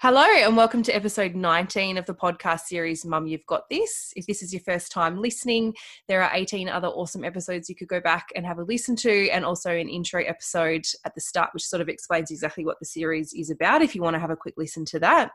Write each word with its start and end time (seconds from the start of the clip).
Hello, 0.00 0.22
and 0.22 0.56
welcome 0.56 0.84
to 0.84 0.94
episode 0.94 1.34
19 1.34 1.98
of 1.98 2.06
the 2.06 2.14
podcast 2.14 2.60
series 2.60 3.04
Mum, 3.04 3.26
You've 3.26 3.44
Got 3.46 3.68
This. 3.68 4.12
If 4.14 4.26
this 4.26 4.44
is 4.44 4.52
your 4.52 4.62
first 4.62 4.92
time 4.92 5.20
listening, 5.20 5.74
there 6.06 6.22
are 6.22 6.30
18 6.32 6.68
other 6.68 6.86
awesome 6.86 7.24
episodes 7.24 7.68
you 7.68 7.74
could 7.74 7.88
go 7.88 8.00
back 8.00 8.28
and 8.36 8.46
have 8.46 8.58
a 8.58 8.62
listen 8.62 8.94
to, 8.94 9.28
and 9.30 9.44
also 9.44 9.72
an 9.72 9.88
intro 9.88 10.22
episode 10.22 10.86
at 11.04 11.16
the 11.16 11.20
start, 11.20 11.50
which 11.52 11.64
sort 11.64 11.80
of 11.80 11.88
explains 11.88 12.30
exactly 12.30 12.64
what 12.64 12.78
the 12.78 12.86
series 12.86 13.32
is 13.32 13.50
about 13.50 13.82
if 13.82 13.96
you 13.96 14.00
want 14.00 14.14
to 14.14 14.20
have 14.20 14.30
a 14.30 14.36
quick 14.36 14.54
listen 14.56 14.84
to 14.84 15.00
that. 15.00 15.32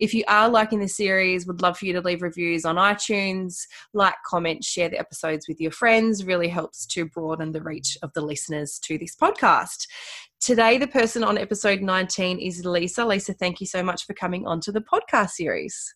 If 0.00 0.14
you 0.14 0.24
are 0.26 0.48
liking 0.48 0.80
the 0.80 0.88
series, 0.88 1.46
would 1.46 1.62
love 1.62 1.78
for 1.78 1.86
you 1.86 1.92
to 1.92 2.00
leave 2.00 2.22
reviews 2.22 2.64
on 2.64 2.74
iTunes, 2.74 3.68
like, 3.94 4.16
comment, 4.26 4.64
share 4.64 4.88
the 4.88 4.98
episodes 4.98 5.46
with 5.46 5.60
your 5.60 5.70
friends, 5.70 6.24
really 6.24 6.48
helps 6.48 6.86
to 6.86 7.04
broaden 7.04 7.52
the 7.52 7.62
reach 7.62 7.96
of 8.02 8.12
the 8.14 8.22
listeners 8.22 8.80
to 8.80 8.98
this 8.98 9.14
podcast. 9.14 9.86
Today, 10.42 10.76
the 10.76 10.88
person 10.88 11.22
on 11.22 11.38
episode 11.38 11.82
19 11.82 12.40
is 12.40 12.64
Lisa. 12.64 13.04
Lisa, 13.04 13.32
thank 13.32 13.60
you 13.60 13.66
so 13.66 13.80
much 13.80 14.06
for 14.06 14.12
coming 14.12 14.44
onto 14.44 14.72
the 14.72 14.80
podcast 14.80 15.30
series. 15.30 15.94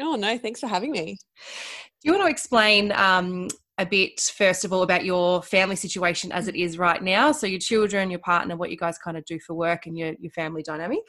Oh, 0.00 0.16
no, 0.16 0.36
thanks 0.36 0.58
for 0.58 0.66
having 0.66 0.90
me. 0.90 1.16
Do 1.36 2.02
you 2.02 2.12
want 2.12 2.24
to 2.24 2.30
explain 2.30 2.90
um, 2.90 3.46
a 3.78 3.86
bit, 3.86 4.20
first 4.36 4.64
of 4.64 4.72
all, 4.72 4.82
about 4.82 5.04
your 5.04 5.42
family 5.42 5.76
situation 5.76 6.32
as 6.32 6.48
it 6.48 6.56
is 6.56 6.76
right 6.76 7.00
now? 7.00 7.30
So, 7.30 7.46
your 7.46 7.60
children, 7.60 8.10
your 8.10 8.18
partner, 8.18 8.56
what 8.56 8.72
you 8.72 8.76
guys 8.76 8.98
kind 8.98 9.16
of 9.16 9.24
do 9.26 9.38
for 9.38 9.54
work, 9.54 9.86
and 9.86 9.96
your, 9.96 10.14
your 10.18 10.32
family 10.32 10.64
dynamic? 10.64 11.04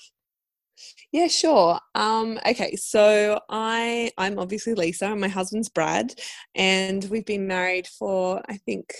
Yeah, 1.11 1.29
sure. 1.29 1.79
Um, 1.95 2.39
okay, 2.47 2.75
so 2.75 3.39
I 3.49 4.11
I'm 4.19 4.37
obviously 4.37 4.75
Lisa, 4.75 5.07
and 5.07 5.21
my 5.21 5.27
husband's 5.27 5.69
Brad, 5.69 6.13
and 6.53 7.03
we've 7.05 7.25
been 7.25 7.47
married 7.47 7.87
for 7.87 8.43
I 8.47 8.57
think 8.57 8.93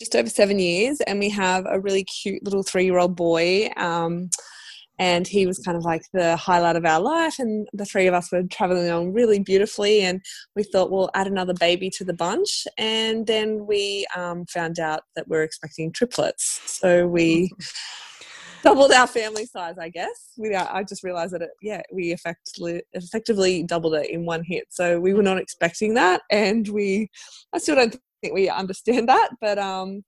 just 0.00 0.16
over 0.16 0.28
seven 0.28 0.58
years, 0.58 1.00
and 1.02 1.18
we 1.18 1.28
have 1.28 1.66
a 1.68 1.78
really 1.78 2.04
cute 2.04 2.42
little 2.42 2.62
three 2.62 2.84
year 2.84 2.98
old 2.98 3.14
boy. 3.14 3.68
Um, 3.76 4.30
and 5.00 5.26
he 5.26 5.46
was 5.46 5.58
kind 5.58 5.78
of 5.78 5.84
like 5.84 6.02
the 6.12 6.36
highlight 6.36 6.76
of 6.76 6.84
our 6.84 7.00
life 7.00 7.38
and 7.38 7.66
the 7.72 7.86
three 7.86 8.06
of 8.06 8.12
us 8.12 8.30
were 8.30 8.42
traveling 8.44 8.88
along 8.88 9.14
really 9.14 9.38
beautifully 9.40 10.02
and 10.02 10.20
we 10.54 10.62
thought 10.62 10.90
we'll 10.90 11.10
add 11.14 11.26
another 11.26 11.54
baby 11.54 11.88
to 11.88 12.04
the 12.04 12.12
bunch 12.12 12.66
and 12.76 13.26
then 13.26 13.66
we 13.66 14.06
um, 14.14 14.44
found 14.46 14.78
out 14.78 15.00
that 15.16 15.26
we're 15.26 15.42
expecting 15.42 15.90
triplets 15.90 16.60
so 16.66 17.06
we 17.06 17.50
doubled 18.62 18.92
our 18.92 19.06
family 19.06 19.46
size 19.46 19.76
i 19.80 19.88
guess 19.88 20.32
we, 20.36 20.54
i 20.54 20.82
just 20.82 21.02
realized 21.02 21.32
that 21.32 21.40
it, 21.40 21.50
yeah 21.62 21.80
we 21.90 22.12
effectively 22.12 22.82
effectively 22.92 23.62
doubled 23.62 23.94
it 23.94 24.10
in 24.10 24.26
one 24.26 24.44
hit 24.44 24.64
so 24.68 25.00
we 25.00 25.14
were 25.14 25.22
not 25.22 25.38
expecting 25.38 25.94
that 25.94 26.20
and 26.30 26.68
we 26.68 27.08
i 27.54 27.58
still 27.58 27.74
don't 27.74 27.98
think 28.20 28.34
we 28.34 28.48
understand 28.48 29.08
that. 29.08 29.30
But 29.40 29.58
um, 29.58 30.04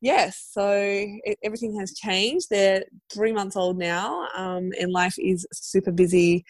yes, 0.00 0.48
so 0.50 0.72
it, 0.72 1.38
everything 1.42 1.78
has 1.78 1.94
changed. 1.94 2.48
They're 2.50 2.84
three 3.12 3.32
months 3.32 3.56
old 3.56 3.78
now, 3.78 4.28
um, 4.36 4.70
and 4.80 4.92
life 4.92 5.14
is 5.18 5.46
super 5.52 5.92
busy. 5.92 6.44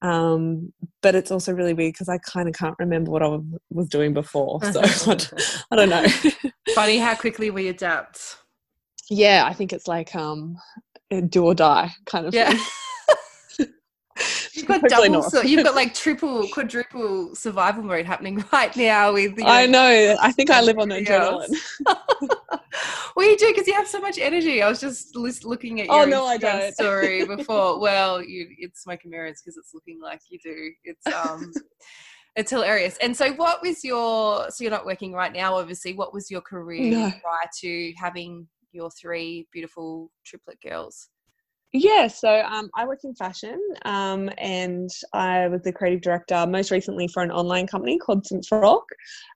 Um, 0.00 0.72
but 1.02 1.14
it's 1.14 1.30
also 1.30 1.52
really 1.52 1.74
weird 1.74 1.94
because 1.94 2.08
I 2.08 2.18
kind 2.18 2.48
of 2.48 2.54
can't 2.54 2.76
remember 2.78 3.10
what 3.10 3.22
I 3.22 3.36
was 3.70 3.88
doing 3.88 4.14
before. 4.14 4.62
So 4.72 4.80
I 5.70 5.76
don't 5.76 5.88
know. 5.88 6.06
Funny 6.74 6.98
how 6.98 7.14
quickly 7.16 7.50
we 7.50 7.68
adapt. 7.68 8.36
Yeah, 9.10 9.44
I 9.46 9.54
think 9.54 9.72
it's 9.72 9.88
like 9.88 10.14
um, 10.14 10.56
do 11.30 11.44
or 11.44 11.54
die 11.54 11.90
kind 12.06 12.26
of 12.26 12.34
yeah. 12.34 12.50
thing. 12.50 12.60
You've 14.58 14.66
got 14.68 14.82
double, 14.82 15.22
so 15.22 15.42
you've 15.42 15.64
got 15.64 15.74
like 15.74 15.94
triple, 16.02 16.48
quadruple 16.48 17.34
survival 17.34 17.82
mode 17.82 18.06
happening 18.06 18.44
right 18.52 18.74
now. 18.76 19.12
With 19.12 19.38
I 19.44 19.66
know. 19.66 20.16
I 20.20 20.32
think 20.32 20.50
I 20.50 20.60
live 20.60 20.78
on 20.78 20.88
adrenaline. 20.88 21.54
well, 23.16 23.28
you 23.28 23.36
do 23.36 23.48
because 23.48 23.66
you 23.66 23.74
have 23.74 23.88
so 23.88 24.00
much 24.00 24.18
energy. 24.18 24.62
I 24.62 24.68
was 24.68 24.80
just 24.80 25.16
looking 25.16 25.80
at 25.80 25.88
oh, 25.90 25.96
your 25.96 26.06
oh, 26.06 26.10
no, 26.10 26.26
I 26.26 26.36
don't. 26.36 26.74
story 26.74 27.24
before. 27.24 27.80
well, 27.80 28.22
you 28.22 28.48
it's 28.58 28.82
smoke 28.82 29.00
and 29.04 29.10
mirrors 29.10 29.40
because 29.42 29.56
it's 29.56 29.72
looking 29.74 30.00
like 30.00 30.20
you 30.28 30.38
do. 30.42 30.70
It's 30.84 31.06
um. 31.06 31.52
it's 32.36 32.50
hilarious. 32.50 32.96
And 33.02 33.16
so, 33.16 33.32
what 33.34 33.62
was 33.62 33.84
your? 33.84 34.50
So 34.50 34.64
you're 34.64 34.70
not 34.70 34.86
working 34.86 35.12
right 35.12 35.32
now, 35.32 35.54
obviously. 35.56 35.94
What 35.94 36.12
was 36.12 36.30
your 36.30 36.40
career 36.40 36.90
no. 36.90 37.10
prior 37.22 37.48
to 37.60 37.92
having 37.96 38.48
your 38.72 38.90
three 38.90 39.46
beautiful 39.52 40.10
triplet 40.24 40.58
girls? 40.60 41.08
Yeah, 41.72 42.06
so 42.06 42.40
um, 42.40 42.70
I 42.74 42.86
work 42.86 43.00
in 43.04 43.14
fashion 43.14 43.60
um, 43.84 44.30
and 44.38 44.90
I 45.12 45.48
was 45.48 45.62
the 45.62 45.72
creative 45.72 46.00
director 46.00 46.46
most 46.46 46.70
recently 46.70 47.08
for 47.08 47.22
an 47.22 47.30
online 47.30 47.66
company 47.66 47.98
called 47.98 48.26
St. 48.26 48.44
Frock. 48.46 48.84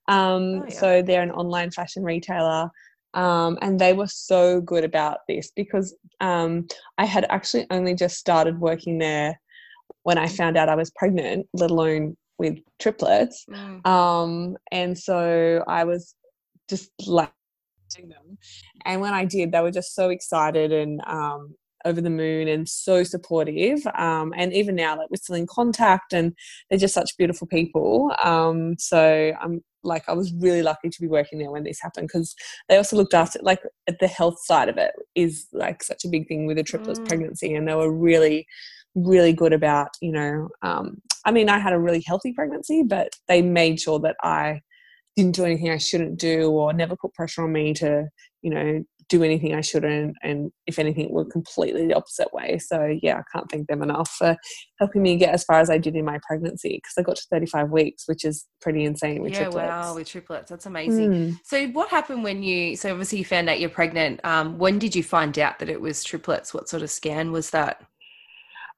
Um, 0.09 0.43
oh, 0.43 0.65
yeah. 0.69 0.75
So 0.75 1.03
they're 1.03 1.23
an 1.23 1.31
online 1.31 1.71
fashion 1.71 2.03
retailer. 2.03 2.71
Um, 3.15 3.59
and 3.61 3.79
they 3.79 3.93
were 3.93 4.07
so 4.07 4.63
good 4.63 4.85
about 4.85 5.19
this 5.29 5.53
because 5.55 5.95
um, 6.21 6.67
I 6.97 7.05
had 7.05 7.27
actually 7.29 7.67
only 7.71 7.95
just 7.95 8.17
started 8.17 8.59
working 8.59 8.99
there 8.99 9.39
when 10.05 10.17
I 10.17 10.27
found 10.29 10.57
out 10.57 10.71
I 10.71 10.75
was 10.75 10.91
pregnant, 10.97 11.47
let 11.53 11.71
alone 11.71 12.17
with 12.39 12.59
triplets. 12.81 13.45
Mm. 13.51 13.87
Um, 13.87 14.57
and 14.71 14.99
so 14.99 15.63
I 15.69 15.85
was 15.85 16.15
just 16.71 16.91
like 17.07 17.31
them. 17.97 18.39
And 18.87 19.03
when 19.03 19.13
I 19.13 19.27
did, 19.27 19.53
they 19.53 19.61
were 19.61 19.71
just 19.71 19.95
so 19.95 20.09
excited 20.09 20.73
and 20.73 21.03
um, 21.07 21.55
over 21.85 22.01
the 22.01 22.11
moon 22.11 22.49
and 22.49 22.69
so 22.69 23.03
supportive. 23.03 23.87
Um, 23.97 24.33
and 24.37 24.53
even 24.53 24.75
now, 24.75 24.97
like 24.97 25.11
we're 25.11 25.17
still 25.17 25.37
in 25.37 25.47
contact, 25.47 26.13
and 26.13 26.35
they're 26.69 26.79
just 26.79 26.95
such 26.95 27.17
beautiful 27.17 27.47
people. 27.47 28.15
Um, 28.23 28.77
so 28.79 29.33
I'm 29.41 29.63
like, 29.85 30.09
I 30.09 30.13
was 30.13 30.33
really 30.35 30.63
lucky 30.63 30.89
to 30.89 31.01
be 31.01 31.09
working 31.09 31.39
there 31.39 31.51
when 31.51 31.65
this 31.65 31.81
happened 31.81 32.09
because 32.09 32.35
they 32.69 32.77
also 32.77 32.97
looked 32.97 33.15
after 33.15 33.39
like 33.43 33.61
the 34.01 34.09
health 34.09 34.39
side 34.45 34.69
of 34.69 34.79
it 34.79 34.93
is 35.15 35.47
like 35.53 35.83
such 35.83 36.05
a 36.05 36.09
big 36.09 36.29
thing 36.29 36.47
with 36.47 36.59
a 36.59 36.63
triplets 36.63 37.01
mm. 37.01 37.09
pregnancy, 37.09 37.55
and 37.55 37.69
they 37.69 37.75
were 37.75 37.93
really 37.93 38.47
really 38.95 39.33
good 39.33 39.53
about 39.53 39.89
you 40.01 40.13
know 40.13 40.49
um, 40.63 41.01
i 41.25 41.31
mean 41.31 41.49
i 41.49 41.59
had 41.59 41.73
a 41.73 41.79
really 41.79 42.03
healthy 42.07 42.33
pregnancy 42.33 42.83
but 42.83 43.09
they 43.29 43.41
made 43.41 43.81
sure 43.81 43.99
that 43.99 44.17
i 44.23 44.61
didn't 45.17 45.35
do 45.35 45.45
anything 45.45 45.71
i 45.71 45.79
shouldn't 45.79 46.19
do 46.19 46.51
or 46.51 46.73
never 46.73 46.97
put 46.97 47.15
pressure 47.15 47.45
on 47.45 47.53
me 47.53 47.73
to 47.73 48.07
you 48.43 48.51
know 48.51 48.85
do 49.09 49.23
anything 49.23 49.55
I 49.55 49.61
shouldn't, 49.61 50.17
and 50.23 50.51
if 50.67 50.79
anything, 50.79 51.11
were 51.11 51.25
completely 51.25 51.87
the 51.87 51.95
opposite 51.95 52.33
way. 52.33 52.59
So 52.59 52.97
yeah, 53.03 53.19
I 53.19 53.23
can't 53.33 53.51
thank 53.51 53.69
them 53.69 53.83
enough 53.83 54.11
for 54.11 54.37
helping 54.79 55.03
me 55.03 55.17
get 55.17 55.35
as 55.35 55.45
far 55.45 55.61
as 55.61 55.71
I 55.71 55.79
did 55.79 55.97
in 55.97 56.05
my 56.05 56.19
pregnancy 56.27 56.81
because 56.83 56.95
I 56.99 57.03
got 57.03 57.17
to 57.17 57.27
35 57.31 57.71
weeks, 57.71 58.05
which 58.07 58.25
is 58.25 58.47
pretty 58.61 58.85
insane 58.85 59.23
with 59.23 59.33
yeah, 59.33 59.45
triplets. 59.45 59.69
wow, 59.69 59.95
with 59.95 60.09
triplets, 60.09 60.51
that's 60.51 60.67
amazing. 60.67 61.11
Mm. 61.11 61.39
So 61.45 61.67
what 61.69 61.89
happened 61.89 62.25
when 62.25 62.43
you? 62.43 62.77
So 62.77 62.91
obviously 62.91 63.19
you 63.19 63.25
found 63.25 63.49
out 63.49 63.61
you're 63.61 63.71
pregnant. 63.71 64.21
Um, 64.25 64.59
when 64.59 64.79
did 64.79 64.95
you 64.95 65.03
find 65.03 65.39
out 65.39 65.59
that 65.59 65.69
it 65.69 65.81
was 65.81 66.05
triplets? 66.05 66.55
What 66.55 66.69
sort 66.69 66.83
of 66.83 66.91
scan 66.91 67.33
was 67.33 67.51
that? 67.51 67.85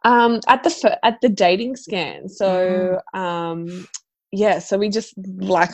Um, 0.05 0.41
at 0.49 0.63
the 0.63 0.99
at 1.03 1.21
the 1.23 1.29
dating 1.31 1.77
scan. 1.77 2.29
So 2.29 3.01
mm. 3.15 3.19
um, 3.19 3.89
yeah, 4.33 4.59
so 4.59 4.77
we 4.77 4.89
just 4.89 5.15
like 5.37 5.71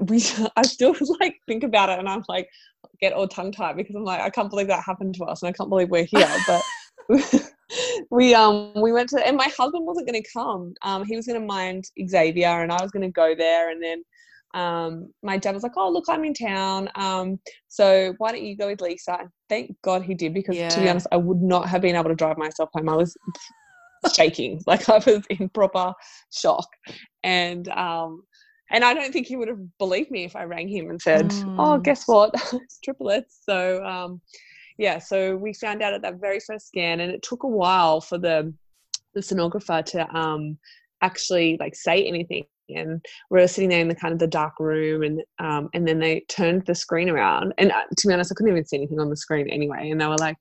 we 0.00 0.22
I 0.56 0.62
still 0.62 0.94
like 1.20 1.36
think 1.46 1.64
about 1.64 1.90
it 1.90 1.98
and 1.98 2.08
I'm 2.08 2.24
like 2.28 2.48
get 3.00 3.12
all 3.12 3.28
tongue 3.28 3.52
tied 3.52 3.76
because 3.76 3.94
I'm 3.94 4.04
like 4.04 4.20
I 4.20 4.30
can't 4.30 4.50
believe 4.50 4.68
that 4.68 4.84
happened 4.84 5.14
to 5.16 5.24
us 5.24 5.42
and 5.42 5.48
I 5.48 5.52
can't 5.52 5.68
believe 5.68 5.90
we're 5.90 6.04
here 6.04 6.28
but 6.46 6.62
we 8.10 8.34
um 8.34 8.72
we 8.76 8.92
went 8.92 9.08
to 9.10 9.26
and 9.26 9.36
my 9.36 9.50
husband 9.56 9.86
wasn't 9.86 10.06
going 10.06 10.22
to 10.22 10.28
come. 10.32 10.74
Um 10.82 11.04
he 11.04 11.16
was 11.16 11.26
going 11.26 11.40
to 11.40 11.46
mind 11.46 11.84
Xavier 12.06 12.62
and 12.62 12.72
I 12.72 12.82
was 12.82 12.90
going 12.90 13.02
to 13.02 13.10
go 13.10 13.34
there 13.34 13.70
and 13.70 13.82
then 13.82 14.02
um 14.54 15.12
my 15.22 15.36
dad 15.36 15.52
was 15.52 15.64
like 15.64 15.76
oh 15.76 15.90
look 15.90 16.04
I'm 16.08 16.24
in 16.24 16.34
town. 16.34 16.88
Um 16.94 17.40
so 17.68 18.14
why 18.18 18.32
don't 18.32 18.44
you 18.44 18.56
go 18.56 18.68
with 18.68 18.80
Lisa? 18.80 19.16
And 19.20 19.28
thank 19.48 19.74
God 19.82 20.02
he 20.02 20.14
did 20.14 20.34
because 20.34 20.56
yeah. 20.56 20.68
to 20.68 20.80
be 20.80 20.88
honest 20.88 21.06
I 21.10 21.16
would 21.16 21.42
not 21.42 21.68
have 21.68 21.82
been 21.82 21.96
able 21.96 22.10
to 22.10 22.14
drive 22.14 22.38
myself 22.38 22.70
home. 22.74 22.88
I 22.88 22.96
was 22.96 23.16
shaking. 24.14 24.60
Like 24.66 24.88
I 24.88 24.98
was 24.98 25.24
in 25.30 25.48
proper 25.48 25.92
shock. 26.30 26.68
And 27.22 27.68
um 27.70 28.22
and 28.70 28.84
I 28.84 28.94
don't 28.94 29.12
think 29.12 29.26
he 29.26 29.36
would 29.36 29.48
have 29.48 29.78
believed 29.78 30.10
me 30.10 30.24
if 30.24 30.36
I 30.36 30.44
rang 30.44 30.68
him 30.68 30.90
and 30.90 31.00
said, 31.00 31.26
oh, 31.32 31.34
mm. 31.34 31.56
"Oh, 31.58 31.78
guess 31.78 32.06
what? 32.06 32.30
it's 32.52 32.78
triplets." 32.82 33.40
So, 33.44 33.84
um, 33.84 34.20
yeah, 34.78 34.98
so 34.98 35.36
we 35.36 35.52
found 35.52 35.82
out 35.82 35.92
at 35.92 36.02
that 36.02 36.20
very 36.20 36.40
first 36.40 36.68
scan, 36.68 37.00
and 37.00 37.12
it 37.12 37.22
took 37.22 37.42
a 37.42 37.48
while 37.48 38.00
for 38.00 38.18
the 38.18 38.52
the 39.14 39.20
sonographer 39.20 39.84
to 39.84 40.16
um, 40.16 40.58
actually 41.02 41.56
like 41.60 41.74
say 41.74 42.04
anything. 42.04 42.46
And 42.70 43.04
we 43.30 43.40
were 43.40 43.46
sitting 43.46 43.68
there 43.68 43.80
in 43.80 43.88
the 43.88 43.94
kind 43.94 44.12
of 44.12 44.18
the 44.18 44.26
dark 44.26 44.58
room, 44.58 45.02
and 45.02 45.22
um, 45.38 45.68
and 45.74 45.86
then 45.86 45.98
they 45.98 46.24
turned 46.28 46.64
the 46.64 46.74
screen 46.74 47.10
around, 47.10 47.52
and 47.58 47.70
uh, 47.70 47.82
to 47.96 48.08
be 48.08 48.14
honest, 48.14 48.32
I 48.32 48.34
couldn't 48.34 48.52
even 48.52 48.64
see 48.64 48.78
anything 48.78 49.00
on 49.00 49.10
the 49.10 49.16
screen 49.16 49.48
anyway. 49.50 49.90
And 49.90 50.00
they 50.00 50.06
were 50.06 50.16
like, 50.16 50.36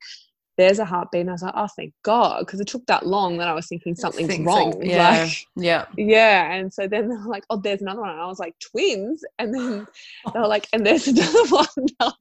there's 0.57 0.79
a 0.79 0.85
heartbeat. 0.85 1.21
And 1.21 1.29
I 1.29 1.33
was 1.33 1.41
like, 1.41 1.53
oh, 1.55 1.67
thank 1.75 1.93
God. 2.03 2.39
Because 2.45 2.59
it 2.59 2.67
took 2.67 2.85
that 2.87 3.05
long 3.05 3.37
that 3.37 3.47
I 3.47 3.53
was 3.53 3.67
thinking 3.67 3.95
something's 3.95 4.27
Things 4.29 4.45
wrong. 4.45 4.81
Yeah. 4.83 5.23
Like, 5.23 5.47
yeah. 5.55 5.85
Yeah. 5.97 6.53
And 6.53 6.73
so 6.73 6.87
then 6.87 7.09
they're 7.09 7.25
like, 7.25 7.43
oh, 7.49 7.57
there's 7.57 7.81
another 7.81 8.01
one. 8.01 8.11
And 8.11 8.21
I 8.21 8.27
was 8.27 8.39
like, 8.39 8.55
twins. 8.59 9.23
And 9.39 9.53
then 9.53 9.87
they 10.33 10.39
were 10.39 10.47
like, 10.47 10.67
and 10.73 10.85
there's 10.85 11.07
another 11.07 11.45
one. 11.49 12.13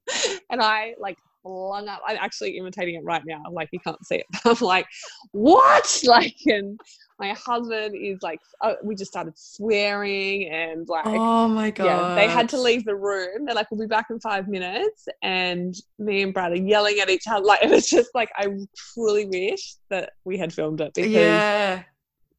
and 0.51 0.63
I 0.63 0.95
like 0.99 1.19
flung 1.43 1.89
up. 1.89 2.01
I'm 2.07 2.19
actually 2.21 2.57
imitating 2.57 2.95
it 2.95 3.05
right 3.05 3.23
now. 3.27 3.43
Like 3.51 3.69
you 3.73 3.81
can't 3.81 4.05
see 4.07 4.17
it. 4.17 4.27
I'm 4.45 4.57
like, 4.61 4.87
what? 5.33 6.03
Like, 6.05 6.37
and 6.47 6.79
my 7.23 7.35
husband 7.35 7.95
is 7.95 8.21
like, 8.21 8.41
oh, 8.63 8.75
we 8.83 8.97
just 8.97 9.13
started 9.13 9.39
swearing 9.39 10.49
and 10.49 10.89
like, 10.89 11.07
oh 11.07 11.47
my 11.47 11.71
god, 11.71 11.85
yeah, 11.85 12.15
they 12.17 12.29
had 12.29 12.49
to 12.49 12.61
leave 12.61 12.85
the 12.85 12.97
room. 12.97 13.45
They're 13.45 13.55
like, 13.55 13.71
we'll 13.71 13.81
be 13.81 13.87
back 13.87 14.07
in 14.11 14.19
five 14.19 14.49
minutes, 14.49 15.07
and 15.23 15.73
me 16.01 16.23
and 16.23 16.35
Brad 16.35 16.51
are 16.51 16.57
yelling 16.57 16.99
at 16.99 17.09
each 17.09 17.27
other. 17.29 17.43
Like 17.53 17.65
it 17.65 17.71
was 17.71 17.89
just 17.89 18.11
like, 18.15 18.31
I 18.37 18.47
truly 18.95 19.27
wish 19.27 19.75
that 19.91 20.13
we 20.25 20.39
had 20.39 20.53
filmed 20.53 20.81
it 20.81 20.95
because 20.95 21.11
yeah. 21.11 21.83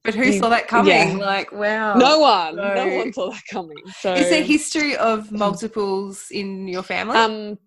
But 0.04 0.16
who 0.16 0.34
saw 0.34 0.50
that 0.50 0.68
coming? 0.68 1.18
Yeah. 1.18 1.26
Like, 1.26 1.52
wow. 1.52 1.94
No 1.94 2.20
one. 2.20 2.56
No. 2.56 2.74
no. 2.74 2.98
one 2.98 3.14
saw 3.14 3.30
that 3.30 3.44
coming. 3.50 3.78
So 4.00 4.14
Is 4.14 4.30
there 4.30 4.44
history 4.44 4.98
of 4.98 5.32
multiples 5.32 6.28
in 6.32 6.68
your 6.68 6.84
family? 6.84 7.18
Um 7.18 7.58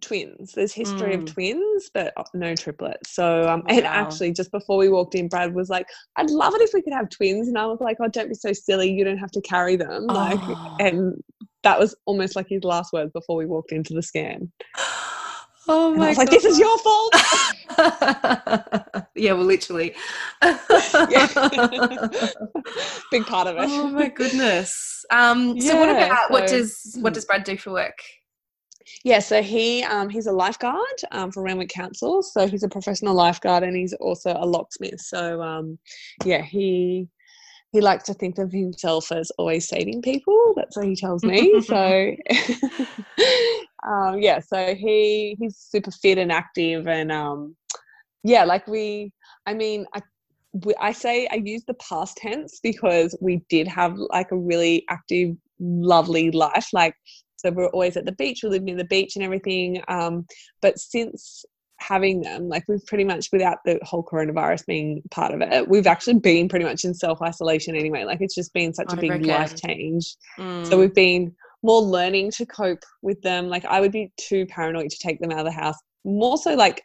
twins. 0.00 0.52
There's 0.52 0.72
history 0.72 1.14
mm. 1.14 1.18
of 1.18 1.32
twins, 1.32 1.90
but 1.92 2.12
no 2.34 2.54
triplets. 2.54 3.10
So 3.10 3.48
um 3.48 3.60
wow. 3.60 3.76
and 3.76 3.84
actually 3.84 4.32
just 4.32 4.50
before 4.50 4.76
we 4.76 4.88
walked 4.88 5.14
in, 5.14 5.28
Brad 5.28 5.54
was 5.54 5.68
like, 5.68 5.86
I'd 6.16 6.30
love 6.30 6.54
it 6.54 6.62
if 6.62 6.70
we 6.72 6.82
could 6.82 6.92
have 6.92 7.10
twins. 7.10 7.48
And 7.48 7.58
I 7.58 7.66
was 7.66 7.80
like, 7.80 7.98
Oh, 8.00 8.08
don't 8.08 8.28
be 8.28 8.34
so 8.34 8.52
silly, 8.52 8.90
you 8.90 9.04
don't 9.04 9.18
have 9.18 9.32
to 9.32 9.40
carry 9.40 9.76
them. 9.76 10.06
Like 10.06 10.40
oh. 10.42 10.76
and 10.80 11.22
that 11.62 11.78
was 11.78 11.94
almost 12.06 12.36
like 12.36 12.48
his 12.48 12.64
last 12.64 12.92
words 12.92 13.12
before 13.12 13.36
we 13.36 13.46
walked 13.46 13.72
into 13.72 13.94
the 13.94 14.02
scan. 14.02 14.50
Oh 15.70 15.94
my! 15.94 16.06
I 16.06 16.08
was 16.08 16.16
God. 16.16 16.22
like, 16.22 16.30
"This 16.30 16.46
is 16.46 16.58
your 16.58 16.78
fault." 16.78 17.14
yeah, 19.14 19.34
well, 19.34 19.44
literally. 19.44 19.94
Big 23.10 23.26
part 23.26 23.48
of 23.48 23.56
it. 23.56 23.68
Oh 23.68 23.88
my 23.88 24.08
goodness. 24.08 25.04
Um, 25.10 25.56
yeah, 25.56 25.72
so 25.72 25.78
what 25.78 25.90
about 25.90 26.28
so, 26.28 26.32
what 26.32 26.48
does 26.48 26.96
what 27.00 27.12
does 27.12 27.26
Brad 27.26 27.44
do 27.44 27.58
for 27.58 27.72
work? 27.72 27.98
Yeah, 29.04 29.18
so 29.20 29.42
he 29.42 29.82
um, 29.84 30.08
he's 30.08 30.26
a 30.26 30.32
lifeguard 30.32 31.00
um, 31.12 31.30
for 31.32 31.42
Randwick 31.42 31.70
Council. 31.70 32.22
So 32.22 32.46
he's 32.46 32.62
a 32.62 32.68
professional 32.68 33.14
lifeguard, 33.14 33.62
and 33.62 33.76
he's 33.76 33.92
also 33.94 34.36
a 34.36 34.46
locksmith. 34.46 35.00
So 35.00 35.42
um, 35.42 35.78
yeah, 36.24 36.42
he 36.42 37.08
he 37.72 37.80
likes 37.80 38.04
to 38.04 38.14
think 38.14 38.38
of 38.38 38.50
himself 38.50 39.12
as 39.12 39.30
always 39.32 39.68
saving 39.68 40.02
people. 40.02 40.54
That's 40.56 40.76
what 40.76 40.86
he 40.86 40.96
tells 40.96 41.22
me. 41.22 41.60
so 41.66 42.14
um, 43.86 44.20
yeah, 44.20 44.40
so 44.40 44.74
he 44.74 45.36
he's 45.38 45.56
super 45.56 45.90
fit 45.90 46.18
and 46.18 46.32
active, 46.32 46.86
and 46.86 47.12
um, 47.12 47.56
yeah, 48.24 48.44
like 48.44 48.66
we, 48.66 49.12
I 49.46 49.54
mean, 49.54 49.86
I, 49.94 50.02
we, 50.52 50.74
I 50.80 50.92
say 50.92 51.28
I 51.30 51.36
use 51.36 51.64
the 51.66 51.74
past 51.74 52.16
tense 52.16 52.60
because 52.62 53.16
we 53.20 53.42
did 53.48 53.68
have 53.68 53.96
like 53.96 54.32
a 54.32 54.36
really 54.36 54.84
active, 54.90 55.36
lovely 55.60 56.30
life. 56.30 56.68
Like, 56.72 56.94
so 57.38 57.50
we're 57.50 57.68
always 57.68 57.96
at 57.96 58.04
the 58.04 58.12
beach, 58.12 58.40
we 58.42 58.50
lived 58.50 58.64
near 58.64 58.76
the 58.76 58.84
beach 58.84 59.16
and 59.16 59.24
everything. 59.24 59.82
Um, 59.88 60.26
but 60.60 60.78
since 60.78 61.44
having 61.80 62.20
them, 62.20 62.48
like 62.48 62.64
we've 62.68 62.84
pretty 62.86 63.04
much, 63.04 63.28
without 63.32 63.58
the 63.64 63.78
whole 63.82 64.04
coronavirus 64.04 64.66
being 64.66 65.02
part 65.10 65.32
of 65.32 65.40
it, 65.40 65.68
we've 65.68 65.86
actually 65.86 66.18
been 66.18 66.48
pretty 66.48 66.64
much 66.64 66.84
in 66.84 66.92
self 66.92 67.22
isolation 67.22 67.76
anyway. 67.76 68.04
Like, 68.04 68.20
it's 68.20 68.34
just 68.34 68.52
been 68.52 68.74
such 68.74 68.92
I 68.92 68.96
a 68.96 69.00
big 69.00 69.10
reckon. 69.10 69.28
life 69.28 69.60
change. 69.60 70.16
Mm. 70.38 70.66
So 70.66 70.78
we've 70.78 70.94
been 70.94 71.34
more 71.62 71.80
learning 71.80 72.30
to 72.32 72.46
cope 72.46 72.84
with 73.02 73.20
them. 73.22 73.48
Like 73.48 73.64
I 73.64 73.80
would 73.80 73.92
be 73.92 74.12
too 74.16 74.46
paranoid 74.46 74.90
to 74.90 74.98
take 74.98 75.20
them 75.20 75.30
out 75.30 75.40
of 75.40 75.44
the 75.44 75.52
house. 75.52 75.76
More 76.04 76.38
so 76.38 76.54
like 76.54 76.82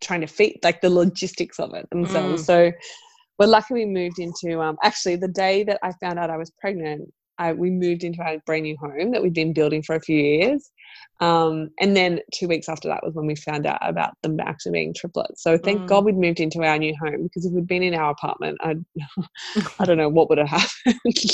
trying 0.00 0.20
to 0.20 0.26
feed 0.26 0.58
like 0.62 0.80
the 0.80 0.90
logistics 0.90 1.58
of 1.58 1.74
it 1.74 1.88
themselves. 1.90 2.42
Mm. 2.42 2.46
So 2.46 2.72
we're 3.38 3.46
lucky 3.46 3.74
we 3.74 3.86
moved 3.86 4.18
into 4.18 4.60
um 4.60 4.76
actually 4.82 5.16
the 5.16 5.28
day 5.28 5.62
that 5.64 5.78
I 5.82 5.92
found 6.00 6.18
out 6.18 6.30
I 6.30 6.36
was 6.36 6.52
pregnant, 6.60 7.10
I, 7.38 7.52
we 7.52 7.70
moved 7.70 8.04
into 8.04 8.22
our 8.22 8.38
brand 8.46 8.64
new 8.64 8.76
home 8.76 9.12
that 9.12 9.22
we'd 9.22 9.34
been 9.34 9.52
building 9.52 9.82
for 9.82 9.94
a 9.94 10.00
few 10.00 10.18
years. 10.18 10.70
Um, 11.20 11.70
and 11.80 11.96
then 11.96 12.20
two 12.34 12.46
weeks 12.46 12.68
after 12.68 12.88
that 12.88 13.02
was 13.02 13.14
when 13.14 13.26
we 13.26 13.36
found 13.36 13.66
out 13.66 13.78
about 13.80 14.14
them 14.22 14.38
actually 14.40 14.72
being 14.72 14.94
triplets. 14.94 15.42
So 15.42 15.56
thank 15.56 15.80
mm. 15.80 15.86
God 15.86 16.04
we'd 16.04 16.16
moved 16.16 16.40
into 16.40 16.62
our 16.62 16.78
new 16.78 16.94
home 17.00 17.22
because 17.22 17.46
if 17.46 17.52
we'd 17.52 17.66
been 17.66 17.82
in 17.82 17.94
our 17.94 18.10
apartment, 18.10 18.58
I'd, 18.62 18.84
I 19.78 19.84
don't 19.86 19.96
know 19.96 20.10
what 20.10 20.28
would 20.28 20.38
have 20.38 20.48
happened. 20.84 21.30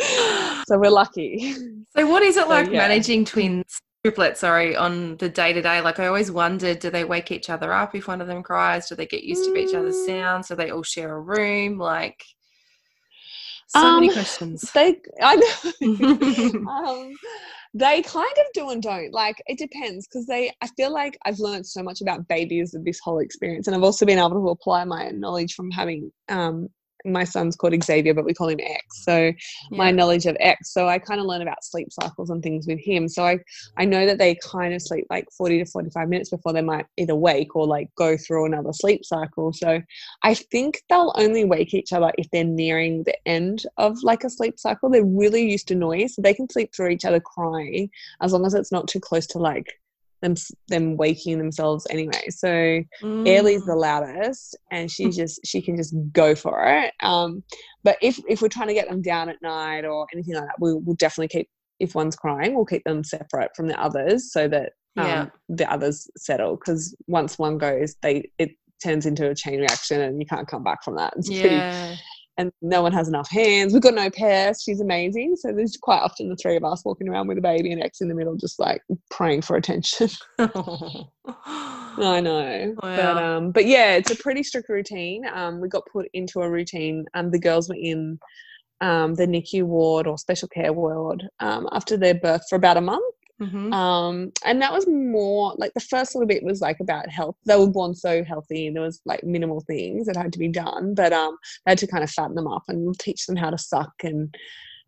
so 0.66 0.78
we're 0.78 0.90
lucky. 0.90 1.54
So 1.96 2.06
what 2.06 2.22
is 2.22 2.36
it 2.36 2.48
like 2.48 2.66
so, 2.66 2.72
yeah. 2.72 2.78
managing 2.78 3.24
twins? 3.24 3.80
triplets 4.02 4.40
sorry 4.40 4.74
on 4.74 5.18
the 5.18 5.28
day 5.28 5.52
to 5.52 5.60
day 5.60 5.82
like 5.82 6.00
i 6.00 6.06
always 6.06 6.30
wondered 6.30 6.78
do 6.78 6.88
they 6.88 7.04
wake 7.04 7.30
each 7.30 7.50
other 7.50 7.70
up 7.70 7.94
if 7.94 8.08
one 8.08 8.22
of 8.22 8.26
them 8.26 8.42
cries 8.42 8.88
do 8.88 8.94
they 8.94 9.04
get 9.04 9.24
used 9.24 9.44
to 9.44 9.54
each 9.54 9.74
other's 9.74 9.94
mm. 9.94 10.06
sounds 10.06 10.48
do 10.48 10.54
they 10.54 10.70
all 10.70 10.82
share 10.82 11.14
a 11.14 11.20
room 11.20 11.76
like 11.76 12.24
so 13.70 13.80
um, 13.80 14.00
many 14.00 14.12
questions. 14.12 14.62
they 14.74 14.96
i 15.22 15.34
um, 15.82 17.12
they 17.72 18.02
kind 18.02 18.32
of 18.38 18.46
do 18.52 18.70
and 18.70 18.82
don't. 18.82 19.12
Like 19.12 19.40
it 19.46 19.58
depends 19.58 20.08
because 20.08 20.26
they 20.26 20.52
i 20.60 20.66
feel 20.76 20.92
like 20.92 21.16
i've 21.24 21.38
learned 21.38 21.66
so 21.66 21.82
much 21.82 22.00
about 22.00 22.26
babies 22.26 22.74
of 22.74 22.84
this 22.84 22.98
whole 23.02 23.20
experience 23.20 23.66
and 23.66 23.76
i've 23.76 23.82
also 23.82 24.04
been 24.04 24.18
able 24.18 24.30
to 24.30 24.48
apply 24.48 24.84
my 24.84 25.10
knowledge 25.10 25.54
from 25.54 25.70
having 25.70 26.10
um, 26.28 26.68
my 27.04 27.24
son's 27.24 27.56
called 27.56 27.74
Xavier, 27.82 28.14
but 28.14 28.24
we 28.24 28.34
call 28.34 28.48
him 28.48 28.60
X. 28.60 29.04
So 29.04 29.16
yeah. 29.16 29.32
my 29.70 29.90
knowledge 29.90 30.26
of 30.26 30.36
X. 30.40 30.72
So 30.72 30.88
I 30.88 30.98
kind 30.98 31.20
of 31.20 31.26
learn 31.26 31.42
about 31.42 31.64
sleep 31.64 31.92
cycles 31.92 32.30
and 32.30 32.42
things 32.42 32.66
with 32.66 32.78
him. 32.78 33.08
So 33.08 33.24
I, 33.24 33.38
I 33.76 33.84
know 33.84 34.06
that 34.06 34.18
they 34.18 34.36
kind 34.36 34.74
of 34.74 34.82
sleep 34.82 35.06
like 35.10 35.26
40 35.36 35.58
to 35.58 35.64
45 35.66 36.08
minutes 36.08 36.30
before 36.30 36.52
they 36.52 36.62
might 36.62 36.86
either 36.96 37.14
wake 37.14 37.54
or 37.56 37.66
like 37.66 37.88
go 37.96 38.16
through 38.16 38.46
another 38.46 38.72
sleep 38.72 39.04
cycle. 39.04 39.52
So 39.52 39.80
I 40.22 40.34
think 40.34 40.82
they'll 40.88 41.14
only 41.16 41.44
wake 41.44 41.74
each 41.74 41.92
other 41.92 42.12
if 42.18 42.30
they're 42.30 42.44
nearing 42.44 43.04
the 43.04 43.16
end 43.26 43.64
of 43.76 44.02
like 44.02 44.24
a 44.24 44.30
sleep 44.30 44.58
cycle. 44.58 44.90
They're 44.90 45.04
really 45.04 45.50
used 45.50 45.68
to 45.68 45.74
noise. 45.74 46.14
So 46.14 46.22
they 46.22 46.34
can 46.34 46.48
sleep 46.48 46.74
through 46.74 46.90
each 46.90 47.04
other 47.04 47.20
crying 47.20 47.90
as 48.20 48.32
long 48.32 48.46
as 48.46 48.54
it's 48.54 48.72
not 48.72 48.88
too 48.88 49.00
close 49.00 49.26
to 49.28 49.38
like 49.38 49.79
them 50.22 50.34
them 50.68 50.96
waking 50.96 51.38
themselves 51.38 51.86
anyway. 51.90 52.28
So 52.30 52.48
mm. 52.48 52.84
Ailey's 53.02 53.64
the 53.64 53.74
loudest, 53.74 54.56
and 54.70 54.90
she 54.90 55.10
just 55.10 55.40
she 55.44 55.62
can 55.62 55.76
just 55.76 55.94
go 56.12 56.34
for 56.34 56.64
it. 56.66 56.92
Um, 57.00 57.42
but 57.82 57.96
if 58.02 58.18
if 58.28 58.42
we're 58.42 58.48
trying 58.48 58.68
to 58.68 58.74
get 58.74 58.88
them 58.88 59.02
down 59.02 59.28
at 59.28 59.42
night 59.42 59.84
or 59.84 60.06
anything 60.12 60.34
like 60.34 60.44
that, 60.44 60.56
we'll, 60.58 60.80
we'll 60.80 60.96
definitely 60.96 61.28
keep 61.28 61.48
if 61.78 61.94
one's 61.94 62.16
crying, 62.16 62.54
we'll 62.54 62.66
keep 62.66 62.84
them 62.84 63.02
separate 63.02 63.50
from 63.56 63.66
the 63.66 63.80
others 63.80 64.32
so 64.32 64.46
that 64.48 64.72
um, 64.96 65.06
yeah. 65.06 65.26
the 65.48 65.72
others 65.72 66.08
settle. 66.16 66.56
Because 66.56 66.94
once 67.06 67.38
one 67.38 67.58
goes, 67.58 67.96
they 68.02 68.30
it 68.38 68.50
turns 68.82 69.06
into 69.06 69.28
a 69.28 69.34
chain 69.34 69.60
reaction, 69.60 70.00
and 70.00 70.20
you 70.20 70.26
can't 70.26 70.48
come 70.48 70.62
back 70.62 70.84
from 70.84 70.96
that. 70.96 71.14
It's 71.16 71.30
yeah. 71.30 71.40
pretty 71.40 72.00
and 72.40 72.52
no 72.62 72.80
one 72.80 72.92
has 72.92 73.06
enough 73.06 73.30
hands. 73.30 73.72
We've 73.72 73.82
got 73.82 73.94
no 73.94 74.08
pairs. 74.08 74.62
She's 74.62 74.80
amazing. 74.80 75.36
So 75.36 75.52
there's 75.52 75.76
quite 75.76 76.00
often 76.00 76.30
the 76.30 76.36
three 76.36 76.56
of 76.56 76.64
us 76.64 76.82
walking 76.84 77.08
around 77.08 77.28
with 77.28 77.36
a 77.36 77.42
baby 77.42 77.70
and 77.70 77.82
X 77.82 78.00
in 78.00 78.08
the 78.08 78.14
middle, 78.14 78.34
just 78.34 78.58
like 78.58 78.82
praying 79.10 79.42
for 79.42 79.56
attention. 79.56 80.08
I 80.38 82.20
know. 82.22 82.74
Wow. 82.82 82.96
But 82.96 83.22
um 83.22 83.52
but 83.52 83.66
yeah, 83.66 83.94
it's 83.94 84.10
a 84.10 84.16
pretty 84.16 84.42
strict 84.42 84.70
routine. 84.70 85.26
Um 85.32 85.60
we 85.60 85.68
got 85.68 85.82
put 85.92 86.08
into 86.14 86.40
a 86.40 86.50
routine. 86.50 87.04
Um 87.14 87.30
the 87.30 87.38
girls 87.38 87.68
were 87.68 87.76
in 87.76 88.18
um 88.80 89.14
the 89.16 89.26
NICU 89.26 89.64
ward 89.64 90.06
or 90.06 90.16
special 90.16 90.48
care 90.48 90.72
ward 90.72 91.28
um 91.40 91.68
after 91.72 91.98
their 91.98 92.14
birth 92.14 92.42
for 92.48 92.56
about 92.56 92.78
a 92.78 92.80
month. 92.80 93.14
Mm-hmm. 93.40 93.72
Um, 93.72 94.32
and 94.44 94.60
that 94.60 94.72
was 94.72 94.86
more 94.86 95.54
like 95.56 95.72
the 95.74 95.80
first 95.80 96.14
little 96.14 96.26
bit 96.26 96.42
was 96.42 96.60
like 96.60 96.78
about 96.80 97.08
health. 97.08 97.36
They 97.46 97.56
were 97.56 97.70
born 97.70 97.94
so 97.94 98.22
healthy, 98.22 98.66
and 98.66 98.76
there 98.76 98.82
was 98.82 99.00
like 99.06 99.24
minimal 99.24 99.62
things 99.66 100.06
that 100.06 100.16
had 100.16 100.32
to 100.34 100.38
be 100.38 100.48
done, 100.48 100.94
but 100.94 101.12
um, 101.12 101.36
they 101.64 101.72
had 101.72 101.78
to 101.78 101.86
kind 101.86 102.04
of 102.04 102.10
fatten 102.10 102.34
them 102.34 102.46
up 102.46 102.64
and 102.68 102.98
teach 102.98 103.26
them 103.26 103.36
how 103.36 103.50
to 103.50 103.58
suck 103.58 103.92
and 104.02 104.34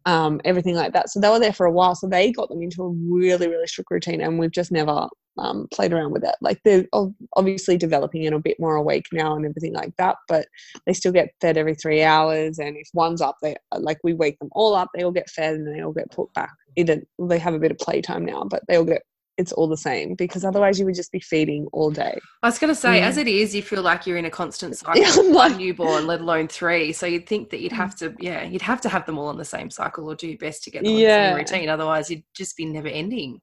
um, 0.05 0.41
everything 0.45 0.75
like 0.75 0.93
that. 0.93 1.09
So 1.09 1.21
they 1.21 1.29
were 1.29 1.39
there 1.39 1.53
for 1.53 1.67
a 1.67 1.73
while. 1.73 1.95
So 1.95 2.09
they 2.09 2.33
got 2.33 2.49
them 2.49 2.63
into 2.63 2.83
a 2.83 2.89
really, 2.89 3.49
really 3.49 3.67
strict 3.67 3.91
routine, 3.91 4.21
and 4.21 4.39
we've 4.39 4.51
just 4.51 4.73
never 4.73 5.09
um, 5.39 5.69
played 5.73 5.93
around 5.93 6.13
with 6.13 6.25
it. 6.25 6.35
Like 6.41 6.61
they're 6.65 6.87
obviously 7.37 7.77
developing 7.77 8.27
and 8.27 8.35
a 8.35 8.39
bit 8.39 8.59
more 8.61 8.77
awake 8.77 9.07
now 9.13 9.35
and 9.35 9.45
everything 9.45 9.75
like 9.75 9.95
that, 9.99 10.17
but 10.29 10.47
they 10.87 10.93
still 10.93 11.13
get 11.13 11.35
fed 11.41 11.57
every 11.57 11.75
three 11.75 12.03
hours. 12.03 12.59
And 12.59 12.77
if 12.77 12.89
one's 12.95 13.21
up, 13.21 13.37
they 13.43 13.57
like 13.77 13.99
we 14.03 14.15
wake 14.15 14.39
them 14.39 14.51
all 14.53 14.75
up. 14.75 14.89
They 14.95 15.05
all 15.05 15.13
get 15.13 15.31
fed 15.31 15.55
and 15.55 15.75
they 15.75 15.83
all 15.83 15.93
get 15.93 16.11
put 16.11 16.33
back. 16.35 16.53
Either 16.77 17.03
they 17.19 17.39
have 17.39 17.55
a 17.55 17.59
bit 17.59 17.71
of 17.71 17.79
playtime 17.79 18.25
now, 18.25 18.45
but 18.45 18.63
they 18.69 18.77
all 18.77 18.85
get 18.85 19.03
it's 19.39 19.53
all 19.53 19.67
the 19.67 19.77
same 19.77 20.15
because 20.15 20.45
otherwise 20.45 20.79
you 20.79 20.85
would 20.85 20.95
just 20.95 21.11
be 21.11 21.21
feeding 21.21 21.67
all 21.73 21.91
day. 21.91 22.19
I 22.43 22.49
was 22.49 22.59
going 22.59 22.73
to 22.73 22.79
say, 22.79 23.01
mm. 23.01 23.03
as 23.03 23.17
it 23.17 23.27
is, 23.27 23.55
you 23.55 23.63
feel 23.63 23.83
like 23.83 24.07
you're 24.07 24.19
in 24.19 24.27
a 24.27 24.31
constant 24.31 24.77
cycle. 24.79 25.01
Yeah, 25.01 25.11
like, 25.15 25.35
one 25.35 25.57
newborn, 25.57 26.07
let 26.07 26.21
alone 26.21 26.49
three. 26.49 26.93
So 26.93 27.07
you'd 27.07 27.27
think 27.27 27.51
that 27.51 27.61
you'd 27.61 27.73
have 27.73 27.97
to, 27.97 28.15
yeah, 28.21 28.45
you'd 28.45 28.63
have 28.63 28.81
to 28.83 28.89
have 28.89 29.07
them 29.07 29.19
all 29.19 29.29
on 29.29 29.39
the 29.39 29.45
same 29.45 29.71
cycle 29.71 30.09
or 30.09 30.15
do 30.15 30.29
your 30.29 30.39
best 30.39 30.65
to 30.65 30.71
get 30.71 30.85
them 30.85 30.93
yeah. 30.93 30.99
on 30.99 31.39
the 31.39 31.47
same 31.47 31.59
routine. 31.59 31.69
Otherwise, 31.71 32.11
you'd 32.11 32.25
just 32.35 32.57
be 32.57 32.67
never 32.67 32.89
ending. 32.89 33.41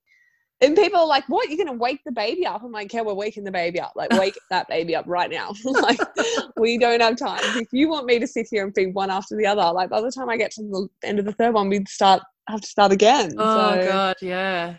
And 0.61 0.75
people 0.75 0.99
are 0.99 1.07
like, 1.07 1.23
"What? 1.29 1.49
You're 1.49 1.63
gonna 1.63 1.77
wake 1.77 2.01
the 2.05 2.11
baby 2.11 2.45
up?" 2.45 2.63
I'm 2.63 2.71
like, 2.71 2.91
"Yeah, 2.91 3.01
we're 3.01 3.13
waking 3.13 3.45
the 3.45 3.51
baby 3.51 3.79
up. 3.79 3.93
Like, 3.95 4.11
wake 4.11 4.37
that 4.49 4.67
baby 4.67 4.95
up 4.95 5.05
right 5.07 5.29
now. 5.29 5.53
like, 5.63 5.99
we 6.57 6.77
don't 6.77 7.01
have 7.01 7.15
time. 7.15 7.39
If 7.55 7.69
you 7.71 7.89
want 7.89 8.05
me 8.05 8.19
to 8.19 8.27
sit 8.27 8.47
here 8.51 8.65
and 8.65 8.73
feed 8.75 8.93
one 8.93 9.09
after 9.09 9.37
the 9.37 9.45
other, 9.45 9.71
like 9.71 9.89
by 9.89 10.01
the 10.01 10.11
time 10.11 10.29
I 10.29 10.37
get 10.37 10.51
to 10.51 10.63
the 10.63 10.87
end 11.07 11.19
of 11.19 11.25
the 11.25 11.31
third 11.33 11.53
one, 11.53 11.69
we'd 11.69 11.87
start 11.87 12.21
have 12.49 12.61
to 12.61 12.67
start 12.67 12.91
again. 12.91 13.33
Oh 13.37 13.75
so, 13.75 13.87
God, 13.87 14.15
yeah. 14.21 14.75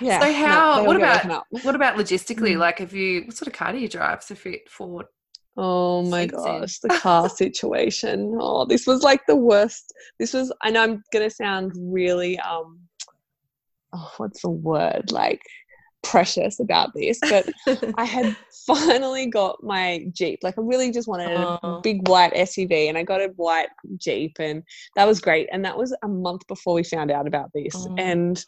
Yeah. 0.00 0.20
So 0.20 0.32
how? 0.32 0.76
No, 0.78 0.84
what 0.84 0.96
about 0.96 1.44
what 1.50 1.74
about 1.74 1.96
logistically? 1.96 2.54
Mm. 2.54 2.58
Like, 2.58 2.78
have 2.78 2.92
you 2.92 3.22
what 3.22 3.36
sort 3.36 3.48
of 3.48 3.52
car 3.52 3.72
do 3.72 3.78
you 3.78 3.88
drive? 3.88 4.22
So 4.22 4.34
fit 4.34 4.68
Ford. 4.70 5.06
Oh 5.56 6.02
my 6.02 6.26
gosh, 6.26 6.78
the 6.80 6.88
car 6.88 7.28
situation. 7.42 8.36
Oh, 8.40 8.64
this 8.64 8.86
was 8.86 9.02
like 9.02 9.26
the 9.26 9.36
worst. 9.36 9.92
This 10.18 10.32
was. 10.32 10.52
I 10.62 10.70
know 10.70 10.82
I'm 10.82 11.02
gonna 11.12 11.30
sound 11.30 11.72
really 11.76 12.38
um. 12.40 12.80
Oh, 13.96 14.12
what's 14.18 14.42
the 14.42 14.50
word? 14.50 15.10
Like 15.10 15.40
precious 16.02 16.60
about 16.60 16.94
this, 16.94 17.18
but 17.20 17.48
I 17.96 18.04
had 18.04 18.36
finally 18.66 19.26
got 19.26 19.62
my 19.62 20.06
Jeep. 20.12 20.40
Like 20.42 20.58
I 20.58 20.62
really 20.62 20.90
just 20.90 21.08
wanted 21.08 21.32
a 21.32 21.58
oh. 21.62 21.80
big 21.80 22.08
white 22.08 22.34
SUV 22.34 22.88
and 22.88 22.96
I 22.96 23.02
got 23.02 23.20
a 23.20 23.28
white 23.36 23.68
Jeep 23.96 24.36
and 24.38 24.62
that 24.94 25.06
was 25.06 25.20
great. 25.20 25.48
And 25.52 25.64
that 25.64 25.76
was 25.76 25.96
a 26.04 26.08
month 26.08 26.46
before 26.46 26.74
we 26.74 26.84
found 26.84 27.10
out 27.10 27.26
about 27.26 27.50
this. 27.54 27.74
Oh. 27.76 27.94
And 27.98 28.44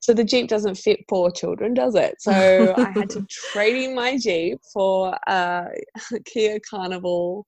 so 0.00 0.14
the 0.14 0.24
Jeep 0.24 0.48
doesn't 0.48 0.76
fit 0.76 1.06
poor 1.08 1.30
children, 1.30 1.74
does 1.74 1.94
it? 1.94 2.16
So 2.20 2.74
I 2.76 2.90
had 2.90 3.10
to 3.10 3.26
trade 3.52 3.84
in 3.84 3.94
my 3.94 4.16
Jeep 4.16 4.58
for 4.72 5.14
uh, 5.28 5.66
a 6.12 6.20
Kia 6.24 6.58
Carnival, 6.68 7.46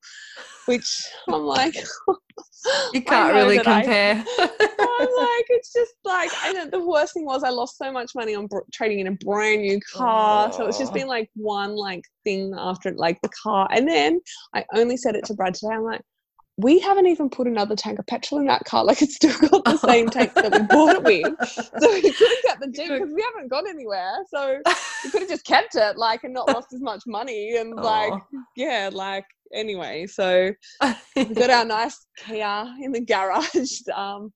which 0.67 0.87
I'm 1.29 1.45
like, 1.45 1.75
you 2.93 3.03
can't 3.07 3.35
really 3.35 3.57
compare. 3.57 4.23
I, 4.39 4.99
am 5.01 5.09
like, 5.17 5.47
it's 5.49 5.73
just 5.73 5.95
like, 6.05 6.31
and 6.45 6.71
the 6.71 6.85
worst 6.85 7.15
thing 7.15 7.25
was 7.25 7.43
I 7.43 7.49
lost 7.49 7.79
so 7.79 7.91
much 7.91 8.15
money 8.15 8.35
on 8.35 8.47
br- 8.49 8.59
trading 8.71 9.01
in 9.01 9.07
a 9.07 9.13
brand 9.13 9.63
new 9.63 9.81
car. 9.91 10.51
Oh. 10.53 10.57
So 10.57 10.67
it's 10.67 10.79
just 10.79 10.93
been 10.93 11.09
like 11.09 11.31
one 11.35 11.75
like 11.75 12.05
thing 12.23 12.53
after 12.57 12.93
like 12.93 13.19
the 13.23 13.31
car, 13.31 13.67
and 13.73 13.89
then 13.89 14.21
I 14.55 14.65
only 14.75 14.99
said 14.99 15.17
it 15.17 15.25
to 15.27 15.35
Brad 15.35 15.55
today. 15.55 15.75
I'm 15.75 15.85
like, 15.85 16.03
we 16.59 16.79
haven't 16.79 17.07
even 17.07 17.31
put 17.31 17.47
another 17.47 17.75
tank 17.75 17.99
of 17.99 18.07
petrol 18.07 18.41
in 18.41 18.47
that 18.47 18.65
car. 18.65 18.85
Like 18.85 19.01
it's 19.01 19.17
still 19.17 19.37
got 19.49 19.65
the 19.65 19.79
same 19.79 20.11
tank 20.11 20.35
that 20.35 20.53
we 20.53 20.63
bought 20.69 20.97
it 20.97 21.03
with. 21.03 21.35
So 21.81 21.93
we 21.93 22.03
could 22.03 22.15
have 22.15 22.43
kept 22.47 22.61
the 22.61 22.69
Jeep 22.69 22.91
because 22.91 23.13
we 23.15 23.23
haven't 23.23 23.49
gone 23.49 23.67
anywhere. 23.69 24.17
So 24.29 24.59
we 25.05 25.11
could 25.11 25.23
have 25.23 25.31
just 25.31 25.45
kept 25.47 25.75
it, 25.75 25.97
like, 25.97 26.25
and 26.25 26.35
not 26.35 26.49
lost 26.49 26.73
as 26.75 26.81
much 26.81 27.03
money. 27.07 27.57
And 27.57 27.75
like, 27.75 28.13
yeah, 28.57 28.91
like 28.93 29.25
anyway. 29.55 30.07
So 30.07 30.53
we 31.17 31.25
got 31.25 31.51
our 31.51 31.65
nice 31.65 32.07
Kia 32.19 32.75
in 32.83 32.93
the 32.93 33.01
garage. 33.01 33.81
Um, 33.95 34.33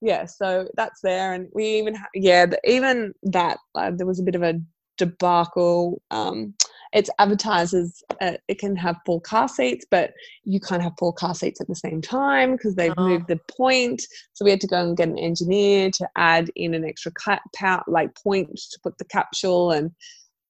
yeah, 0.00 0.24
so 0.24 0.66
that's 0.76 1.00
there, 1.02 1.34
and 1.34 1.48
we 1.52 1.78
even 1.78 1.94
ha- 1.94 2.06
yeah, 2.14 2.46
even 2.64 3.12
that 3.24 3.58
uh, 3.74 3.90
there 3.94 4.06
was 4.06 4.18
a 4.18 4.22
bit 4.22 4.34
of 4.34 4.42
a 4.42 4.58
debacle. 4.96 6.00
Um, 6.10 6.54
it's 6.92 7.10
advertised 7.18 7.74
as 7.74 8.02
uh, 8.20 8.32
it 8.48 8.58
can 8.58 8.74
have 8.76 8.96
four 9.06 9.20
car 9.20 9.48
seats, 9.48 9.86
but 9.90 10.12
you 10.44 10.58
can't 10.58 10.82
have 10.82 10.92
four 10.98 11.12
car 11.12 11.34
seats 11.34 11.60
at 11.60 11.68
the 11.68 11.74
same 11.74 12.02
time 12.02 12.52
because 12.52 12.74
they've 12.74 12.94
oh. 12.96 13.08
moved 13.08 13.28
the 13.28 13.38
point. 13.48 14.02
So 14.32 14.44
we 14.44 14.50
had 14.50 14.60
to 14.62 14.66
go 14.66 14.80
and 14.80 14.96
get 14.96 15.08
an 15.08 15.18
engineer 15.18 15.90
to 15.92 16.08
add 16.16 16.50
in 16.56 16.74
an 16.74 16.84
extra 16.84 17.12
cut, 17.12 17.40
power, 17.54 17.82
like 17.86 18.14
point 18.16 18.56
to 18.56 18.80
put 18.82 18.98
the 18.98 19.04
capsule 19.04 19.70
and 19.70 19.92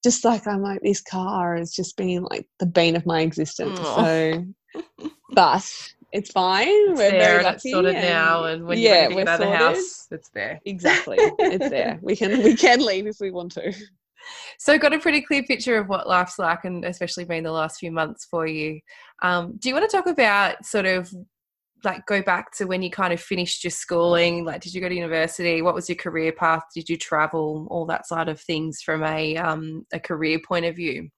just 0.02 0.24
like 0.24 0.46
I'm 0.46 0.62
like 0.62 0.80
this 0.80 1.02
car 1.02 1.56
has 1.56 1.74
just 1.74 1.96
been 1.98 2.24
like 2.24 2.48
the 2.58 2.66
bane 2.66 2.96
of 2.96 3.04
my 3.04 3.20
existence. 3.20 3.78
Oh. 3.82 4.04
So, 4.04 5.10
but 5.32 5.92
it's 6.12 6.30
fine. 6.30 6.68
It's 6.68 6.98
we're 6.98 7.10
there 7.10 7.20
very 7.20 7.44
lucky. 7.44 7.70
Sorted 7.72 7.94
and, 7.96 8.04
now, 8.04 8.44
and 8.44 8.64
when 8.64 8.78
yeah, 8.78 9.08
you're 9.08 9.24
ready 9.24 9.44
to 9.44 9.44
the 9.44 9.56
house, 9.56 10.08
it's 10.10 10.30
there. 10.30 10.58
Exactly, 10.64 11.16
it's 11.20 11.68
there. 11.68 11.98
We 12.02 12.16
can 12.16 12.42
we 12.42 12.56
can 12.56 12.84
leave 12.84 13.06
if 13.06 13.16
we 13.20 13.30
want 13.30 13.52
to. 13.52 13.74
So, 14.58 14.78
got 14.78 14.94
a 14.94 14.98
pretty 14.98 15.22
clear 15.22 15.42
picture 15.42 15.76
of 15.76 15.88
what 15.88 16.08
life's 16.08 16.38
like, 16.38 16.64
and 16.64 16.84
especially 16.84 17.24
been 17.24 17.44
the 17.44 17.52
last 17.52 17.78
few 17.78 17.90
months 17.90 18.26
for 18.30 18.46
you. 18.46 18.80
Um, 19.22 19.56
do 19.58 19.68
you 19.68 19.74
want 19.74 19.90
to 19.90 19.96
talk 19.96 20.06
about 20.06 20.64
sort 20.64 20.86
of 20.86 21.12
like 21.84 22.04
go 22.06 22.22
back 22.22 22.52
to 22.56 22.66
when 22.66 22.82
you 22.82 22.90
kind 22.90 23.12
of 23.12 23.20
finished 23.20 23.64
your 23.64 23.70
schooling? 23.70 24.44
Like, 24.44 24.60
did 24.60 24.74
you 24.74 24.80
go 24.80 24.88
to 24.88 24.94
university? 24.94 25.62
What 25.62 25.74
was 25.74 25.88
your 25.88 25.96
career 25.96 26.32
path? 26.32 26.62
Did 26.74 26.88
you 26.88 26.96
travel? 26.96 27.66
All 27.70 27.86
that 27.86 28.06
side 28.06 28.28
of 28.28 28.40
things 28.40 28.80
from 28.82 29.02
a 29.02 29.36
um, 29.36 29.86
a 29.92 30.00
career 30.00 30.40
point 30.46 30.66
of 30.66 30.76
view. 30.76 31.08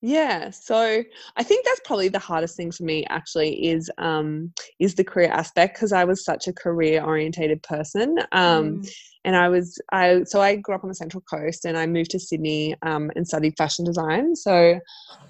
Yeah, 0.00 0.50
so 0.50 1.02
I 1.36 1.42
think 1.42 1.64
that's 1.64 1.80
probably 1.84 2.08
the 2.08 2.20
hardest 2.20 2.56
thing 2.56 2.70
for 2.70 2.84
me 2.84 3.04
actually 3.08 3.66
is 3.66 3.90
um 3.98 4.52
is 4.78 4.94
the 4.94 5.02
career 5.02 5.30
aspect 5.30 5.74
because 5.74 5.92
I 5.92 6.04
was 6.04 6.24
such 6.24 6.46
a 6.46 6.52
career 6.52 7.02
orientated 7.02 7.62
person. 7.64 8.16
Um 8.30 8.82
mm. 8.82 8.90
And 9.28 9.36
I 9.36 9.50
was 9.50 9.78
I 9.92 10.22
so 10.24 10.40
I 10.40 10.56
grew 10.56 10.74
up 10.74 10.84
on 10.84 10.88
the 10.88 10.94
Central 10.94 11.22
Coast 11.30 11.66
and 11.66 11.76
I 11.76 11.86
moved 11.86 12.12
to 12.12 12.18
Sydney 12.18 12.74
um 12.80 13.10
and 13.14 13.28
studied 13.28 13.58
fashion 13.58 13.84
design. 13.84 14.34
So 14.34 14.80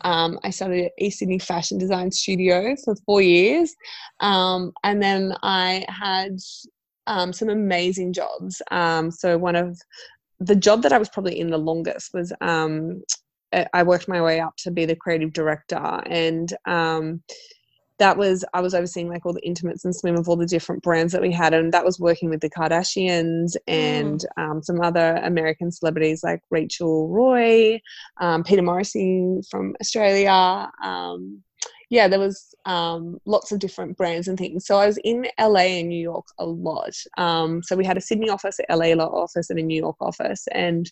um 0.03 0.39
I 0.45 0.51
studied 0.51 0.85
at 0.87 0.93
East 0.99 1.19
Sydney 1.19 1.41
Fashion 1.41 1.79
Design 1.79 2.13
Studio 2.13 2.77
for 2.85 2.95
4 3.05 3.23
years. 3.23 3.75
Um 4.21 4.73
and 4.85 5.03
then 5.03 5.35
I 5.43 5.85
had 5.89 6.37
um 7.09 7.33
some 7.33 7.49
amazing 7.49 8.13
jobs. 8.13 8.63
Um 8.71 9.11
so 9.11 9.37
one 9.37 9.57
of 9.57 9.77
the 10.39 10.55
job 10.55 10.83
that 10.83 10.93
I 10.93 10.99
was 10.99 11.09
probably 11.09 11.41
in 11.41 11.51
the 11.51 11.59
longest 11.59 12.15
was 12.15 12.33
um 12.41 13.03
I 13.73 13.83
worked 13.83 14.07
my 14.07 14.23
way 14.23 14.39
up 14.39 14.55
to 14.59 14.71
be 14.71 14.85
the 14.85 14.95
creative 14.95 15.33
director, 15.33 16.03
and 16.07 16.53
that 17.99 18.17
was 18.17 18.45
I 18.55 18.61
was 18.61 18.75
overseeing 18.75 19.09
like 19.09 19.27
all 19.27 19.33
the 19.33 19.47
intimates 19.47 19.85
and 19.85 19.95
swim 19.95 20.17
of 20.17 20.29
all 20.29 20.37
the 20.37 20.47
different 20.47 20.83
brands 20.83 21.13
that 21.13 21.23
we 21.23 21.33
had, 21.33 21.55
and 21.55 21.73
that 21.73 21.85
was 21.85 21.99
working 21.99 22.31
with 22.31 22.41
the 22.41 22.51
Kardashians 22.51 23.57
and 23.67 24.25
mm. 24.39 24.43
um, 24.43 24.63
some 24.63 24.81
other 24.81 25.17
American 25.17 25.71
celebrities 25.71 26.23
like 26.23 26.41
Rachel 26.51 27.09
Roy, 27.09 27.81
um, 28.21 28.45
Peter 28.45 28.63
Morrissey 28.63 29.41
from 29.51 29.75
Australia. 29.81 30.71
Um, 30.83 31.43
yeah, 31.91 32.07
there 32.07 32.19
was 32.19 32.55
um, 32.67 33.19
lots 33.25 33.51
of 33.51 33.61
different 33.61 33.97
brands 33.97 34.29
and 34.29 34.37
things. 34.37 34.67
So 34.67 34.77
I 34.77 34.87
was 34.87 34.99
in 35.05 35.27
LA 35.41 35.79
and 35.81 35.89
New 35.89 36.01
York 36.01 36.27
a 36.39 36.45
lot. 36.45 36.95
Um, 37.17 37.63
so 37.63 37.77
we 37.77 37.85
had 37.85 37.97
a 37.97 38.03
Sydney 38.03 38.29
office, 38.29 38.59
a 38.69 38.77
LA 38.77 38.93
office, 38.93 39.49
and 39.49 39.59
a 39.59 39.63
New 39.63 39.81
York 39.81 39.97
office, 40.01 40.47
and 40.53 40.91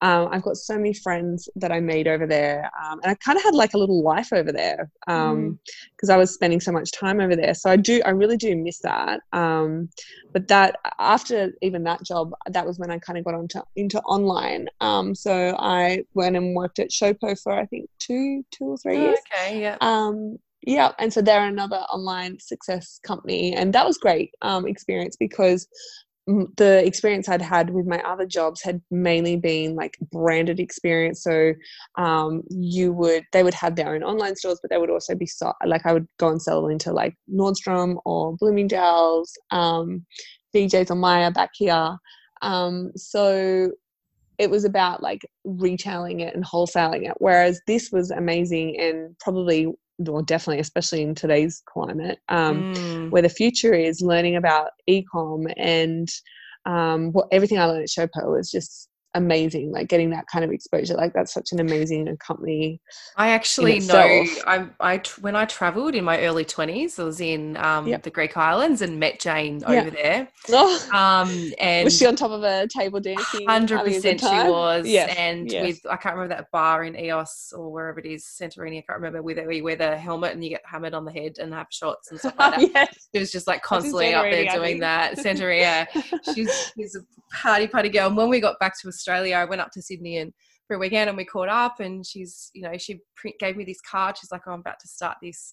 um, 0.00 0.28
I've 0.30 0.42
got 0.42 0.56
so 0.56 0.76
many 0.76 0.92
friends 0.92 1.48
that 1.56 1.72
I 1.72 1.80
made 1.80 2.06
over 2.08 2.26
there, 2.26 2.70
um, 2.82 3.00
and 3.02 3.10
I 3.10 3.14
kind 3.14 3.38
of 3.38 3.44
had 3.44 3.54
like 3.54 3.74
a 3.74 3.78
little 3.78 4.02
life 4.02 4.32
over 4.32 4.52
there 4.52 4.90
because 5.06 5.32
um, 5.32 5.58
mm. 6.02 6.10
I 6.10 6.16
was 6.16 6.34
spending 6.34 6.60
so 6.60 6.72
much 6.72 6.92
time 6.92 7.20
over 7.20 7.34
there. 7.34 7.54
So 7.54 7.70
I 7.70 7.76
do, 7.76 8.02
I 8.04 8.10
really 8.10 8.36
do 8.36 8.54
miss 8.56 8.80
that. 8.80 9.20
Um, 9.32 9.88
but 10.32 10.48
that 10.48 10.76
after 10.98 11.52
even 11.62 11.84
that 11.84 12.02
job, 12.04 12.32
that 12.50 12.66
was 12.66 12.78
when 12.78 12.90
I 12.90 12.98
kind 12.98 13.18
of 13.18 13.24
got 13.24 13.34
onto 13.34 13.60
into 13.76 14.00
online. 14.02 14.68
Um, 14.80 15.14
so 15.14 15.56
I 15.58 16.04
went 16.14 16.36
and 16.36 16.54
worked 16.54 16.80
at 16.80 16.90
Showpo 16.90 17.40
for 17.40 17.52
I 17.52 17.66
think 17.66 17.88
two, 17.98 18.44
two 18.50 18.64
or 18.64 18.78
three 18.78 18.98
years. 18.98 19.18
okay, 19.32 19.60
yeah. 19.60 19.78
Um, 19.80 20.38
yeah, 20.66 20.92
and 20.98 21.12
so 21.12 21.20
they're 21.20 21.46
another 21.46 21.76
online 21.76 22.38
success 22.40 22.98
company, 23.02 23.54
and 23.54 23.72
that 23.74 23.86
was 23.86 23.98
great 23.98 24.32
experience 24.42 25.16
because 25.16 25.66
the 26.26 26.82
experience 26.86 27.28
I'd 27.28 27.42
had 27.42 27.70
with 27.70 27.86
my 27.86 28.00
other 28.02 28.24
jobs 28.24 28.62
had 28.62 28.80
mainly 28.90 29.36
been 29.36 29.74
like 29.74 29.96
branded 30.10 30.58
experience. 30.58 31.22
So 31.22 31.52
um, 31.96 32.42
you 32.48 32.92
would 32.92 33.24
they 33.32 33.42
would 33.42 33.54
have 33.54 33.76
their 33.76 33.94
own 33.94 34.02
online 34.02 34.36
stores, 34.36 34.58
but 34.62 34.70
they 34.70 34.78
would 34.78 34.90
also 34.90 35.14
be 35.14 35.26
so, 35.26 35.52
like 35.66 35.84
I 35.84 35.92
would 35.92 36.08
go 36.18 36.28
and 36.28 36.40
sell 36.40 36.68
into 36.68 36.92
like 36.92 37.14
Nordstrom 37.30 37.96
or 38.04 38.36
Bloomingdale's, 38.36 39.32
um, 39.50 40.06
DJs 40.54 40.90
on 40.90 40.98
Myer 40.98 41.30
back 41.30 41.50
here. 41.54 41.96
Um, 42.40 42.92
so 42.96 43.70
it 44.38 44.50
was 44.50 44.64
about 44.64 45.02
like 45.02 45.22
retailing 45.44 46.20
it 46.20 46.34
and 46.34 46.44
wholesaling 46.44 47.08
it. 47.08 47.14
Whereas 47.18 47.60
this 47.66 47.90
was 47.92 48.10
amazing 48.10 48.80
and 48.80 49.16
probably 49.20 49.68
well, 49.98 50.22
definitely, 50.22 50.60
especially 50.60 51.02
in 51.02 51.14
today's 51.14 51.62
climate, 51.66 52.18
um, 52.28 52.74
mm. 52.74 53.10
where 53.10 53.22
the 53.22 53.28
future 53.28 53.74
is 53.74 54.00
learning 54.00 54.36
about 54.36 54.70
ecom 54.88 55.52
and 55.56 56.08
um, 56.66 57.12
what 57.12 57.28
everything 57.30 57.58
I 57.58 57.66
learned 57.66 57.82
at 57.82 57.88
Showpo 57.88 58.36
was 58.36 58.50
just 58.50 58.88
amazing 59.14 59.70
like 59.70 59.88
getting 59.88 60.10
that 60.10 60.26
kind 60.26 60.44
of 60.44 60.50
exposure 60.50 60.94
like 60.94 61.12
that's 61.12 61.32
such 61.32 61.52
an 61.52 61.60
amazing 61.60 62.14
company 62.16 62.80
i 63.16 63.30
actually 63.30 63.78
know 63.80 64.24
i 64.46 64.66
i 64.80 65.00
when 65.20 65.36
i 65.36 65.44
traveled 65.44 65.94
in 65.94 66.04
my 66.04 66.20
early 66.20 66.44
20s 66.44 66.98
i 66.98 67.04
was 67.04 67.20
in 67.20 67.56
um, 67.58 67.86
yep. 67.86 68.02
the 68.02 68.10
greek 68.10 68.36
islands 68.36 68.82
and 68.82 68.98
met 68.98 69.20
jane 69.20 69.62
over 69.66 69.90
there 69.90 70.28
oh. 70.50 70.88
um 70.92 71.52
and 71.58 71.84
was 71.84 71.96
she 71.96 72.06
on 72.06 72.16
top 72.16 72.32
of 72.32 72.42
a 72.42 72.66
table 72.68 72.98
dancing 72.98 73.46
100% 73.46 74.20
she 74.20 74.50
was 74.50 74.86
yes. 74.86 75.14
and 75.16 75.50
yes. 75.50 75.64
with 75.64 75.80
i 75.88 75.96
can't 75.96 76.16
remember 76.16 76.34
that 76.34 76.50
bar 76.50 76.84
in 76.84 76.94
Ios 76.94 77.52
or 77.56 77.70
wherever 77.70 78.00
it 78.00 78.06
is 78.06 78.24
santorini 78.24 78.78
i 78.78 78.82
can't 78.82 78.98
remember 78.98 79.22
whether 79.22 79.50
you 79.52 79.62
wear 79.62 79.76
the 79.76 79.96
helmet 79.96 80.32
and 80.32 80.42
you 80.42 80.50
get 80.50 80.62
hammered 80.64 80.94
on 80.94 81.04
the 81.04 81.12
head 81.12 81.36
and 81.38 81.54
have 81.54 81.68
shots 81.70 82.10
and 82.10 82.18
stuff 82.18 82.34
like 82.38 82.72
that 82.72 82.88
yes. 82.90 83.08
she 83.14 83.20
was 83.20 83.30
just 83.30 83.46
like 83.46 83.62
constantly 83.62 84.12
up 84.12 84.24
there 84.24 84.52
doing 84.52 84.80
that 84.80 85.16
santorini 85.16 85.86
she's 86.34 86.72
she's 86.76 86.96
a 86.96 87.00
party 87.40 87.66
party 87.66 87.88
girl 87.88 88.08
and 88.08 88.16
when 88.16 88.28
we 88.28 88.40
got 88.40 88.58
back 88.58 88.78
to 88.80 88.88
Australia, 88.88 89.03
I 89.12 89.44
went 89.44 89.60
up 89.60 89.70
to 89.72 89.82
Sydney 89.82 90.18
and 90.18 90.32
for 90.66 90.76
a 90.76 90.78
weekend 90.78 91.08
and 91.08 91.16
we 91.16 91.24
caught 91.24 91.48
up 91.48 91.80
and 91.80 92.04
she's, 92.06 92.50
you 92.54 92.62
know, 92.62 92.76
she 92.78 93.00
gave 93.38 93.56
me 93.56 93.64
this 93.64 93.80
card. 93.80 94.16
She's 94.16 94.32
like, 94.32 94.42
oh, 94.46 94.52
I'm 94.52 94.60
about 94.60 94.80
to 94.80 94.88
start 94.88 95.18
this 95.22 95.52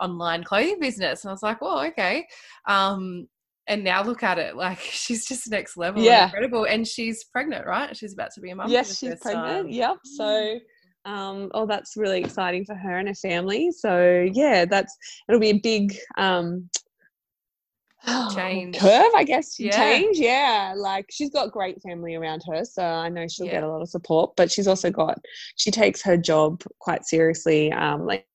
online 0.00 0.44
clothing 0.44 0.80
business. 0.80 1.24
And 1.24 1.30
I 1.30 1.32
was 1.32 1.42
like, 1.42 1.60
well, 1.60 1.80
okay. 1.86 2.26
Um, 2.66 3.28
and 3.68 3.84
now 3.84 4.02
look 4.02 4.22
at 4.22 4.38
it 4.38 4.56
like 4.56 4.78
she's 4.80 5.26
just 5.26 5.50
next 5.50 5.76
level 5.76 6.02
yeah 6.02 6.24
incredible 6.24 6.64
and 6.64 6.88
she's 6.88 7.24
pregnant 7.24 7.66
right 7.66 7.96
she's 7.96 8.14
about 8.14 8.30
to 8.32 8.40
be 8.40 8.50
a 8.50 8.56
mum 8.56 8.70
yes 8.70 8.98
she's 8.98 9.14
pregnant 9.20 9.66
time. 9.66 9.68
yep 9.68 9.96
so 10.04 10.24
mm. 10.24 10.58
um, 11.04 11.50
oh 11.54 11.66
that's 11.66 11.94
really 11.96 12.20
exciting 12.20 12.64
for 12.64 12.74
her 12.74 12.98
and 12.98 13.08
her 13.08 13.14
family 13.14 13.70
so 13.70 14.26
yeah 14.32 14.64
that's 14.64 14.96
it'll 15.28 15.40
be 15.40 15.50
a 15.50 15.60
big 15.60 15.94
um, 16.16 16.68
change 18.34 18.78
curve 18.78 19.12
i 19.14 19.24
guess 19.24 19.58
yeah. 19.58 19.76
change 19.76 20.18
yeah 20.18 20.74
like 20.76 21.06
she's 21.10 21.30
got 21.30 21.52
great 21.52 21.80
family 21.82 22.14
around 22.14 22.42
her 22.46 22.64
so 22.64 22.82
i 22.82 23.08
know 23.08 23.26
she'll 23.28 23.46
yeah. 23.46 23.52
get 23.52 23.62
a 23.62 23.68
lot 23.68 23.82
of 23.82 23.88
support 23.88 24.32
but 24.36 24.50
she's 24.50 24.66
also 24.66 24.90
got 24.90 25.18
she 25.56 25.70
takes 25.70 26.02
her 26.02 26.16
job 26.16 26.62
quite 26.78 27.04
seriously 27.04 27.72
um 27.72 28.06
like 28.06 28.26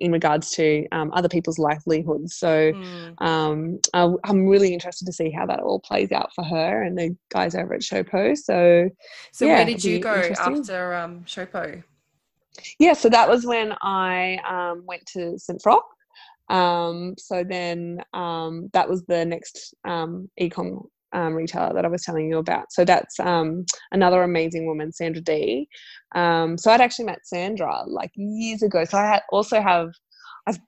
in 0.00 0.12
regards 0.12 0.50
to 0.50 0.86
um, 0.92 1.10
other 1.12 1.28
people's 1.28 1.58
livelihoods. 1.58 2.36
So 2.36 2.72
mm. 2.72 3.22
um, 3.22 3.78
I, 3.94 4.30
am 4.30 4.46
really 4.46 4.72
interested 4.72 5.06
to 5.06 5.12
see 5.12 5.30
how 5.30 5.46
that 5.46 5.60
all 5.60 5.80
plays 5.80 6.12
out 6.12 6.32
for 6.34 6.44
her 6.44 6.82
and 6.82 6.96
the 6.96 7.16
guys 7.30 7.54
over 7.54 7.74
at 7.74 7.80
Showpo. 7.80 8.36
So, 8.36 8.88
so 9.32 9.46
yeah, 9.46 9.54
where 9.54 9.64
did 9.64 9.82
you 9.82 9.98
go 9.98 10.10
after 10.10 10.94
um, 10.94 11.24
Showpo? 11.24 11.82
Yeah, 12.78 12.92
so 12.92 13.08
that 13.08 13.28
was 13.28 13.46
when 13.46 13.74
I 13.82 14.38
um, 14.48 14.84
went 14.86 15.06
to 15.06 15.38
St. 15.38 15.60
Frock. 15.62 15.84
Um, 16.48 17.14
so 17.18 17.44
then 17.44 17.98
um, 18.14 18.70
that 18.72 18.88
was 18.88 19.04
the 19.06 19.24
next 19.24 19.74
um, 19.84 20.30
ecom 20.40 20.86
um, 21.12 21.34
retailer 21.34 21.72
that 21.74 21.84
I 21.84 21.88
was 21.88 22.02
telling 22.02 22.28
you 22.28 22.38
about. 22.38 22.72
So 22.72 22.84
that's 22.84 23.18
um, 23.20 23.64
another 23.92 24.22
amazing 24.22 24.66
woman, 24.66 24.92
Sandra 24.92 25.22
D. 25.22 25.68
Um, 26.14 26.58
so 26.58 26.70
I'd 26.70 26.80
actually 26.80 27.06
met 27.06 27.26
Sandra 27.26 27.84
like 27.86 28.10
years 28.14 28.62
ago. 28.62 28.84
So 28.84 28.98
I 28.98 29.06
had 29.06 29.22
also 29.30 29.60
have 29.60 29.90
I've 30.46 30.58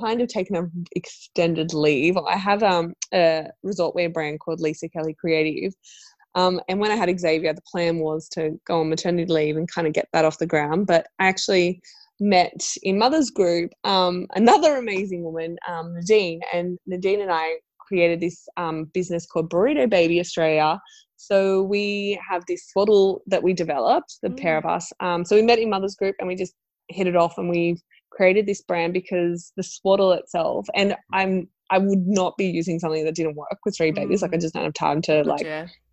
kind 0.00 0.20
of 0.20 0.28
taken 0.28 0.56
an 0.56 0.84
extended 0.94 1.74
leave. 1.74 2.16
I 2.16 2.36
have 2.36 2.62
um, 2.62 2.94
a 3.12 3.46
resort 3.62 3.94
wear 3.94 4.08
brand 4.08 4.40
called 4.40 4.60
Lisa 4.60 4.88
Kelly 4.88 5.14
Creative. 5.14 5.72
Um, 6.34 6.60
and 6.68 6.78
when 6.78 6.90
I 6.90 6.96
had 6.96 7.18
Xavier, 7.18 7.52
the 7.52 7.62
plan 7.62 7.98
was 7.98 8.28
to 8.30 8.58
go 8.66 8.80
on 8.80 8.90
maternity 8.90 9.32
leave 9.32 9.56
and 9.56 9.70
kind 9.70 9.86
of 9.86 9.92
get 9.92 10.08
that 10.12 10.24
off 10.24 10.38
the 10.38 10.46
ground. 10.46 10.86
But 10.86 11.06
I 11.18 11.26
actually 11.26 11.80
met 12.20 12.60
in 12.82 12.98
Mother's 12.98 13.30
Group 13.30 13.72
um, 13.84 14.26
another 14.34 14.76
amazing 14.76 15.22
woman, 15.22 15.56
um, 15.68 15.94
Nadine. 15.94 16.40
And 16.52 16.78
Nadine 16.86 17.20
and 17.20 17.32
I 17.32 17.56
created 17.78 18.20
this 18.20 18.46
um, 18.56 18.84
business 18.92 19.26
called 19.26 19.50
Burrito 19.50 19.88
Baby 19.88 20.20
Australia. 20.20 20.80
So 21.16 21.62
we 21.62 22.20
have 22.28 22.44
this 22.46 22.68
swaddle 22.68 23.22
that 23.26 23.42
we 23.42 23.52
developed, 23.52 24.18
the 24.22 24.28
mm. 24.28 24.40
pair 24.40 24.56
of 24.56 24.66
us. 24.66 24.92
Um, 25.00 25.24
so 25.24 25.36
we 25.36 25.42
met 25.42 25.58
in 25.58 25.70
Mother's 25.70 25.96
Group 25.96 26.16
and 26.18 26.28
we 26.28 26.36
just 26.36 26.54
hit 26.88 27.06
it 27.06 27.16
off 27.16 27.38
and 27.38 27.48
we 27.48 27.76
created 28.10 28.46
this 28.46 28.62
brand 28.62 28.92
because 28.92 29.52
the 29.56 29.62
swaddle 29.62 30.12
itself, 30.12 30.66
and 30.74 30.96
I'm 31.12 31.48
I 31.70 31.78
would 31.78 32.06
not 32.06 32.36
be 32.38 32.46
using 32.46 32.78
something 32.78 33.04
that 33.04 33.14
didn't 33.14 33.36
work 33.36 33.58
with 33.64 33.76
three 33.76 33.90
babies. 33.92 34.20
Mm. 34.20 34.22
Like 34.22 34.34
I 34.34 34.36
mm. 34.36 34.40
just 34.40 34.54
don't 34.54 34.64
have 34.64 34.74
time 34.74 35.02
to 35.02 35.22
like 35.22 35.46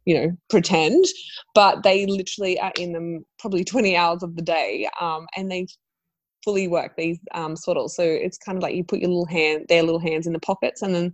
you 0.05 0.15
know 0.15 0.32
pretend. 0.50 1.05
But 1.53 1.84
they 1.84 2.05
literally 2.05 2.60
are 2.60 2.74
in 2.79 2.94
them 2.94 3.25
probably 3.39 3.63
20 3.63 3.96
hours 3.96 4.24
of 4.24 4.36
the 4.36 4.41
day, 4.41 4.89
um, 5.01 5.27
and 5.36 5.51
they 5.51 5.67
fully 6.46 6.68
work 6.68 6.96
these 6.96 7.20
um, 7.34 7.56
swaddles. 7.56 7.90
So 7.90 8.04
it's 8.04 8.38
kind 8.38 8.58
of 8.58 8.64
like 8.64 8.75
you 8.75 8.84
put 8.84 9.00
your 9.00 9.10
little 9.10 9.25
hand, 9.25 9.66
their 9.68 9.84
little 9.84 10.00
hands 10.00 10.28
in 10.28 10.34
the 10.34 10.40
pockets, 10.40 10.84
and 10.84 10.96
then 10.96 11.12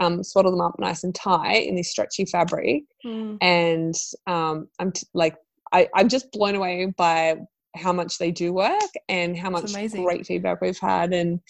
um, 0.00 0.22
swaddle 0.22 0.52
them 0.52 0.60
up 0.60 0.78
nice 0.78 1.04
and 1.04 1.14
tight 1.14 1.66
in 1.66 1.74
this 1.74 1.90
stretchy 1.90 2.24
fabric. 2.24 2.84
Mm. 3.04 3.36
And 3.42 3.94
um, 4.26 4.68
I'm 4.78 4.92
t- 4.92 5.06
like, 5.12 5.36
I, 5.72 5.88
I'm 5.94 6.08
just 6.08 6.32
blown 6.32 6.54
away 6.54 6.86
by 6.96 7.36
how 7.74 7.92
much 7.92 8.18
they 8.18 8.30
do 8.30 8.52
work 8.52 8.90
and 9.08 9.36
how 9.36 9.50
much 9.50 9.72
great 9.92 10.26
feedback 10.26 10.60
we've 10.60 10.78
had 10.78 11.12
and 11.12 11.40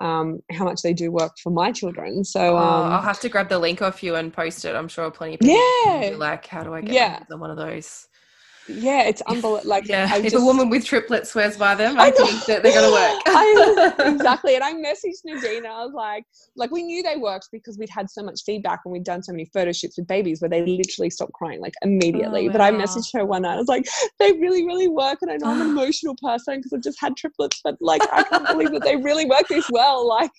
um, 0.00 0.40
how 0.50 0.64
much 0.64 0.82
they 0.82 0.92
do 0.92 1.10
work 1.10 1.32
for 1.42 1.50
my 1.50 1.70
children. 1.70 2.24
So 2.24 2.56
oh, 2.56 2.58
um, 2.58 2.92
I'll 2.92 3.02
have 3.02 3.20
to 3.20 3.28
grab 3.28 3.48
the 3.48 3.58
link 3.58 3.82
off 3.82 4.02
you 4.02 4.16
and 4.16 4.32
post 4.32 4.64
it. 4.64 4.74
I'm 4.74 4.88
sure 4.88 5.10
plenty 5.10 5.34
of 5.34 5.40
people 5.40 5.56
yeah. 5.56 6.16
like, 6.16 6.46
how 6.46 6.64
do 6.64 6.74
I 6.74 6.80
get 6.80 6.94
yeah. 6.94 7.22
one 7.28 7.50
of 7.50 7.56
those? 7.56 8.08
Yeah, 8.68 9.04
it's 9.04 9.22
unbelievable. 9.22 9.68
Like, 9.68 9.88
yeah, 9.88 10.08
I 10.10 10.18
if 10.18 10.24
just, 10.24 10.36
a 10.36 10.40
woman 10.40 10.68
with 10.68 10.84
triplets 10.84 11.30
swears 11.30 11.56
by 11.56 11.74
them, 11.74 11.98
I, 11.98 12.06
I 12.06 12.10
think 12.10 12.44
that 12.46 12.62
they're 12.62 12.74
gonna 12.74 12.92
work. 12.92 13.22
I, 13.26 13.94
exactly, 14.12 14.54
and 14.54 14.64
I 14.64 14.72
messaged 14.74 15.24
Nadine. 15.24 15.66
I 15.66 15.84
was 15.84 15.94
like, 15.94 16.24
like 16.56 16.70
we 16.70 16.82
knew 16.82 17.02
they 17.02 17.16
worked 17.16 17.48
because 17.52 17.78
we'd 17.78 17.88
had 17.88 18.10
so 18.10 18.22
much 18.22 18.42
feedback 18.44 18.80
and 18.84 18.92
we'd 18.92 19.04
done 19.04 19.22
so 19.22 19.32
many 19.32 19.46
photo 19.46 19.72
shoots 19.72 19.96
with 19.96 20.06
babies 20.06 20.40
where 20.40 20.50
they 20.50 20.64
literally 20.64 21.10
stopped 21.10 21.32
crying 21.32 21.60
like 21.60 21.74
immediately. 21.82 22.42
Oh, 22.42 22.46
wow. 22.46 22.52
But 22.52 22.60
I 22.60 22.70
messaged 22.72 23.12
her 23.14 23.24
one 23.24 23.42
night. 23.42 23.54
I 23.54 23.58
was 23.58 23.68
like, 23.68 23.86
they 24.18 24.32
really, 24.32 24.66
really 24.66 24.88
work, 24.88 25.18
and 25.22 25.30
I 25.30 25.36
know 25.36 25.50
I'm 25.50 25.60
an 25.62 25.68
emotional 25.78 26.14
person 26.22 26.58
because 26.58 26.72
I've 26.72 26.82
just 26.82 27.00
had 27.00 27.16
triplets, 27.16 27.60
but 27.64 27.76
like 27.80 28.02
I 28.12 28.22
can't 28.22 28.46
believe 28.46 28.72
that 28.72 28.82
they 28.84 28.96
really 28.96 29.24
work 29.24 29.48
this 29.48 29.68
well. 29.70 30.06
Like, 30.06 30.30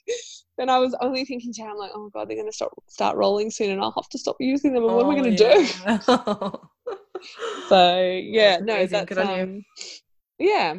then 0.57 0.69
I 0.69 0.77
was 0.77 0.95
only 1.01 1.25
thinking 1.25 1.53
to 1.53 1.63
her, 1.63 1.69
I'm 1.69 1.77
like, 1.77 1.91
oh 1.95 2.09
god, 2.13 2.29
they're 2.29 2.37
gonna 2.37 2.51
start 2.51 2.73
start 2.87 3.17
rolling 3.17 3.49
soon, 3.49 3.71
and 3.71 3.81
I'll 3.81 3.93
have 3.95 4.09
to 4.09 4.17
stop 4.19 4.35
using 4.39 4.73
them. 4.73 4.83
And 4.83 4.91
oh, 4.91 4.95
what 4.97 5.05
am 5.05 5.11
I 5.11 5.15
gonna 5.15 5.29
yeah. 5.29 5.97
do? 6.05 6.59
So 7.67 8.01
yeah, 8.01 8.59
that's 8.61 8.91
no, 8.91 9.05
that's 9.05 9.17
um, 9.17 9.63
yeah. 10.37 10.75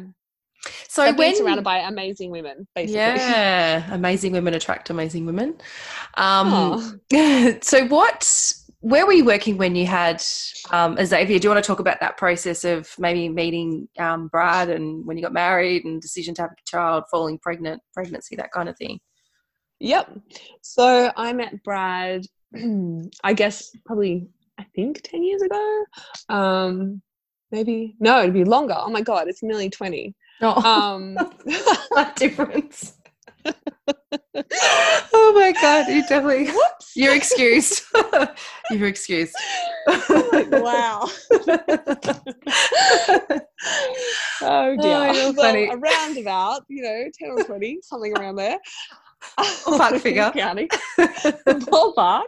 So 0.87 1.05
when 1.05 1.15
being 1.15 1.35
surrounded 1.35 1.63
by 1.63 1.79
amazing 1.79 2.31
women, 2.31 2.67
basically. 2.75 2.95
Yeah, 2.95 3.93
amazing 3.93 4.31
women 4.31 4.53
attract 4.53 4.89
amazing 4.89 5.25
women. 5.25 5.55
Um, 6.15 6.49
oh. 7.13 7.57
so 7.61 7.85
what? 7.87 8.53
Where 8.81 9.05
were 9.05 9.13
you 9.13 9.25
working 9.25 9.57
when 9.57 9.75
you 9.75 9.85
had 9.85 10.23
um, 10.71 10.97
Xavier? 11.03 11.37
Do 11.37 11.45
you 11.45 11.49
want 11.51 11.63
to 11.63 11.67
talk 11.67 11.79
about 11.79 11.99
that 11.99 12.17
process 12.17 12.63
of 12.63 12.89
maybe 12.97 13.29
meeting 13.29 13.87
um, 13.99 14.27
Brad 14.27 14.69
and 14.69 15.05
when 15.05 15.17
you 15.17 15.23
got 15.23 15.33
married 15.33 15.85
and 15.85 16.01
decision 16.01 16.33
to 16.35 16.41
have 16.41 16.51
a 16.51 16.55
child, 16.65 17.03
falling 17.11 17.37
pregnant, 17.37 17.79
pregnancy, 17.93 18.35
that 18.37 18.51
kind 18.51 18.67
of 18.69 18.77
thing? 18.77 18.99
Yep. 19.81 20.19
So 20.61 21.11
I 21.15 21.31
met 21.33 21.63
Brad, 21.63 22.25
I 23.23 23.33
guess 23.33 23.71
probably 23.85 24.27
I 24.61 24.65
think 24.75 25.01
10 25.01 25.23
years 25.23 25.41
ago. 25.41 25.85
Um, 26.29 27.01
maybe, 27.51 27.95
no, 27.99 28.21
it'd 28.21 28.33
be 28.33 28.43
longer. 28.43 28.75
Oh 28.77 28.91
my 28.91 29.01
God, 29.01 29.27
it's 29.27 29.41
nearly 29.41 29.71
20. 29.71 30.13
Oh, 30.41 30.61
um, 30.63 31.15
that 31.15 32.13
difference. 32.15 32.93
oh 35.15 35.31
my 35.33 35.51
god, 35.59 35.87
you 35.87 36.01
definitely 36.07 36.45
Whoops. 36.45 36.91
you're 36.95 37.15
excused. 37.15 37.81
you're 38.69 38.87
excused. 38.87 39.33
wow. 39.87 41.09
oh 44.43 44.75
dear. 44.77 44.97
Oh, 44.97 45.11
well, 45.11 45.33
funny. 45.33 45.69
a 45.69 45.75
roundabout, 45.75 46.65
you 46.67 46.83
know, 46.83 47.05
10 47.17 47.31
or 47.31 47.43
20, 47.43 47.79
something 47.81 48.15
around 48.15 48.35
there. 48.35 48.59
Ballpark 49.39 50.01
figure. 50.01 50.31
County. 50.35 50.67
Ballpark. 50.97 52.25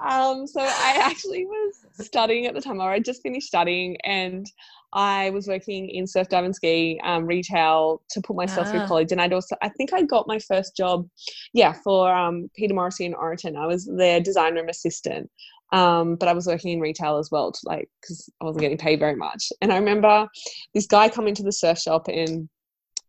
Um, 0.00 0.46
so 0.46 0.60
I 0.60 0.98
actually 1.02 1.46
was 1.46 1.86
studying 2.00 2.46
at 2.46 2.54
the 2.54 2.60
time, 2.60 2.80
or 2.80 2.90
I 2.90 2.98
just 2.98 3.22
finished 3.22 3.46
studying, 3.46 3.96
and 4.04 4.46
I 4.92 5.30
was 5.30 5.46
working 5.46 5.88
in 5.88 6.06
surf, 6.06 6.28
dive, 6.28 6.44
and 6.44 6.54
ski 6.54 7.00
um, 7.02 7.26
retail 7.26 8.02
to 8.10 8.20
put 8.20 8.36
myself 8.36 8.66
ah. 8.68 8.70
through 8.70 8.86
college. 8.86 9.12
And 9.12 9.20
I'd 9.20 9.32
also, 9.32 9.56
I 9.62 9.68
think 9.70 9.92
I 9.92 10.02
got 10.02 10.28
my 10.28 10.38
first 10.38 10.76
job, 10.76 11.08
yeah, 11.54 11.72
for 11.72 12.12
um, 12.12 12.50
Peter 12.54 12.74
Morrissey 12.74 13.06
in 13.06 13.14
Oroton. 13.14 13.56
I 13.56 13.66
was 13.66 13.86
their 13.86 14.20
design 14.20 14.54
room 14.54 14.68
assistant. 14.68 15.30
Um, 15.72 16.16
but 16.16 16.28
I 16.28 16.34
was 16.34 16.46
working 16.46 16.72
in 16.72 16.80
retail 16.80 17.16
as 17.16 17.30
well, 17.30 17.50
to 17.50 17.60
like 17.64 17.88
because 18.02 18.30
I 18.42 18.44
wasn't 18.44 18.60
getting 18.60 18.76
paid 18.76 18.98
very 18.98 19.16
much. 19.16 19.50
And 19.62 19.72
I 19.72 19.78
remember 19.78 20.28
this 20.74 20.86
guy 20.86 21.08
coming 21.08 21.34
to 21.34 21.42
the 21.42 21.50
surf 21.50 21.78
shop 21.78 22.08
and 22.08 22.46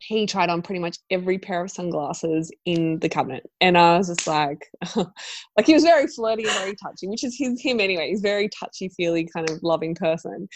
he 0.08 0.26
tried 0.26 0.50
on 0.50 0.62
pretty 0.62 0.80
much 0.80 0.98
every 1.10 1.38
pair 1.38 1.64
of 1.64 1.72
sunglasses 1.72 2.52
in 2.66 3.00
the 3.00 3.10
cabinet. 3.10 3.50
And 3.62 3.78
I 3.78 3.98
was 3.98 4.08
just 4.08 4.28
like, 4.28 4.68
like 4.96 5.66
he 5.66 5.74
was 5.74 5.84
very 5.84 6.08
flirty 6.08 6.44
and 6.44 6.54
very 6.54 6.76
touchy, 6.76 7.08
which 7.08 7.24
is 7.24 7.36
his, 7.38 7.62
him 7.62 7.80
anyway. 7.80 8.10
He's 8.10 8.22
very 8.22 8.50
touchy 8.50 8.90
feely 8.90 9.28
kind 9.34 9.50
of 9.50 9.64
loving 9.64 9.96
person. 9.96 10.48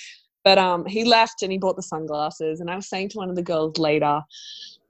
But 0.44 0.58
um, 0.58 0.86
he 0.86 1.04
left 1.04 1.44
and 1.44 1.52
he 1.52 1.58
bought 1.58 1.76
the 1.76 1.84
sunglasses. 1.84 2.60
And 2.60 2.70
I 2.70 2.76
was 2.76 2.90
saying 2.90 3.10
to 3.10 3.18
one 3.18 3.30
of 3.30 3.36
the 3.36 3.44
girls 3.44 3.78
later, 3.78 4.22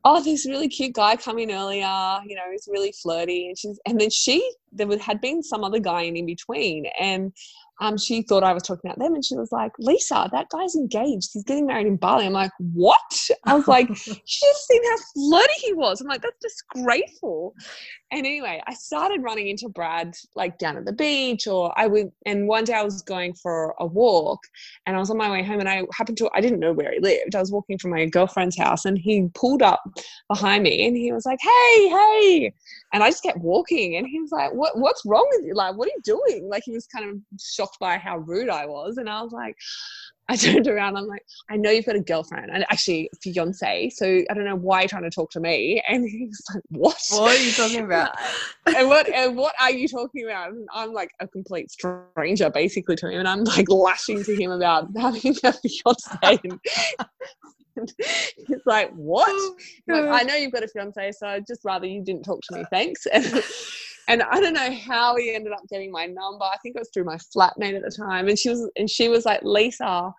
oh, 0.04 0.24
this 0.24 0.48
really 0.48 0.70
cute 0.70 0.94
guy 0.94 1.16
coming 1.16 1.52
earlier, 1.52 2.20
you 2.26 2.36
know, 2.36 2.44
he's 2.52 2.68
really 2.72 2.94
flirty. 3.02 3.48
And 3.48 3.58
she's, 3.58 3.80
and 3.86 4.00
then 4.00 4.10
she, 4.10 4.48
there 4.72 4.88
had 5.00 5.22
been 5.22 5.44
some 5.44 5.64
other 5.64 5.80
guy 5.80 6.04
in, 6.04 6.16
in 6.16 6.26
between. 6.26 6.86
And 7.00 7.34
um, 7.80 7.98
she 7.98 8.24
thought 8.24 8.44
I 8.44 8.54
was 8.54 8.64
talking 8.64 8.90
about 8.90 9.00
them 9.00 9.14
and 9.14 9.24
she 9.24 9.36
was 9.36 9.52
like, 9.52 9.72
Lisa, 9.78 10.28
that 10.32 10.50
guy's 10.50 10.76
engaged. 10.76 11.30
He's 11.34 11.44
getting 11.44 11.68
married 11.68 11.86
in 11.86 11.96
Bali. 11.96 12.26
I'm 12.26 12.34
like, 12.34 12.52
what? 12.74 13.30
I 13.46 13.54
was 13.54 13.68
like, 13.68 13.96
she 13.96 14.16
just 14.16 14.68
seen 14.68 14.82
how 14.84 14.98
flirty 15.14 15.54
he 15.58 15.74
was. 15.74 16.02
I'm 16.02 16.08
like, 16.08 16.22
that's 16.22 16.40
disgraceful. 16.42 17.54
And 18.12 18.26
anyway, 18.26 18.62
I 18.66 18.74
started 18.74 19.22
running 19.22 19.50
into 19.50 19.70
Brad 19.70 20.16
like 20.36 20.58
down 20.58 20.78
at 20.78 20.86
the 20.86 20.94
beach 20.94 21.46
or 21.46 21.78
I 21.78 21.86
would, 21.86 22.12
and 22.26 22.48
one 22.48 22.64
day 22.64 22.74
I 22.74 22.84
was 22.84 23.02
going 23.04 23.34
for 23.36 23.76
a 23.80 23.86
walk 23.86 24.40
and 24.86 24.96
I 24.96 25.00
was 25.00 25.12
on 25.12 25.18
my 25.18 25.30
way 25.30 25.44
home 25.44 25.60
and 25.60 25.70
I 25.70 25.84
happened 25.94 26.18
to, 26.20 26.30
I 26.34 26.42
didn't 26.42 26.60
know 26.60 26.74
where 26.74 26.94
he 26.94 27.00
lived. 27.00 27.36
I 27.36 27.40
was 27.40 27.52
walking 27.52 27.78
from 27.78 27.92
my 27.92 28.06
girlfriend's 28.06 28.58
house 28.58 28.86
and 28.86 28.98
he 28.98 29.30
pulled 29.36 29.62
up 29.62 29.84
behind 30.30 30.64
me 30.64 30.88
and 30.88 30.98
he 30.98 31.12
was 31.12 31.26
like, 31.26 31.40
hey, 31.42 31.90
hey. 31.90 32.54
And 32.94 33.04
I 33.04 33.10
just 33.10 33.24
kept 33.24 33.40
walking 33.40 33.98
and 33.98 34.08
he 34.08 34.20
was 34.20 34.32
like, 34.32 34.54
what, 34.54 34.78
what's 34.80 35.04
wrong 35.06 35.28
with 35.32 35.46
you? 35.46 35.54
Like, 35.54 35.76
what 35.76 35.88
are 35.88 35.92
you 35.92 36.02
doing? 36.04 36.50
Like 36.50 36.64
he 36.66 36.72
was 36.72 36.88
kind 36.88 37.10
of 37.10 37.18
shocked 37.40 37.67
by 37.80 37.98
how 37.98 38.18
rude 38.18 38.50
I 38.50 38.66
was. 38.66 38.98
And 38.98 39.10
I 39.10 39.22
was 39.22 39.32
like, 39.32 39.56
I 40.30 40.36
turned 40.36 40.68
around. 40.68 40.98
I'm 40.98 41.08
like, 41.08 41.24
I 41.50 41.56
know 41.56 41.72
you've 41.72 41.86
got 41.86 41.96
a 41.96 42.02
girlfriend 42.02 42.52
and 42.52 42.66
actually 42.70 43.10
fiance. 43.22 43.92
So 43.92 44.06
I 44.30 44.34
don't 44.34 44.44
know 44.44 44.58
why 44.58 44.82
you're 44.82 44.90
trying 44.90 45.04
to 45.04 45.10
talk 45.10 45.32
to 45.32 45.40
me. 45.40 45.82
And 45.88 46.04
he's 46.08 46.42
like, 46.54 46.64
What? 46.70 47.02
What 47.12 47.38
are 47.38 47.42
you 47.42 47.52
talking 47.54 47.86
about? 47.86 48.12
and 48.66 48.90
what 48.90 49.08
and 49.08 49.38
what 49.38 49.56
are 49.62 49.72
you 49.72 49.88
talking 49.88 50.26
about? 50.26 50.50
And 50.50 50.68
I'm 50.74 50.92
like 50.92 51.12
a 51.22 51.28
complete 51.30 51.72
stranger 51.72 52.50
basically 52.50 52.98
to 52.98 53.10
him. 53.10 53.20
And 53.20 53.28
I'm 53.28 53.46
like 53.46 53.70
lashing 53.70 54.22
to 54.26 54.36
him 54.36 54.52
about 54.52 54.90
having 54.98 55.34
a 55.44 55.54
fiance. 55.54 56.40
And 56.44 56.60
he's 58.48 58.66
like, 58.66 58.92
What? 58.94 59.56
Like, 59.88 60.06
I 60.06 60.24
know 60.24 60.36
you've 60.36 60.52
got 60.52 60.64
a 60.64 60.68
fiance, 60.68 61.12
so 61.14 61.28
I'd 61.28 61.48
just 61.48 61.62
rather 61.64 61.86
you 61.86 62.04
didn't 62.04 62.24
talk 62.24 62.42
to 62.50 62.58
me. 62.58 62.66
Thanks. 62.72 63.06
And 63.16 63.44
and 64.10 64.24
I 64.24 64.40
don't 64.40 64.54
know 64.54 64.72
how 64.72 65.18
he 65.18 65.36
ended 65.36 65.52
up 65.52 65.68
getting 65.70 65.92
my 65.92 66.06
number. 66.06 66.46
I 66.46 66.56
think 66.64 66.78
it 66.78 66.80
was 66.80 66.90
through 66.94 67.04
my 67.04 67.18
flatmate 67.18 67.76
at 67.76 67.84
the 67.84 67.92
time. 67.92 68.30
And 68.30 68.40
she 68.40 68.50
was 68.50 68.70
and 68.78 68.90
she 68.90 69.10
was 69.10 69.26
like, 69.26 69.42
Lisa, 69.44 70.14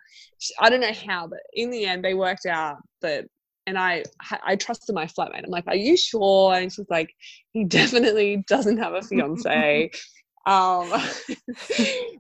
I 0.61 0.69
don't 0.69 0.81
know 0.81 0.93
how, 0.93 1.27
but 1.27 1.39
in 1.55 1.71
the 1.71 1.87
end 1.87 2.05
they 2.05 2.13
worked 2.13 2.45
out 2.45 2.77
that 3.01 3.25
and 3.69 3.79
I 3.79 4.03
I 4.45 4.57
trusted 4.57 4.95
my 4.95 5.07
flatmate. 5.07 5.45
I'm 5.45 5.51
like, 5.51 5.67
"Are 5.67 5.77
you 5.77 5.97
sure?" 5.97 6.55
And 6.55 6.73
she's 6.73 6.89
like, 6.89 7.11
"He 7.53 7.65
definitely 7.65 8.45
doesn't 8.49 8.79
have 8.79 8.95
a 8.95 9.03
fiance." 9.03 9.91
um, 10.47 10.91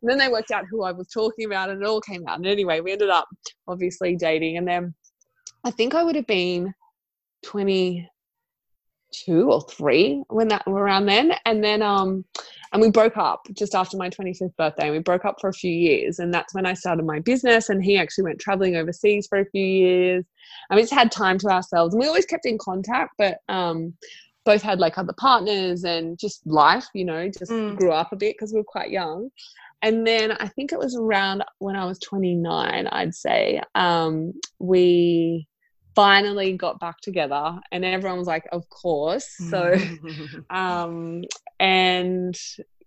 then 0.03 0.18
they 0.18 0.29
worked 0.29 0.51
out 0.51 0.66
who 0.70 0.83
I 0.85 0.92
was 0.92 1.09
talking 1.09 1.46
about, 1.46 1.70
and 1.70 1.83
it 1.83 1.88
all 1.88 2.03
came 2.03 2.27
out. 2.29 2.37
And 2.37 2.46
anyway, 2.46 2.81
we 2.81 2.92
ended 2.92 3.09
up 3.09 3.27
obviously 3.66 4.14
dating, 4.14 4.59
and 4.59 4.68
then 4.68 4.94
I 5.64 5.71
think 5.71 5.94
I 5.94 6.05
would 6.05 6.16
have 6.16 6.27
been 6.27 6.75
22 7.44 8.09
or 9.51 9.62
three 9.62 10.23
when 10.29 10.49
that 10.49 10.66
were 10.66 10.83
around 10.83 11.07
then, 11.07 11.33
and 11.44 11.62
then 11.62 11.83
um, 11.83 12.25
and 12.73 12.83
we 12.83 12.90
broke 12.90 13.16
up 13.16 13.47
just 13.53 13.75
after 13.75 13.97
my 13.97 14.11
25th 14.11 14.57
birthday. 14.57 14.85
And 14.85 14.92
we 14.92 14.99
broke 14.99 15.25
up 15.25 15.37
for 15.40 15.49
a 15.49 15.55
few 15.55 15.73
years, 15.73 16.18
and 16.18 16.33
that's 16.33 16.55
when 16.55 16.66
I 16.66 16.75
started 16.75 17.05
my 17.05 17.21
business. 17.21 17.68
And 17.71 17.83
he 17.83 17.97
actually 17.97 18.25
went 18.25 18.40
traveling 18.40 18.77
overseas 18.77 19.27
for 19.27 19.38
a 19.38 19.51
few 19.51 19.64
years 19.64 20.25
and 20.68 20.77
we 20.77 20.83
just 20.83 20.92
had 20.92 21.11
time 21.11 21.38
to 21.38 21.49
ourselves 21.49 21.94
and 21.94 22.01
we 22.01 22.07
always 22.07 22.27
kept 22.27 22.47
in 22.47 22.59
contact 22.59 23.14
but 23.18 23.38
um 23.49 23.92
both 24.44 24.62
had 24.62 24.79
like 24.79 24.97
other 24.97 25.12
partners 25.14 25.85
and 25.85 26.18
just 26.18 26.47
life 26.47 26.87
you 26.94 27.05
know 27.05 27.29
just 27.29 27.53
mm. 27.53 27.77
grew 27.77 27.92
up 27.92 28.12
a 28.12 28.16
bit 28.16 28.35
because 28.35 28.53
we 28.53 28.59
were 28.59 28.64
quite 28.64 28.90
young 28.90 29.31
and 29.83 30.07
then 30.07 30.33
i 30.33 30.49
think 30.49 30.73
it 30.73 30.79
was 30.79 30.97
around 30.97 31.43
when 31.59 31.77
i 31.77 31.85
was 31.85 31.99
29 32.01 32.87
i'd 32.88 33.14
say 33.14 33.61
um 33.75 34.33
we 34.59 35.47
finally 35.95 36.57
got 36.57 36.79
back 36.79 37.01
together 37.01 37.59
and 37.73 37.85
everyone 37.85 38.19
was 38.19 38.29
like 38.29 38.47
of 38.53 38.69
course 38.69 39.29
so 39.51 39.75
um 40.51 41.23
and 41.59 42.37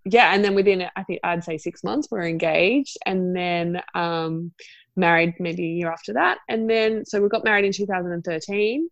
yeah 0.06 0.34
and 0.34 0.44
then 0.44 0.56
within 0.56 0.86
i 0.96 1.04
think 1.04 1.20
i'd 1.24 1.44
say 1.44 1.58
six 1.58 1.84
months 1.84 2.08
we 2.10 2.18
are 2.18 2.28
engaged 2.28 2.98
and 3.06 3.36
then 3.36 3.82
um 3.96 4.52
married 4.96 5.36
maybe 5.40 5.64
a 5.64 5.70
year 5.70 5.92
after 5.92 6.14
that. 6.14 6.40
And 6.50 6.70
then, 6.70 7.06
so 7.06 7.22
we 7.22 7.30
got 7.30 7.44
married 7.44 7.66
in 7.66 7.72
2013. 7.72 8.90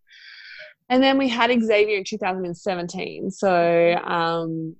And 0.89 1.03
then 1.03 1.17
we 1.17 1.27
had 1.27 1.51
Xavier 1.51 1.97
in 1.97 2.03
2017. 2.03 3.31
So, 3.31 3.93
um, 4.03 4.75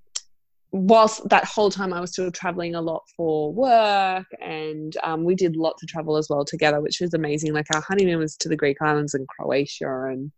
whilst 0.72 1.28
that 1.30 1.46
whole 1.46 1.72
time 1.72 1.94
I 1.94 2.02
was 2.02 2.12
still 2.12 2.32
traveling 2.32 2.76
a 2.76 2.82
lot 2.82 3.04
for 3.16 3.54
work, 3.54 4.28
and 4.42 4.96
um, 5.04 5.24
we 5.24 5.36
did 5.36 5.56
lots 5.56 5.84
of 5.84 5.90
travel 5.90 6.18
as 6.18 6.28
well 6.30 6.46
together, 6.46 6.82
which 6.82 7.00
was 7.02 7.14
amazing. 7.14 7.54
Like 7.54 7.68
our 7.74 7.82
honeymoon 7.82 8.20
was 8.20 8.36
to 8.38 8.50
the 8.50 8.56
Greek 8.56 8.78
islands 8.82 9.14
and 9.14 9.28
Croatia 9.28 10.06
and 10.12 10.32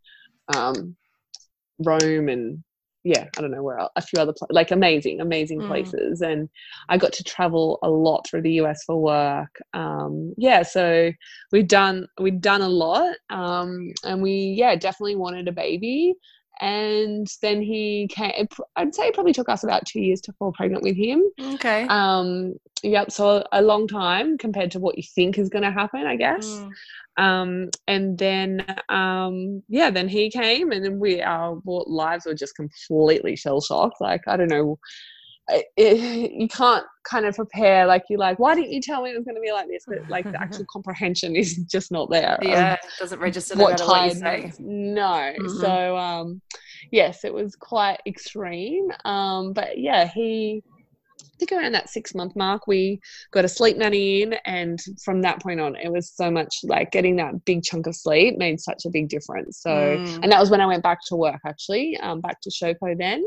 um, 0.55 0.95
Rome 1.79 2.29
and 2.29 2.63
yeah, 3.03 3.27
I 3.35 3.41
don't 3.41 3.51
know 3.51 3.63
where 3.63 3.79
else, 3.79 3.91
a 3.95 4.01
few 4.01 4.19
other 4.21 4.33
like 4.51 4.69
amazing, 4.69 5.21
amazing 5.21 5.59
mm. 5.59 5.67
places, 5.67 6.21
and 6.21 6.47
I 6.87 6.97
got 6.97 7.13
to 7.13 7.23
travel 7.23 7.79
a 7.81 7.89
lot 7.89 8.27
through 8.27 8.43
the 8.43 8.53
US 8.61 8.83
for 8.83 9.01
work. 9.01 9.59
Um, 9.73 10.33
yeah, 10.37 10.61
so 10.61 11.11
we've 11.51 11.67
done 11.67 12.07
we've 12.19 12.39
done 12.39 12.61
a 12.61 12.69
lot, 12.69 13.15
um, 13.31 13.91
and 14.03 14.21
we 14.21 14.55
yeah 14.57 14.75
definitely 14.75 15.15
wanted 15.15 15.47
a 15.47 15.51
baby. 15.51 16.13
And 16.61 17.27
then 17.41 17.61
he 17.61 18.07
came. 18.11 18.47
I'd 18.75 18.95
say 18.95 19.07
it 19.07 19.13
probably 19.13 19.33
took 19.33 19.49
us 19.49 19.63
about 19.63 19.85
two 19.85 19.99
years 19.99 20.21
to 20.21 20.33
fall 20.33 20.53
pregnant 20.53 20.83
with 20.83 20.95
him. 20.95 21.23
Okay. 21.55 21.87
Um. 21.89 22.53
Yep. 22.83 23.11
So 23.11 23.43
a 23.51 23.61
long 23.61 23.87
time 23.87 24.37
compared 24.37 24.71
to 24.71 24.79
what 24.79 24.97
you 24.97 25.03
think 25.15 25.37
is 25.37 25.49
going 25.49 25.63
to 25.63 25.71
happen, 25.71 26.05
I 26.05 26.15
guess. 26.15 26.45
Mm 26.45 26.71
um, 27.17 27.69
and 27.87 28.17
then 28.17 28.65
um, 28.89 29.63
yeah 29.67 29.89
then 29.89 30.07
he 30.07 30.29
came 30.29 30.71
and 30.71 30.83
then 30.83 30.99
we 30.99 31.21
our 31.21 31.61
lives 31.65 32.25
were 32.25 32.33
just 32.33 32.55
completely 32.55 33.35
shell 33.35 33.61
shocked 33.61 33.99
like 33.99 34.21
i 34.27 34.37
don't 34.37 34.47
know 34.47 34.77
it, 35.49 36.31
you 36.33 36.47
can't 36.47 36.85
kind 37.03 37.25
of 37.25 37.35
prepare 37.35 37.85
like 37.85 38.03
you're 38.09 38.19
like 38.19 38.37
why 38.39 38.53
didn't 38.53 38.71
you 38.71 38.81
tell 38.81 39.01
me 39.01 39.11
it 39.11 39.15
was 39.15 39.25
going 39.25 39.35
to 39.35 39.41
be 39.41 39.51
like 39.51 39.67
this 39.67 39.83
but 39.87 40.07
like 40.09 40.29
the 40.31 40.39
actual 40.39 40.65
comprehension 40.71 41.35
is 41.35 41.57
just 41.69 41.91
not 41.91 42.09
there 42.09 42.37
yeah 42.41 42.73
it 42.73 42.79
doesn't 42.99 43.19
register 43.19 43.55
what 43.57 43.77
time 43.77 44.19
what 44.19 44.43
you 44.43 44.51
no 44.59 45.01
mm-hmm. 45.03 45.59
so 45.59 45.97
um 45.97 46.41
yes 46.91 47.23
it 47.23 47.33
was 47.33 47.55
quite 47.55 47.99
extreme 48.05 48.89
um 49.05 49.53
but 49.53 49.77
yeah 49.77 50.07
he 50.07 50.63
I 51.23 51.45
think 51.45 51.59
around 51.59 51.71
that 51.71 51.89
six 51.89 52.13
month 52.13 52.35
mark, 52.35 52.67
we 52.67 52.99
got 53.31 53.45
a 53.45 53.47
sleep 53.47 53.75
nanny 53.75 54.21
in. 54.21 54.35
And 54.45 54.79
from 55.03 55.23
that 55.23 55.41
point 55.41 55.59
on, 55.59 55.75
it 55.75 55.91
was 55.91 56.11
so 56.11 56.29
much 56.29 56.55
like 56.63 56.91
getting 56.91 57.15
that 57.15 57.45
big 57.45 57.63
chunk 57.63 57.87
of 57.87 57.95
sleep 57.95 58.37
made 58.37 58.59
such 58.59 58.85
a 58.85 58.91
big 58.91 59.09
difference. 59.09 59.59
So, 59.59 59.71
mm. 59.71 60.19
and 60.21 60.31
that 60.31 60.39
was 60.39 60.51
when 60.51 60.61
I 60.61 60.67
went 60.67 60.83
back 60.83 60.99
to 61.07 61.15
work 61.15 61.41
actually, 61.45 61.97
um, 61.97 62.21
back 62.21 62.41
to 62.41 62.51
Showpo 62.51 62.95
then, 62.95 63.23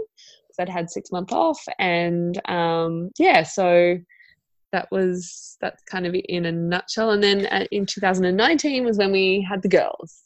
I'd 0.59 0.69
had 0.69 0.91
six 0.91 1.11
months 1.11 1.33
off. 1.33 1.63
And 1.79 2.41
um, 2.49 3.11
yeah, 3.19 3.43
so 3.43 3.99
that 4.73 4.89
was 4.91 5.57
that's 5.61 5.83
kind 5.85 6.07
of 6.07 6.15
in 6.29 6.47
a 6.47 6.53
nutshell. 6.53 7.13
And 7.13 7.23
then 7.23 7.47
uh, 7.47 7.67
in 7.71 7.87
2019 7.87 8.85
was 8.85 8.99
when 8.99 9.13
we 9.13 9.47
had 9.49 9.63
the 9.63 9.69
girls. 9.69 10.24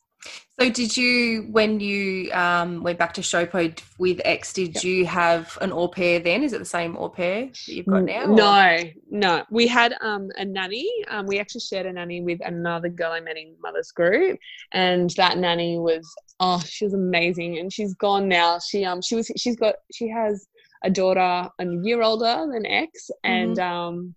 So, 0.61 0.69
did 0.71 0.97
you, 0.97 1.47
when 1.53 1.79
you 1.79 2.33
um, 2.33 2.83
went 2.83 2.99
back 2.99 3.15
to 3.15 3.21
Showpo 3.21 3.81
with 3.99 4.21
X, 4.25 4.53
did 4.53 4.75
yep. 4.75 4.85
you 4.85 5.07
have 5.07 5.57
an 5.61 5.73
au 5.73 5.87
pair 5.87 6.19
then? 6.19 6.43
Is 6.43 6.53
it 6.53 6.59
the 6.59 6.65
same 6.65 6.97
au 6.97 7.09
pair 7.09 7.47
that 7.47 7.69
you've 7.69 7.87
got 7.87 8.03
now? 8.03 8.25
No, 8.25 8.79
no. 9.09 9.45
We 9.51 9.69
had 9.69 9.95
um, 10.01 10.31
a 10.37 10.45
nanny. 10.45 10.91
Um, 11.09 11.27
we 11.27 11.39
actually 11.39 11.61
shared 11.61 11.87
a 11.87 11.93
nanny 11.93 12.23
with 12.23 12.41
another 12.45 12.89
girl 12.89 13.13
I 13.13 13.21
met 13.21 13.37
in 13.37 13.55
Mother's 13.63 13.93
Group, 13.93 14.39
and 14.73 15.11
that 15.11 15.39
nanny 15.39 15.79
was 15.79 16.13
oh, 16.41 16.61
she 16.65 16.85
was 16.85 16.95
amazing, 16.95 17.59
and 17.59 17.73
she's 17.73 17.95
gone 17.95 18.29
now. 18.29 18.59
She 18.59 18.85
um, 18.85 19.03
she 19.03 19.15
was, 19.15 19.31
she's 19.37 19.57
got, 19.57 19.77
she 19.93 20.09
has 20.09 20.47
a 20.85 20.91
daughter 20.91 21.49
a 21.59 21.67
year 21.83 22.03
older 22.03 22.47
than 22.53 22.67
X, 22.67 23.11
and 23.25 23.57
mm-hmm. 23.57 23.73
um, 23.73 24.15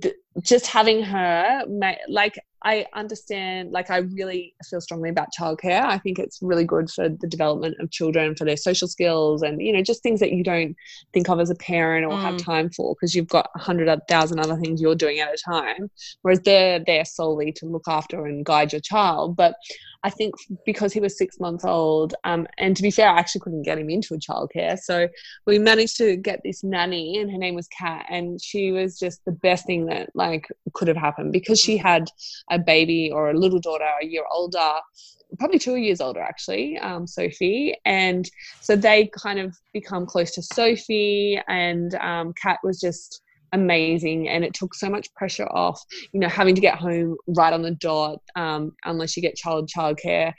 th- 0.00 0.16
just 0.42 0.66
having 0.66 1.02
her, 1.02 1.62
like 2.08 2.38
I 2.62 2.86
understand, 2.94 3.70
like, 3.70 3.90
I 3.90 3.98
really 3.98 4.54
feel 4.68 4.80
strongly 4.80 5.08
about 5.08 5.28
childcare. 5.38 5.84
I 5.84 5.98
think 5.98 6.18
it's 6.18 6.40
really 6.42 6.64
good 6.64 6.90
for 6.90 7.08
the 7.08 7.28
development 7.28 7.76
of 7.78 7.92
children, 7.92 8.34
for 8.34 8.44
their 8.44 8.56
social 8.56 8.88
skills, 8.88 9.42
and, 9.42 9.62
you 9.62 9.72
know, 9.72 9.82
just 9.82 10.02
things 10.02 10.18
that 10.18 10.32
you 10.32 10.42
don't 10.42 10.74
think 11.12 11.28
of 11.28 11.38
as 11.38 11.50
a 11.50 11.54
parent 11.54 12.06
or 12.06 12.12
mm. 12.12 12.20
have 12.20 12.38
time 12.38 12.70
for 12.70 12.94
because 12.94 13.14
you've 13.14 13.28
got 13.28 13.50
a 13.54 13.60
hundred 13.60 13.88
thousand 14.08 14.40
other 14.40 14.56
things 14.56 14.80
you're 14.80 14.96
doing 14.96 15.20
at 15.20 15.32
a 15.32 15.38
time. 15.38 15.90
Whereas 16.22 16.40
they're 16.40 16.80
there 16.84 17.04
solely 17.04 17.52
to 17.52 17.66
look 17.66 17.84
after 17.86 18.26
and 18.26 18.44
guide 18.44 18.72
your 18.72 18.80
child. 18.80 19.36
But 19.36 19.54
I 20.02 20.10
think 20.10 20.34
because 20.64 20.92
he 20.92 21.00
was 21.00 21.18
six 21.18 21.40
months 21.40 21.64
old, 21.64 22.14
um, 22.24 22.46
and 22.58 22.76
to 22.76 22.82
be 22.82 22.90
fair, 22.90 23.08
I 23.08 23.18
actually 23.18 23.40
couldn't 23.40 23.62
get 23.62 23.78
him 23.78 23.90
into 23.90 24.14
a 24.14 24.18
childcare. 24.18 24.78
So 24.78 25.08
we 25.46 25.58
managed 25.58 25.96
to 25.98 26.16
get 26.16 26.40
this 26.44 26.62
nanny, 26.62 27.18
and 27.18 27.30
her 27.30 27.38
name 27.38 27.54
was 27.54 27.68
Kat, 27.68 28.06
and 28.08 28.40
she 28.40 28.72
was 28.72 28.98
just 28.98 29.24
the 29.24 29.32
best 29.32 29.66
thing 29.66 29.86
that 29.86 30.10
like 30.14 30.25
could 30.72 30.88
have 30.88 30.96
happened 30.96 31.32
because 31.32 31.60
she 31.60 31.76
had 31.76 32.08
a 32.50 32.58
baby 32.58 33.10
or 33.10 33.30
a 33.30 33.38
little 33.38 33.60
daughter 33.60 33.88
a 34.02 34.04
year 34.04 34.24
older 34.32 34.72
probably 35.38 35.58
two 35.58 35.76
years 35.76 36.00
older 36.00 36.20
actually 36.20 36.78
um, 36.78 37.06
sophie. 37.06 37.76
And 37.84 38.28
so 38.60 38.76
they 38.76 39.10
kind 39.16 39.38
of 39.38 39.56
become 39.72 40.06
close 40.06 40.30
to 40.32 40.42
sophie 40.42 41.40
and 41.48 41.94
um, 41.96 42.32
kat 42.40 42.58
was 42.62 42.80
just 42.80 43.22
amazing 43.52 44.28
and 44.28 44.44
it 44.44 44.54
took 44.54 44.74
so 44.74 44.88
much 44.88 45.12
pressure 45.14 45.46
off 45.50 45.82
you 46.12 46.20
know 46.20 46.28
having 46.28 46.54
to 46.54 46.60
get 46.60 46.76
home 46.76 47.16
right 47.28 47.52
on 47.52 47.62
the 47.62 47.70
dot 47.72 48.20
um, 48.34 48.72
unless 48.84 49.16
you 49.16 49.22
get 49.22 49.36
child 49.36 49.68
childcare 49.68 50.32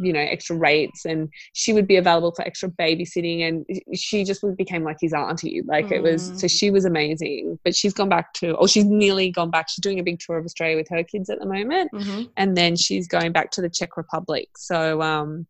you 0.00 0.12
know 0.12 0.20
extra 0.20 0.56
rates 0.56 1.04
and 1.04 1.28
she 1.52 1.72
would 1.72 1.86
be 1.86 1.96
available 1.96 2.32
for 2.32 2.44
extra 2.46 2.68
babysitting 2.68 3.46
and 3.46 3.66
she 3.94 4.24
just 4.24 4.44
became 4.56 4.82
like 4.82 4.96
his 5.00 5.12
auntie 5.12 5.62
like 5.66 5.86
mm. 5.86 5.92
it 5.92 6.02
was 6.02 6.26
so 6.28 6.46
mm. 6.46 6.50
she 6.50 6.70
was 6.70 6.84
amazing 6.84 7.58
but 7.64 7.74
she's 7.74 7.92
gone 7.92 8.08
back 8.08 8.32
to 8.32 8.52
or 8.52 8.66
she's 8.68 8.84
nearly 8.84 9.30
gone 9.30 9.50
back 9.50 9.68
she's 9.68 9.82
doing 9.82 9.98
a 9.98 10.04
big 10.04 10.18
tour 10.18 10.38
of 10.38 10.44
australia 10.44 10.76
with 10.76 10.88
her 10.88 11.02
kids 11.02 11.28
at 11.30 11.38
the 11.38 11.46
moment 11.46 11.90
mm-hmm. 11.92 12.22
and 12.36 12.56
then 12.56 12.76
she's 12.76 13.06
going 13.06 13.32
back 13.32 13.50
to 13.50 13.60
the 13.60 13.68
czech 13.68 13.96
republic 13.96 14.48
so 14.56 15.02
um 15.02 15.46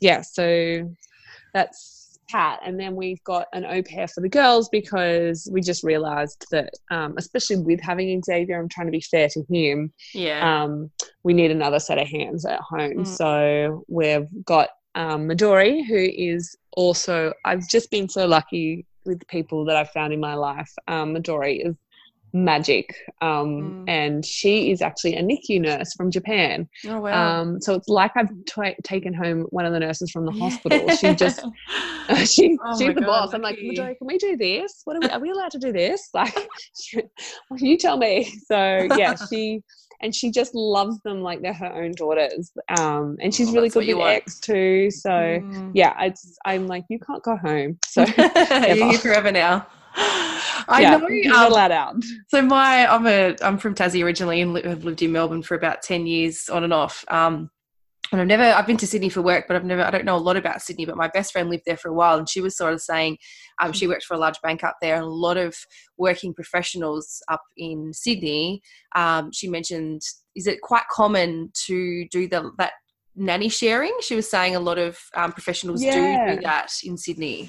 yeah 0.00 0.20
so 0.20 0.90
that's 1.52 1.93
Kat, 2.30 2.60
and 2.64 2.78
then 2.78 2.96
we've 2.96 3.22
got 3.24 3.46
an 3.52 3.64
au 3.64 3.82
pair 3.82 4.08
for 4.08 4.20
the 4.20 4.28
girls 4.28 4.68
because 4.68 5.48
we 5.50 5.60
just 5.60 5.82
realised 5.82 6.46
that, 6.50 6.70
um, 6.90 7.14
especially 7.18 7.56
with 7.56 7.80
having 7.80 8.22
Xavier, 8.22 8.60
I'm 8.60 8.68
trying 8.68 8.86
to 8.86 8.92
be 8.92 9.00
fair 9.00 9.28
to 9.30 9.44
him. 9.50 9.92
Yeah. 10.12 10.62
Um, 10.62 10.90
we 11.22 11.34
need 11.34 11.50
another 11.50 11.78
set 11.78 11.98
of 11.98 12.08
hands 12.08 12.44
at 12.44 12.60
home, 12.60 12.98
mm. 12.98 13.06
so 13.06 13.84
we've 13.88 14.28
got 14.44 14.70
um, 14.94 15.28
Midori, 15.28 15.84
who 15.86 15.96
is 15.96 16.56
also. 16.72 17.32
I've 17.44 17.68
just 17.68 17.90
been 17.90 18.08
so 18.08 18.26
lucky 18.26 18.86
with 19.04 19.26
people 19.28 19.64
that 19.66 19.76
I've 19.76 19.90
found 19.90 20.12
in 20.12 20.20
my 20.20 20.34
life. 20.34 20.72
Um, 20.88 21.14
Midori 21.14 21.66
is 21.66 21.76
magic. 22.34 22.94
Um, 23.22 23.84
mm. 23.86 23.88
And 23.88 24.24
she 24.24 24.72
is 24.72 24.82
actually 24.82 25.14
a 25.14 25.22
NICU 25.22 25.60
nurse 25.60 25.94
from 25.94 26.10
Japan. 26.10 26.68
Oh, 26.86 27.00
wow. 27.00 27.40
Um, 27.40 27.60
so 27.60 27.74
it's 27.74 27.88
like 27.88 28.10
I've 28.16 28.30
t- 28.44 28.76
taken 28.82 29.14
home 29.14 29.46
one 29.50 29.64
of 29.64 29.72
the 29.72 29.80
nurses 29.80 30.10
from 30.10 30.26
the 30.26 30.32
hospital. 30.32 30.88
She 30.96 31.14
just, 31.14 31.44
uh, 32.08 32.14
she, 32.24 32.58
oh 32.62 32.78
she's 32.78 32.94
the 32.94 33.00
God, 33.00 33.06
boss. 33.06 33.34
I'm 33.34 33.40
like, 33.40 33.56
can 33.56 33.96
we 34.00 34.18
do 34.18 34.36
this? 34.36 34.82
What 34.84 34.96
are 34.96 35.00
we, 35.00 35.08
are 35.08 35.20
we 35.20 35.30
allowed 35.30 35.52
to 35.52 35.58
do 35.58 35.72
this? 35.72 36.10
Like, 36.24 36.48
you 37.58 37.76
tell 37.76 37.98
me. 37.98 38.24
So 38.46 38.88
yeah, 38.96 39.14
she, 39.28 39.62
and 40.00 40.14
she 40.14 40.30
just 40.30 40.54
loves 40.54 40.98
them 41.00 41.20
like 41.20 41.42
they're 41.42 41.52
her 41.52 41.82
own 41.82 41.92
daughters. 41.92 42.50
Um, 42.78 43.16
and 43.20 43.34
she's 43.34 43.50
oh, 43.50 43.52
really 43.52 43.68
good 43.68 43.86
with 43.86 43.98
X 43.98 44.40
too. 44.40 44.90
So 44.90 45.10
mm. 45.10 45.70
yeah, 45.74 45.94
it's, 46.02 46.38
I'm 46.44 46.66
like, 46.66 46.84
you 46.88 46.98
can't 46.98 47.22
go 47.22 47.36
home. 47.36 47.78
So 47.86 48.06
you're 48.16 48.90
here 48.90 48.98
forever 48.98 49.32
now. 49.32 49.66
I 49.96 50.80
yeah, 50.80 50.96
know. 50.96 51.46
Um, 51.46 51.52
let 51.52 51.70
out. 51.70 51.96
So 52.28 52.42
my, 52.42 52.86
I'm 52.86 53.06
a, 53.06 53.36
I'm 53.42 53.58
from 53.58 53.74
Tassie 53.74 54.04
originally 54.04 54.40
and 54.40 54.56
have 54.58 54.84
lived 54.84 55.02
in 55.02 55.12
Melbourne 55.12 55.42
for 55.42 55.54
about 55.54 55.82
ten 55.82 56.06
years 56.06 56.48
on 56.48 56.64
and 56.64 56.72
off. 56.72 57.04
Um, 57.08 57.50
and 58.12 58.20
I've 58.20 58.26
never 58.26 58.44
I've 58.44 58.66
been 58.66 58.76
to 58.78 58.86
Sydney 58.86 59.08
for 59.08 59.22
work, 59.22 59.46
but 59.48 59.56
I've 59.56 59.64
never 59.64 59.82
I 59.82 59.90
don't 59.90 60.04
know 60.04 60.16
a 60.16 60.18
lot 60.18 60.36
about 60.36 60.62
Sydney. 60.62 60.84
But 60.84 60.96
my 60.96 61.08
best 61.08 61.32
friend 61.32 61.50
lived 61.50 61.64
there 61.66 61.76
for 61.76 61.88
a 61.88 61.94
while, 61.94 62.18
and 62.18 62.28
she 62.28 62.40
was 62.40 62.56
sort 62.56 62.72
of 62.72 62.80
saying 62.80 63.18
um, 63.60 63.72
she 63.72 63.86
worked 63.86 64.04
for 64.04 64.14
a 64.14 64.18
large 64.18 64.40
bank 64.42 64.62
up 64.62 64.76
there, 64.80 64.94
and 64.94 65.04
a 65.04 65.08
lot 65.08 65.36
of 65.36 65.56
working 65.96 66.34
professionals 66.34 67.22
up 67.28 67.42
in 67.56 67.92
Sydney. 67.92 68.62
Um, 68.94 69.32
she 69.32 69.48
mentioned 69.48 70.02
is 70.36 70.46
it 70.46 70.60
quite 70.60 70.84
common 70.90 71.50
to 71.66 72.06
do 72.08 72.28
the 72.28 72.52
that 72.58 72.72
nanny 73.16 73.48
sharing? 73.48 73.96
She 74.00 74.16
was 74.16 74.30
saying 74.30 74.54
a 74.54 74.60
lot 74.60 74.78
of 74.78 74.98
um, 75.14 75.32
professionals 75.32 75.82
yeah. 75.82 76.28
do 76.28 76.36
do 76.36 76.42
that 76.42 76.70
in 76.84 76.96
Sydney. 76.96 77.48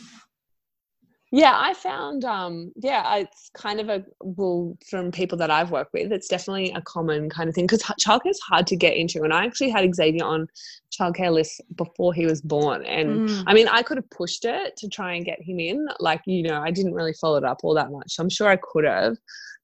Yeah, 1.36 1.52
I 1.54 1.74
found, 1.74 2.24
um, 2.24 2.72
yeah, 2.78 3.18
it's 3.18 3.52
kind 3.54 3.82
of 3.82 3.90
a, 3.90 4.06
well, 4.22 4.78
from 4.90 5.12
people 5.12 5.38
that 5.40 5.52
I've 5.52 5.70
worked 5.70 5.92
with, 5.92 6.14
it's 6.14 6.30
definitely 6.30 6.72
a 6.72 6.82
common 6.82 7.30
kind 7.30 7.50
of 7.50 7.56
thing 7.56 7.66
because 7.66 7.82
childcare 7.82 8.30
is 8.30 8.40
hard 8.40 8.66
to 8.68 8.78
get 8.78 8.96
into. 8.96 9.22
And 9.22 9.34
I 9.34 9.46
actually 9.46 9.70
had 9.70 9.94
Xavier 9.94 10.24
on 10.24 10.48
childcare 10.98 11.34
lists 11.34 11.60
before 11.76 12.14
he 12.14 12.26
was 12.26 12.42
born. 12.42 12.86
And 12.86 13.28
mm. 13.28 13.44
I 13.48 13.54
mean, 13.54 13.68
I 13.68 13.84
could 13.84 13.98
have 13.98 14.10
pushed 14.12 14.46
it 14.46 14.78
to 14.78 14.88
try 14.88 15.16
and 15.16 15.26
get 15.26 15.42
him 15.42 15.60
in. 15.60 15.86
Like, 16.00 16.22
you 16.26 16.42
know, 16.44 16.62
I 16.62 16.72
didn't 16.72 16.94
really 16.94 17.12
follow 17.12 17.36
it 17.36 17.44
up 17.44 17.60
all 17.64 17.74
that 17.74 17.92
much. 17.92 18.14
So 18.14 18.24
I'm 18.24 18.30
sure 18.30 18.48
I 18.48 18.56
could 18.56 18.86
have. 18.86 19.18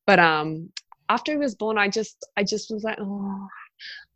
But 0.06 0.20
um, 0.20 0.74
after 1.08 1.32
he 1.32 1.38
was 1.38 1.56
born, 1.56 1.78
I 1.78 1.88
just, 1.88 2.28
I 2.36 2.44
just 2.44 2.70
was 2.70 2.84
like, 2.84 2.98
oh, 3.00 3.48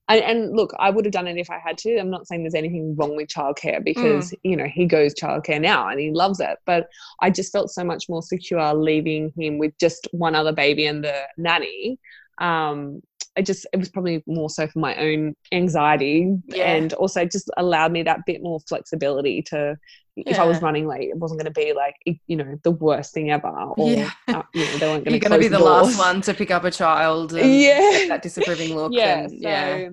and, 0.08 0.22
and, 0.22 0.56
look, 0.56 0.72
I 0.78 0.90
would 0.92 1.06
have 1.06 1.12
done 1.12 1.28
it 1.28 1.38
if 1.38 1.50
I 1.50 1.58
had 1.58 1.78
to. 1.80 1.98
I'm 1.98 2.12
not 2.12 2.28
saying 2.28 2.44
there's 2.44 2.54
anything 2.54 2.96
wrong 2.96 3.16
with 3.16 3.28
childcare 3.28 3.84
because 3.84 4.32
mm. 4.32 4.40
you 4.44 4.56
know 4.56 4.66
he 4.66 4.86
goes 4.86 5.16
childcare 5.16 5.60
now 5.60 5.88
and 5.88 6.00
he 6.00 6.12
loves 6.12 6.40
it. 6.40 6.58
But 6.66 6.90
I 7.22 7.30
just 7.32 7.52
felt 7.52 7.72
so 7.72 7.84
much 7.84 8.08
more 8.08 8.22
secure 8.22 8.74
leaving 8.74 9.34
him 9.38 9.58
with 9.58 9.78
just 9.80 10.08
one 10.12 10.36
other 10.36 10.52
baby 10.52 10.86
and 10.86 11.04
the 11.04 11.22
nanny. 11.38 12.00
Um, 12.40 13.02
it 13.36 13.46
just 13.46 13.68
it 13.74 13.78
was 13.78 13.90
probably 13.90 14.24
more 14.28 14.50
so 14.50 14.68
for 14.68 14.80
my 14.80 14.96
own 14.96 15.36
anxiety 15.52 16.36
yeah. 16.48 16.72
and 16.72 16.94
also 16.94 17.26
just 17.26 17.50
allowed 17.58 17.92
me 17.92 18.04
that 18.04 18.26
bit 18.26 18.42
more 18.42 18.60
flexibility 18.62 19.42
to 19.42 19.78
yeah. 20.16 20.24
if 20.28 20.40
I 20.40 20.46
was 20.46 20.62
running 20.62 20.88
late, 20.88 21.10
it 21.10 21.18
wasn't 21.18 21.40
going 21.40 21.54
to 21.54 21.60
be 21.60 21.74
like 21.74 21.96
you 22.28 22.36
know 22.36 22.58
the 22.64 22.72
worst 22.72 23.14
thing 23.14 23.32
ever, 23.32 23.50
or 23.50 23.90
yeah. 23.90 24.12
uh, 24.28 24.44
you 24.54 24.66
know 24.66 24.78
they 24.78 24.88
weren't 24.88 25.04
going 25.04 25.06
to. 25.06 25.12
You're 25.12 25.20
going 25.20 25.32
to 25.32 25.40
be 25.40 25.48
the, 25.48 25.60
last 25.60 25.98
one 25.98 26.22
to 26.22 26.34
pick 26.34 26.52
up 26.52 26.64
a 26.64 26.72
child. 26.72 27.32
yeah, 27.34 28.06
that 28.08 28.22
disapproving 28.22 28.76
look. 28.76 28.94
yeah, 28.94 29.20
and, 29.20 29.30
so, 29.30 29.38
yeah. 29.38 29.90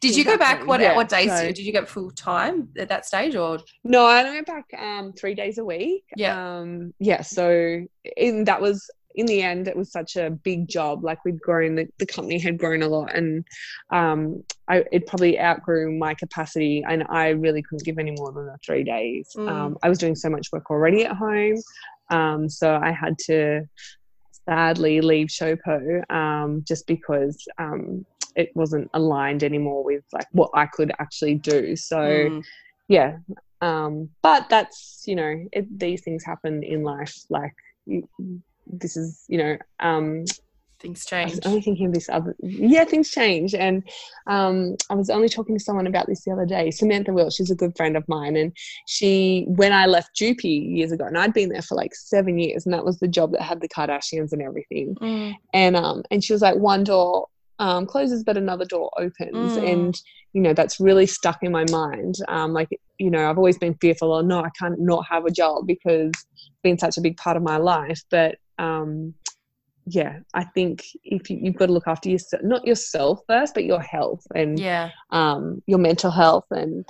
Did 0.00 0.14
you 0.14 0.24
go 0.24 0.36
back? 0.36 0.66
What 0.66 0.80
yeah, 0.80 0.94
what 0.94 1.08
days 1.08 1.30
so, 1.30 1.46
did 1.46 1.58
you 1.58 1.72
get 1.72 1.88
full 1.88 2.10
time 2.10 2.68
at 2.78 2.88
that 2.88 3.06
stage, 3.06 3.34
or 3.34 3.58
no? 3.82 4.04
I 4.04 4.24
went 4.24 4.46
back 4.46 4.66
um, 4.78 5.12
three 5.12 5.34
days 5.34 5.58
a 5.58 5.64
week. 5.64 6.04
Yeah, 6.16 6.58
um, 6.58 6.92
yeah. 6.98 7.22
So 7.22 7.86
in 8.16 8.44
that 8.44 8.60
was 8.60 8.90
in 9.14 9.26
the 9.26 9.42
end, 9.42 9.68
it 9.68 9.76
was 9.76 9.90
such 9.90 10.16
a 10.16 10.30
big 10.30 10.68
job. 10.68 11.04
Like 11.04 11.24
we'd 11.24 11.40
grown, 11.40 11.74
the, 11.74 11.88
the 11.98 12.06
company 12.06 12.38
had 12.38 12.58
grown 12.58 12.82
a 12.82 12.88
lot, 12.88 13.14
and 13.14 13.44
um, 13.90 14.42
I, 14.68 14.84
it 14.92 15.06
probably 15.06 15.38
outgrew 15.38 15.96
my 15.98 16.14
capacity, 16.14 16.84
and 16.88 17.04
I 17.08 17.30
really 17.30 17.62
couldn't 17.62 17.84
give 17.84 17.98
any 17.98 18.12
more 18.12 18.32
than 18.32 18.46
the 18.46 18.56
three 18.64 18.84
days. 18.84 19.30
Mm. 19.36 19.48
Um, 19.48 19.78
I 19.82 19.88
was 19.88 19.98
doing 19.98 20.14
so 20.14 20.30
much 20.30 20.48
work 20.52 20.70
already 20.70 21.04
at 21.04 21.16
home, 21.16 21.56
um, 22.10 22.48
so 22.48 22.76
I 22.76 22.92
had 22.92 23.18
to 23.26 23.62
sadly 24.48 25.00
leave 25.00 25.28
Showpo 25.28 26.08
um, 26.10 26.64
just 26.66 26.86
because 26.86 27.44
um, 27.58 28.04
it 28.36 28.50
wasn't 28.54 28.90
aligned 28.94 29.42
anymore 29.42 29.84
with 29.84 30.04
like 30.12 30.26
what 30.32 30.50
I 30.54 30.66
could 30.66 30.92
actually 30.98 31.34
do. 31.34 31.76
So, 31.76 31.98
mm. 31.98 32.44
yeah. 32.88 33.18
Um, 33.62 34.08
but 34.22 34.48
that's 34.48 35.02
you 35.06 35.16
know 35.16 35.46
it, 35.52 35.78
these 35.78 36.02
things 36.02 36.24
happen 36.24 36.62
in 36.62 36.82
life. 36.82 37.14
Like 37.28 37.52
you, 37.86 38.08
this 38.72 38.96
is 38.96 39.24
you 39.28 39.38
know 39.38 39.56
um 39.80 40.24
things 40.80 41.04
change. 41.04 41.32
I 41.32 41.34
was 41.34 41.46
only 41.46 41.60
thinking 41.60 41.86
of 41.86 41.92
this 41.92 42.08
other 42.08 42.34
yeah, 42.40 42.84
things 42.84 43.10
change. 43.10 43.54
And 43.54 43.82
um, 44.26 44.76
I 44.88 44.94
was 44.94 45.10
only 45.10 45.28
talking 45.28 45.56
to 45.56 45.62
someone 45.62 45.86
about 45.86 46.06
this 46.06 46.24
the 46.24 46.32
other 46.32 46.46
day. 46.46 46.70
Samantha 46.70 47.12
Will, 47.12 47.30
she's 47.30 47.50
a 47.50 47.54
good 47.54 47.76
friend 47.76 47.96
of 47.96 48.08
mine. 48.08 48.36
And 48.36 48.56
she 48.86 49.44
when 49.48 49.72
I 49.72 49.86
left 49.86 50.16
Jupy 50.16 50.74
years 50.74 50.92
ago, 50.92 51.04
and 51.04 51.18
I'd 51.18 51.34
been 51.34 51.50
there 51.50 51.62
for 51.62 51.74
like 51.74 51.94
seven 51.94 52.38
years, 52.38 52.64
and 52.66 52.74
that 52.74 52.84
was 52.84 52.98
the 52.98 53.08
job 53.08 53.32
that 53.32 53.42
had 53.42 53.60
the 53.60 53.68
Kardashians 53.68 54.32
and 54.32 54.42
everything. 54.42 54.96
Mm. 55.00 55.34
And 55.52 55.76
um 55.76 56.02
and 56.10 56.24
she 56.24 56.32
was 56.32 56.42
like, 56.42 56.56
one 56.56 56.84
door 56.84 57.26
um, 57.60 57.84
closes 57.84 58.24
but 58.24 58.38
another 58.38 58.64
door 58.64 58.90
opens 58.96 59.52
mm. 59.52 59.70
and 59.70 60.00
you 60.32 60.40
know 60.40 60.54
that's 60.54 60.80
really 60.80 61.06
stuck 61.06 61.42
in 61.42 61.52
my 61.52 61.66
mind 61.70 62.16
um, 62.28 62.54
like 62.54 62.68
you 62.98 63.10
know 63.10 63.28
i've 63.28 63.36
always 63.36 63.58
been 63.58 63.74
fearful 63.82 64.14
oh 64.14 64.22
no 64.22 64.40
i 64.40 64.48
can't 64.58 64.80
not 64.80 65.04
have 65.06 65.26
a 65.26 65.30
job 65.30 65.66
because 65.66 66.08
it's 66.08 66.60
been 66.62 66.78
such 66.78 66.96
a 66.96 67.02
big 67.02 67.18
part 67.18 67.36
of 67.36 67.42
my 67.42 67.58
life 67.58 68.00
but 68.10 68.36
um, 68.60 69.14
yeah, 69.86 70.20
I 70.34 70.44
think 70.44 70.84
if 71.02 71.30
you, 71.30 71.40
have 71.46 71.56
got 71.56 71.66
to 71.66 71.72
look 71.72 71.88
after 71.88 72.08
yourself, 72.08 72.42
not 72.44 72.66
yourself 72.66 73.20
first, 73.26 73.54
but 73.54 73.64
your 73.64 73.80
health 73.80 74.24
and 74.34 74.58
yeah, 74.58 74.90
um, 75.10 75.62
your 75.66 75.78
mental 75.78 76.10
health 76.10 76.44
and 76.50 76.88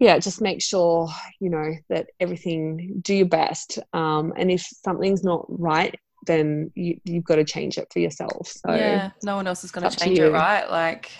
yeah, 0.00 0.18
just 0.18 0.40
make 0.40 0.60
sure 0.60 1.08
you 1.40 1.50
know 1.50 1.72
that 1.90 2.08
everything. 2.18 3.00
Do 3.02 3.14
your 3.14 3.28
best, 3.28 3.78
um, 3.92 4.32
and 4.36 4.50
if 4.50 4.62
something's 4.62 5.22
not 5.22 5.44
right, 5.48 5.94
then 6.26 6.72
you, 6.74 6.98
you've 7.04 7.24
got 7.24 7.36
to 7.36 7.44
change 7.44 7.78
it 7.78 7.88
for 7.92 8.00
yourself. 8.00 8.48
So 8.48 8.74
yeah, 8.74 9.10
no 9.22 9.36
one 9.36 9.46
else 9.46 9.62
is 9.62 9.70
going 9.70 9.88
to 9.88 9.96
change 9.96 10.18
it, 10.18 10.30
right? 10.30 10.68
Like 10.68 11.10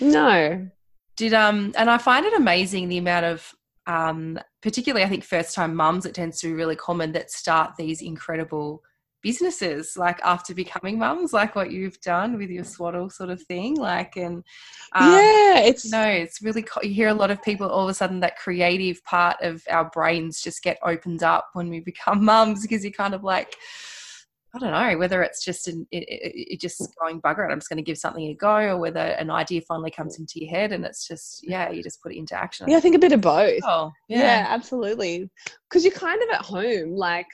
no. 0.00 0.68
Did 1.16 1.32
um, 1.32 1.72
and 1.76 1.88
I 1.88 1.96
find 1.98 2.26
it 2.26 2.34
amazing 2.34 2.88
the 2.88 2.98
amount 2.98 3.24
of 3.24 3.54
um, 3.86 4.38
particularly 4.62 5.04
I 5.04 5.08
think 5.08 5.24
first 5.24 5.54
time 5.54 5.74
mums, 5.74 6.06
it 6.06 6.14
tends 6.14 6.40
to 6.40 6.48
be 6.48 6.52
really 6.52 6.76
common 6.76 7.12
that 7.12 7.30
start 7.30 7.76
these 7.76 8.02
incredible 8.02 8.82
businesses 9.26 9.96
like 9.96 10.20
after 10.22 10.54
becoming 10.54 11.00
mums 11.00 11.32
like 11.32 11.56
what 11.56 11.72
you've 11.72 12.00
done 12.00 12.38
with 12.38 12.48
your 12.48 12.62
swaddle 12.62 13.10
sort 13.10 13.28
of 13.28 13.42
thing 13.42 13.74
like 13.74 14.14
and 14.14 14.36
um, 14.92 15.10
yeah 15.10 15.58
it's 15.58 15.90
no 15.90 16.04
it's 16.04 16.40
really 16.40 16.64
you 16.84 16.90
hear 16.90 17.08
a 17.08 17.14
lot 17.14 17.28
of 17.28 17.42
people 17.42 17.68
all 17.68 17.82
of 17.82 17.90
a 17.90 17.94
sudden 17.94 18.20
that 18.20 18.38
creative 18.38 19.02
part 19.02 19.36
of 19.40 19.64
our 19.68 19.90
brains 19.90 20.40
just 20.40 20.62
get 20.62 20.78
opened 20.84 21.24
up 21.24 21.48
when 21.54 21.68
we 21.68 21.80
become 21.92 22.24
mums 22.24 22.62
because 22.62 22.84
you're 22.84 22.92
kind 22.92 23.14
of 23.14 23.24
like 23.24 23.56
I 24.54 24.58
don't 24.58 24.70
know 24.70 24.96
whether 24.96 25.22
it's 25.22 25.44
just 25.44 25.66
an, 25.66 25.88
it, 25.90 26.04
it, 26.04 26.52
it 26.52 26.60
just 26.60 26.80
going 26.98 27.20
bugger 27.20 27.46
it. 27.46 27.52
I'm 27.52 27.58
just 27.58 27.68
going 27.68 27.76
to 27.76 27.82
give 27.82 27.98
something 27.98 28.24
a 28.28 28.34
go, 28.34 28.56
or 28.56 28.78
whether 28.78 29.00
an 29.00 29.30
idea 29.30 29.60
finally 29.60 29.90
comes 29.90 30.18
into 30.18 30.40
your 30.40 30.48
head 30.48 30.72
and 30.72 30.82
it's 30.82 31.06
just 31.06 31.46
yeah, 31.46 31.68
you 31.68 31.82
just 31.82 32.02
put 32.02 32.12
it 32.12 32.16
into 32.16 32.34
action. 32.34 32.66
Yeah, 32.66 32.78
I 32.78 32.80
think 32.80 32.94
a 32.94 32.98
bit 32.98 33.12
of 33.12 33.20
both. 33.20 33.60
Oh, 33.64 33.92
yeah, 34.08 34.20
yeah 34.20 34.46
absolutely. 34.48 35.28
Because 35.68 35.84
you're 35.84 35.92
kind 35.92 36.22
of 36.22 36.30
at 36.30 36.40
home, 36.40 36.92
like 36.92 37.26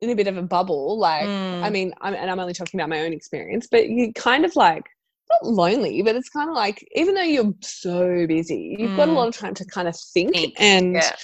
in 0.00 0.10
a 0.10 0.14
bit 0.14 0.26
of 0.26 0.36
a 0.36 0.42
bubble. 0.42 0.98
Like, 0.98 1.26
mm. 1.26 1.62
I 1.62 1.70
mean, 1.70 1.92
I'm, 2.00 2.14
and 2.14 2.30
I'm 2.30 2.40
only 2.40 2.54
talking 2.54 2.78
about 2.78 2.88
my 2.88 3.00
own 3.00 3.12
experience, 3.12 3.68
but 3.70 3.88
you 3.88 4.12
kind 4.12 4.44
of 4.44 4.54
like 4.56 4.84
not 5.30 5.50
lonely, 5.50 6.02
but 6.02 6.14
it's 6.16 6.28
kind 6.28 6.48
of 6.48 6.54
like 6.54 6.86
even 6.94 7.14
though 7.14 7.22
you're 7.22 7.54
so 7.60 8.26
busy, 8.26 8.76
you've 8.78 8.92
mm. 8.92 8.96
got 8.96 9.08
a 9.08 9.12
mm. 9.12 9.16
lot 9.16 9.28
of 9.28 9.36
time 9.36 9.54
to 9.54 9.64
kind 9.64 9.88
of 9.88 9.96
think, 10.14 10.32
think. 10.32 10.54
and. 10.58 10.94
Yeah 10.94 11.16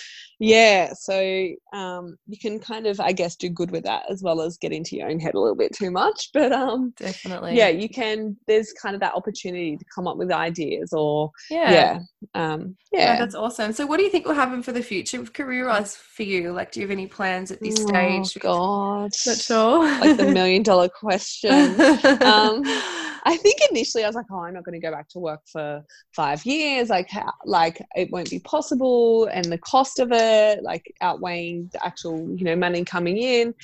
yeah 0.43 0.93
so 0.93 1.49
um, 1.73 2.17
you 2.27 2.37
can 2.39 2.59
kind 2.59 2.87
of 2.87 2.99
i 3.01 3.13
guess 3.13 3.37
do 3.37 3.49
good 3.49 3.71
with 3.71 3.85
that 3.85 4.05
as 4.11 4.23
well 4.23 4.41
as 4.41 4.59
get 4.59 4.73
into 4.73 4.97
your 4.97 5.09
own 5.09 5.21
head 5.21 5.35
a 5.35 5.41
little 5.41 5.57
bit 5.57 5.73
too 5.75 5.91
much 5.91 6.31
but 6.35 6.53
um 6.53 6.93
definitely. 6.97 7.57
yeah 7.57 7.69
you 7.69 7.89
can 7.89 8.37
there's 8.47 8.73
kind 8.73 8.95
of 8.95 9.01
that 9.01 9.15
opportunity 9.15 9.77
to 9.77 9.85
come 9.95 10.09
up 10.09 10.17
with 10.17 10.33
ideas 10.33 10.93
or 10.93 11.31
yeah. 11.51 11.71
yeah 11.71 11.99
um 12.35 12.77
yeah. 12.93 13.15
oh, 13.17 13.21
that's 13.21 13.35
awesome. 13.35 13.73
So 13.73 13.87
what 13.87 13.97
do 13.97 14.03
you 14.03 14.11
think 14.11 14.27
will 14.27 14.35
happen 14.35 14.63
for 14.63 14.73
the 14.73 14.83
future 14.83 15.19
with 15.19 15.33
career 15.33 15.67
wise 15.67 15.97
for 15.97 16.25
you? 16.25 16.53
Like 16.53 16.73
do 16.73 16.81
you 16.81 16.87
have 16.87 16.91
any 16.91 17.07
plans 17.07 17.51
at 17.51 17.61
this 17.61 17.77
oh, 17.81 17.87
stage? 17.87 18.43
god 18.43 19.11
not 19.27 19.39
sure. 19.39 19.79
Like 20.01 20.17
the 20.19 20.31
million 20.33 20.63
dollar 20.63 20.89
question. 20.89 21.81
Um 22.23 22.63
I 23.25 23.37
think 23.37 23.59
initially 23.71 24.05
I 24.05 24.09
was 24.09 24.17
like, 24.17 24.27
oh, 24.31 24.41
I'm 24.41 24.55
not 24.55 24.65
going 24.65 24.81
to 24.81 24.85
go 24.85 24.91
back 24.91 25.09
to 25.11 25.19
work 25.19 25.41
for 25.47 25.85
five 26.15 26.45
years. 26.45 26.89
Like, 26.89 27.11
how, 27.11 27.33
like 27.45 27.85
it 27.95 28.11
won't 28.11 28.31
be 28.31 28.41
possible, 28.41 29.27
and 29.27 29.45
the 29.45 29.59
cost 29.59 29.99
of 29.99 30.11
it, 30.13 30.63
like 30.63 30.93
outweighing 31.01 31.71
the 31.73 31.85
actual, 31.85 32.35
you 32.37 32.45
know, 32.45 32.57
money 32.57 32.85
coming 32.85 33.19
in. 33.19 33.55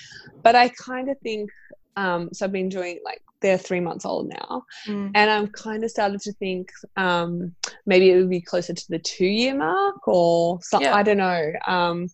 But 0.42 0.54
I 0.54 0.68
kind 0.68 1.10
of 1.10 1.18
think, 1.20 1.50
um, 1.96 2.30
so 2.32 2.46
I've 2.46 2.52
been 2.52 2.68
doing 2.68 3.00
like 3.04 3.22
they're 3.40 3.58
three 3.58 3.80
months 3.80 4.04
old 4.04 4.28
now, 4.28 4.64
mm. 4.86 5.10
and 5.14 5.30
I'm 5.30 5.48
kind 5.48 5.84
of 5.84 5.90
started 5.90 6.20
to 6.22 6.32
think 6.34 6.70
um, 6.96 7.54
maybe 7.86 8.10
it 8.10 8.16
would 8.16 8.30
be 8.30 8.40
closer 8.40 8.74
to 8.74 8.88
the 8.88 8.98
two 8.98 9.26
year 9.26 9.54
mark 9.54 10.06
or 10.06 10.60
something. 10.62 10.88
Yeah. 10.88 10.96
I 10.96 11.02
don't 11.02 11.18
know. 11.18 11.52
Um, 11.66 12.08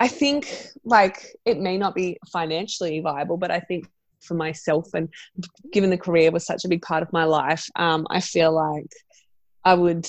I 0.00 0.08
think 0.08 0.52
like 0.84 1.36
it 1.44 1.60
may 1.60 1.78
not 1.78 1.94
be 1.94 2.18
financially 2.32 3.00
viable, 3.00 3.36
but 3.36 3.52
I 3.52 3.60
think 3.60 3.86
for 4.22 4.34
myself 4.34 4.88
and 4.94 5.08
given 5.72 5.90
the 5.90 5.98
career 5.98 6.30
was 6.30 6.46
such 6.46 6.64
a 6.64 6.68
big 6.68 6.82
part 6.82 7.02
of 7.02 7.12
my 7.12 7.24
life 7.24 7.66
um, 7.76 8.06
i 8.10 8.20
feel 8.20 8.52
like 8.52 8.90
i 9.64 9.74
would 9.74 10.06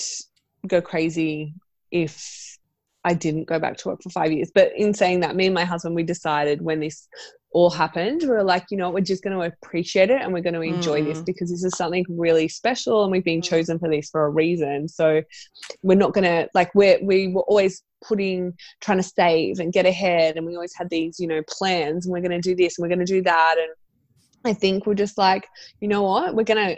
go 0.66 0.80
crazy 0.80 1.54
if 1.90 2.56
i 3.04 3.12
didn't 3.14 3.44
go 3.44 3.58
back 3.58 3.76
to 3.76 3.88
work 3.88 4.02
for 4.02 4.10
five 4.10 4.32
years 4.32 4.50
but 4.54 4.72
in 4.76 4.94
saying 4.94 5.20
that 5.20 5.36
me 5.36 5.46
and 5.46 5.54
my 5.54 5.64
husband 5.64 5.94
we 5.94 6.02
decided 6.02 6.62
when 6.62 6.80
this 6.80 7.08
all 7.54 7.70
happened 7.70 8.20
we 8.22 8.28
were 8.28 8.42
like 8.42 8.66
you 8.70 8.76
know 8.76 8.90
we're 8.90 9.00
just 9.00 9.22
going 9.22 9.36
to 9.36 9.46
appreciate 9.46 10.10
it 10.10 10.20
and 10.20 10.32
we're 10.32 10.42
going 10.42 10.54
to 10.54 10.60
enjoy 10.60 11.00
mm. 11.00 11.04
this 11.04 11.22
because 11.22 11.50
this 11.50 11.62
is 11.62 11.72
something 11.76 12.04
really 12.08 12.48
special 12.48 13.04
and 13.04 13.12
we've 13.12 13.24
been 13.24 13.40
mm. 13.40 13.44
chosen 13.44 13.78
for 13.78 13.88
this 13.88 14.10
for 14.10 14.26
a 14.26 14.30
reason 14.30 14.88
so 14.88 15.22
we're 15.82 15.94
not 15.96 16.12
going 16.12 16.24
to 16.24 16.48
like 16.52 16.74
we're 16.74 16.98
we 17.02 17.28
were 17.28 17.42
always 17.42 17.82
putting 18.04 18.52
trying 18.80 18.98
to 18.98 19.04
save 19.04 19.60
and 19.60 19.72
get 19.72 19.86
ahead 19.86 20.36
and 20.36 20.44
we 20.44 20.56
always 20.56 20.74
had 20.76 20.90
these 20.90 21.18
you 21.20 21.28
know 21.28 21.42
plans 21.48 22.04
and 22.04 22.12
we're 22.12 22.20
going 22.20 22.30
to 22.30 22.40
do 22.40 22.56
this 22.56 22.76
and 22.76 22.82
we're 22.82 22.94
going 22.94 23.04
to 23.04 23.12
do 23.12 23.22
that 23.22 23.54
and 23.56 23.70
I 24.44 24.52
think 24.52 24.86
we're 24.86 24.94
just 24.94 25.16
like, 25.16 25.48
you 25.80 25.88
know 25.88 26.02
what, 26.02 26.34
we're 26.34 26.44
gonna 26.44 26.76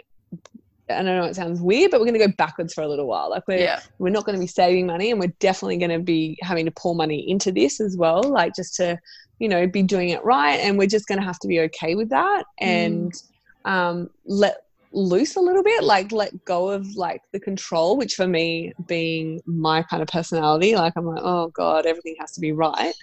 I 0.89 1.03
don't 1.03 1.05
know 1.05 1.25
it 1.25 1.35
sounds 1.35 1.59
weird, 1.59 1.91
but 1.91 1.99
we're 1.99 2.05
going 2.05 2.19
to 2.19 2.27
go 2.27 2.33
backwards 2.37 2.73
for 2.73 2.81
a 2.81 2.87
little 2.87 3.07
while. 3.07 3.29
Like 3.29 3.47
we're 3.47 3.59
yeah. 3.59 3.81
we're 3.99 4.09
not 4.09 4.25
going 4.25 4.35
to 4.35 4.39
be 4.39 4.47
saving 4.47 4.85
money, 4.85 5.11
and 5.11 5.19
we're 5.19 5.33
definitely 5.39 5.77
going 5.77 5.91
to 5.91 5.99
be 5.99 6.37
having 6.41 6.65
to 6.65 6.71
pour 6.71 6.95
money 6.95 7.29
into 7.29 7.51
this 7.51 7.81
as 7.81 7.97
well, 7.97 8.23
like 8.23 8.55
just 8.55 8.75
to 8.75 8.97
you 9.39 9.49
know 9.49 9.67
be 9.67 9.83
doing 9.83 10.09
it 10.09 10.23
right. 10.23 10.55
And 10.55 10.77
we're 10.77 10.87
just 10.87 11.07
going 11.07 11.19
to 11.19 11.25
have 11.25 11.39
to 11.39 11.47
be 11.47 11.59
okay 11.61 11.95
with 11.95 12.09
that 12.09 12.45
and 12.59 13.11
mm. 13.11 13.69
um, 13.69 14.09
let 14.25 14.63
loose 14.93 15.35
a 15.35 15.41
little 15.41 15.63
bit, 15.63 15.83
like 15.83 16.11
let 16.11 16.45
go 16.45 16.69
of 16.69 16.95
like 16.95 17.21
the 17.33 17.39
control. 17.39 17.97
Which 17.97 18.15
for 18.15 18.27
me, 18.27 18.73
being 18.87 19.41
my 19.45 19.83
kind 19.83 20.01
of 20.01 20.07
personality, 20.07 20.75
like 20.75 20.93
I'm 20.95 21.05
like, 21.05 21.21
oh 21.21 21.49
god, 21.49 21.85
everything 21.85 22.15
has 22.19 22.31
to 22.33 22.39
be 22.39 22.53
right. 22.53 22.93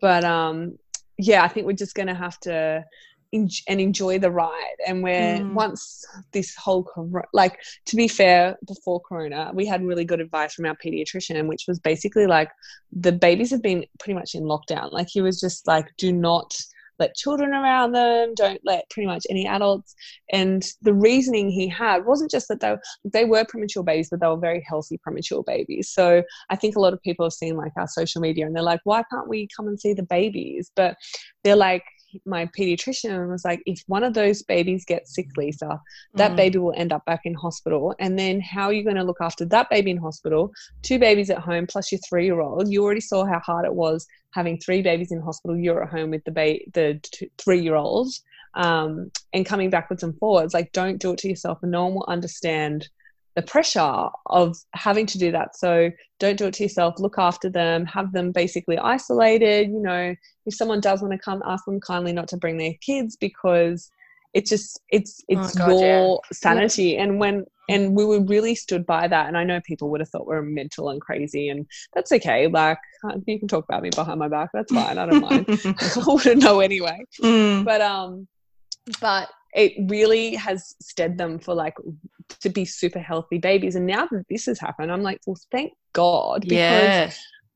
But 0.00 0.24
um, 0.24 0.78
yeah, 1.18 1.44
I 1.44 1.48
think 1.48 1.66
we're 1.66 1.72
just 1.72 1.94
going 1.94 2.08
to 2.08 2.14
have 2.14 2.40
to 2.40 2.84
and 3.32 3.80
enjoy 3.80 4.18
the 4.18 4.30
ride. 4.30 4.76
And 4.86 5.02
where 5.02 5.38
mm. 5.38 5.52
once 5.52 6.04
this 6.32 6.54
whole 6.54 6.88
like 7.32 7.60
to 7.86 7.96
be 7.96 8.08
fair, 8.08 8.56
before 8.66 9.00
Corona, 9.00 9.50
we 9.54 9.66
had 9.66 9.84
really 9.84 10.04
good 10.04 10.20
advice 10.20 10.54
from 10.54 10.66
our 10.66 10.76
pediatrician, 10.76 11.46
which 11.46 11.64
was 11.68 11.78
basically 11.78 12.26
like 12.26 12.50
the 12.92 13.12
babies 13.12 13.50
have 13.50 13.62
been 13.62 13.84
pretty 13.98 14.14
much 14.14 14.34
in 14.34 14.44
lockdown. 14.44 14.92
Like 14.92 15.08
he 15.10 15.20
was 15.20 15.40
just 15.40 15.66
like, 15.66 15.86
do 15.96 16.12
not 16.12 16.54
let 16.98 17.14
children 17.14 17.52
around 17.52 17.92
them, 17.92 18.34
don't 18.34 18.60
let 18.64 18.88
pretty 18.90 19.06
much 19.06 19.26
any 19.28 19.46
adults. 19.46 19.94
And 20.32 20.64
the 20.82 20.94
reasoning 20.94 21.50
he 21.50 21.68
had 21.68 22.04
wasn't 22.06 22.30
just 22.30 22.48
that 22.48 22.60
they 22.60 22.76
they 23.04 23.24
were 23.24 23.44
premature 23.44 23.82
babies, 23.82 24.08
but 24.10 24.20
they 24.20 24.26
were 24.26 24.36
very 24.38 24.64
healthy 24.66 24.98
premature 24.98 25.42
babies. 25.42 25.90
So 25.90 26.22
I 26.50 26.56
think 26.56 26.76
a 26.76 26.80
lot 26.80 26.92
of 26.92 27.02
people 27.02 27.26
have 27.26 27.32
seen 27.32 27.56
like 27.56 27.72
our 27.76 27.88
social 27.88 28.20
media 28.20 28.46
and 28.46 28.54
they're 28.54 28.62
like, 28.62 28.80
why 28.84 29.02
can't 29.10 29.28
we 29.28 29.48
come 29.54 29.68
and 29.68 29.78
see 29.78 29.92
the 29.92 30.02
babies? 30.02 30.70
But 30.74 30.96
they're 31.44 31.56
like, 31.56 31.84
my 32.24 32.46
pediatrician 32.46 33.28
was 33.28 33.44
like, 33.44 33.62
if 33.66 33.82
one 33.86 34.04
of 34.04 34.14
those 34.14 34.42
babies 34.42 34.84
gets 34.84 35.14
sick, 35.14 35.28
Lisa, 35.36 35.80
that 36.14 36.32
mm. 36.32 36.36
baby 36.36 36.58
will 36.58 36.74
end 36.76 36.92
up 36.92 37.04
back 37.04 37.22
in 37.24 37.34
hospital. 37.34 37.94
And 37.98 38.18
then 38.18 38.40
how 38.40 38.66
are 38.66 38.72
you 38.72 38.84
going 38.84 38.96
to 38.96 39.04
look 39.04 39.20
after 39.20 39.44
that 39.46 39.70
baby 39.70 39.90
in 39.90 39.96
hospital? 39.96 40.52
Two 40.82 40.98
babies 40.98 41.30
at 41.30 41.38
home 41.38 41.66
plus 41.66 41.92
your 41.92 42.00
three 42.08 42.24
year 42.24 42.40
old. 42.40 42.68
You 42.68 42.84
already 42.84 43.00
saw 43.00 43.24
how 43.24 43.40
hard 43.40 43.64
it 43.64 43.74
was 43.74 44.06
having 44.30 44.58
three 44.58 44.82
babies 44.82 45.12
in 45.12 45.20
hospital. 45.20 45.56
You're 45.56 45.84
at 45.84 45.90
home 45.90 46.10
with 46.10 46.24
the 46.24 46.30
ba- 46.30 46.60
the 46.72 47.00
three 47.38 47.60
year 47.60 47.74
old. 47.74 48.12
Um, 48.54 49.10
and 49.34 49.44
coming 49.44 49.68
backwards 49.68 50.02
and 50.02 50.16
forwards, 50.18 50.54
like 50.54 50.72
don't 50.72 50.98
do 50.98 51.12
it 51.12 51.18
to 51.18 51.28
yourself, 51.28 51.58
no 51.62 51.84
one 51.84 51.94
will 51.94 52.06
understand 52.08 52.88
the 53.36 53.42
pressure 53.42 54.08
of 54.26 54.56
having 54.72 55.06
to 55.06 55.18
do 55.18 55.30
that. 55.30 55.56
So 55.56 55.90
don't 56.18 56.38
do 56.38 56.46
it 56.46 56.54
to 56.54 56.62
yourself. 56.62 56.94
Look 56.98 57.18
after 57.18 57.50
them. 57.50 57.84
Have 57.84 58.12
them 58.12 58.32
basically 58.32 58.78
isolated. 58.78 59.68
You 59.68 59.80
know, 59.80 60.16
if 60.46 60.54
someone 60.54 60.80
does 60.80 61.02
want 61.02 61.12
to 61.12 61.18
come, 61.18 61.42
ask 61.46 61.66
them 61.66 61.78
kindly 61.78 62.12
not 62.12 62.28
to 62.28 62.38
bring 62.38 62.56
their 62.56 62.72
kids 62.80 63.16
because 63.16 63.90
it's 64.32 64.50
just 64.50 64.80
it's 64.90 65.22
it's 65.28 65.54
oh 65.56 65.58
God, 65.58 65.70
your 65.70 65.80
yeah. 65.80 66.18
sanity. 66.32 66.84
Yeah. 66.84 67.02
And 67.02 67.20
when 67.20 67.44
and 67.68 67.94
we 67.94 68.04
were 68.06 68.20
really 68.20 68.54
stood 68.54 68.86
by 68.86 69.06
that. 69.06 69.28
And 69.28 69.36
I 69.36 69.44
know 69.44 69.60
people 69.60 69.90
would 69.90 70.00
have 70.00 70.08
thought 70.08 70.26
we 70.26 70.34
are 70.34 70.42
mental 70.42 70.88
and 70.88 71.00
crazy, 71.00 71.50
and 71.50 71.66
that's 71.94 72.12
okay. 72.12 72.46
Like 72.46 72.78
you 73.26 73.38
can 73.38 73.48
talk 73.48 73.64
about 73.68 73.82
me 73.82 73.90
behind 73.94 74.18
my 74.18 74.28
back. 74.28 74.50
That's 74.54 74.72
fine. 74.72 74.96
I 74.96 75.06
don't 75.06 75.20
mind. 75.20 75.46
I 75.64 76.02
wouldn't 76.06 76.42
know 76.42 76.60
anyway. 76.60 76.98
Mm. 77.22 77.64
But 77.64 77.80
um, 77.80 78.28
but 79.00 79.28
it 79.56 79.72
really 79.90 80.34
has 80.34 80.76
stead 80.80 81.16
them 81.16 81.38
for 81.38 81.54
like 81.54 81.74
to 82.40 82.50
be 82.50 82.64
super 82.64 82.98
healthy 82.98 83.38
babies. 83.38 83.74
And 83.74 83.86
now 83.86 84.06
that 84.10 84.26
this 84.28 84.46
has 84.46 84.60
happened, 84.60 84.92
I'm 84.92 85.02
like, 85.02 85.20
well, 85.26 85.38
thank 85.50 85.72
God. 85.94 86.42
Because 86.42 86.52
yeah. 86.52 87.10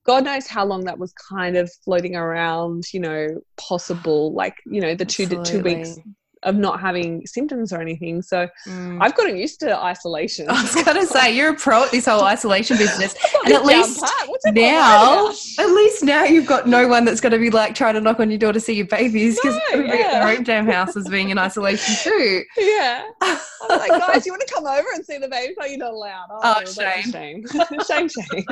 God 0.05 0.25
knows 0.25 0.47
how 0.47 0.65
long 0.65 0.85
that 0.87 0.99
was 0.99 1.13
kind 1.13 1.57
of 1.57 1.71
floating 1.85 2.17
around, 2.17 2.85
you 2.95 3.01
know, 3.01 3.29
possible, 3.59 4.33
like, 4.33 4.57
you 4.65 4.81
know, 4.81 4.95
the 4.95 5.05
two 5.05 5.27
two 5.45 5.61
weeks 5.63 5.99
of 6.43 6.57
not 6.57 6.81
having 6.81 7.27
symptoms 7.27 7.73
or 7.73 7.81
anything. 7.81 8.23
So 8.23 8.49
mm. 8.67 8.99
I've 9.01 9.15
gotten 9.15 9.37
used 9.37 9.61
to 9.61 9.77
isolation. 9.77 10.49
I 10.49 10.63
was 10.63 10.75
gonna 10.75 11.07
say 11.07 11.35
you're 11.35 11.51
a 11.51 11.57
pro 11.57 11.85
at 11.85 11.91
this 11.91 12.07
whole 12.07 12.23
isolation 12.23 12.77
business, 12.79 13.15
and 13.45 13.55
at 13.55 13.65
least 13.65 14.05
now, 14.47 15.29
at 15.59 15.71
least 15.71 16.05
now 16.05 16.25
you've 16.25 16.47
got 16.47 16.67
no 16.67 16.89
one 16.89 17.05
that's 17.05 17.21
going 17.21 17.33
to 17.33 17.39
be 17.39 17.51
like 17.51 17.75
trying 17.75 17.95
to 17.95 18.01
knock 18.01 18.21
on 18.21 18.31
your 18.31 18.39
door 18.39 18.53
to 18.53 18.61
see 18.61 18.75
your 18.75 18.87
babies 18.87 19.39
because 19.41 19.61
no, 19.73 19.81
yeah. 19.81 20.25
their 20.25 20.29
own 20.29 20.43
damn 20.45 20.67
house 20.67 20.97
is 20.97 21.09
being 21.09 21.31
in 21.31 21.39
isolation 21.39 21.95
too. 21.97 22.43
Yeah. 22.57 23.05
I 23.23 23.41
was 23.69 23.89
like, 23.89 23.91
guys, 23.91 24.27
you 24.27 24.33
want 24.33 24.43
to 24.47 24.55
come 24.55 24.67
over 24.67 24.87
and 24.95 25.05
see 25.05 25.19
the 25.19 25.29
baby? 25.29 25.55
Oh, 25.61 25.67
you're 25.67 25.79
not 25.79 25.93
allowed. 25.93 26.27
Oh, 26.31 26.57
oh 26.59 26.65
shame. 26.65 27.03
shame, 27.11 27.45
shame, 27.89 28.09
shame. 28.09 28.45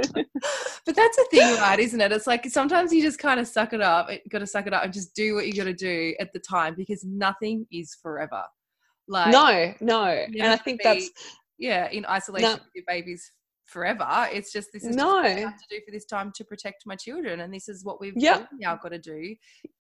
but 0.84 0.94
that's 0.94 1.16
the 1.16 1.26
thing, 1.30 1.56
right? 1.56 1.78
Isn't 1.78 2.00
it? 2.00 2.12
It's 2.12 2.26
like 2.26 2.46
sometimes 2.50 2.92
you 2.92 3.02
just 3.02 3.18
kind 3.18 3.40
of 3.40 3.48
suck 3.48 3.72
it 3.72 3.80
up. 3.80 4.10
You 4.10 4.18
got 4.28 4.40
to 4.40 4.46
suck 4.46 4.66
it 4.66 4.74
up 4.74 4.84
and 4.84 4.92
just 4.92 5.14
do 5.14 5.34
what 5.34 5.46
you 5.46 5.54
got 5.54 5.64
to 5.64 5.72
do 5.72 6.14
at 6.20 6.32
the 6.32 6.38
time 6.38 6.74
because 6.74 7.04
nothing 7.04 7.66
is 7.70 7.77
forever. 8.02 8.42
Like 9.08 9.32
no, 9.32 9.74
no, 9.80 10.04
and 10.04 10.42
I 10.42 10.56
think 10.56 10.80
be, 10.80 10.84
that's 10.84 11.10
yeah 11.58 11.88
in 11.90 12.04
isolation 12.06 12.50
no. 12.50 12.54
with 12.54 12.62
your 12.74 12.84
babies 12.86 13.32
forever. 13.68 14.28
It's 14.32 14.52
just 14.52 14.68
this 14.72 14.84
is 14.84 14.96
no. 14.96 15.16
what 15.16 15.26
I 15.26 15.40
have 15.40 15.56
to 15.56 15.64
do 15.70 15.80
for 15.84 15.92
this 15.92 16.04
time 16.06 16.32
to 16.36 16.44
protect 16.44 16.84
my 16.86 16.96
children, 16.96 17.40
and 17.40 17.52
this 17.52 17.68
is 17.68 17.84
what 17.84 18.00
we've 18.00 18.14
yep. 18.16 18.48
now 18.58 18.76
got 18.76 18.90
to 18.90 18.98
do 18.98 19.34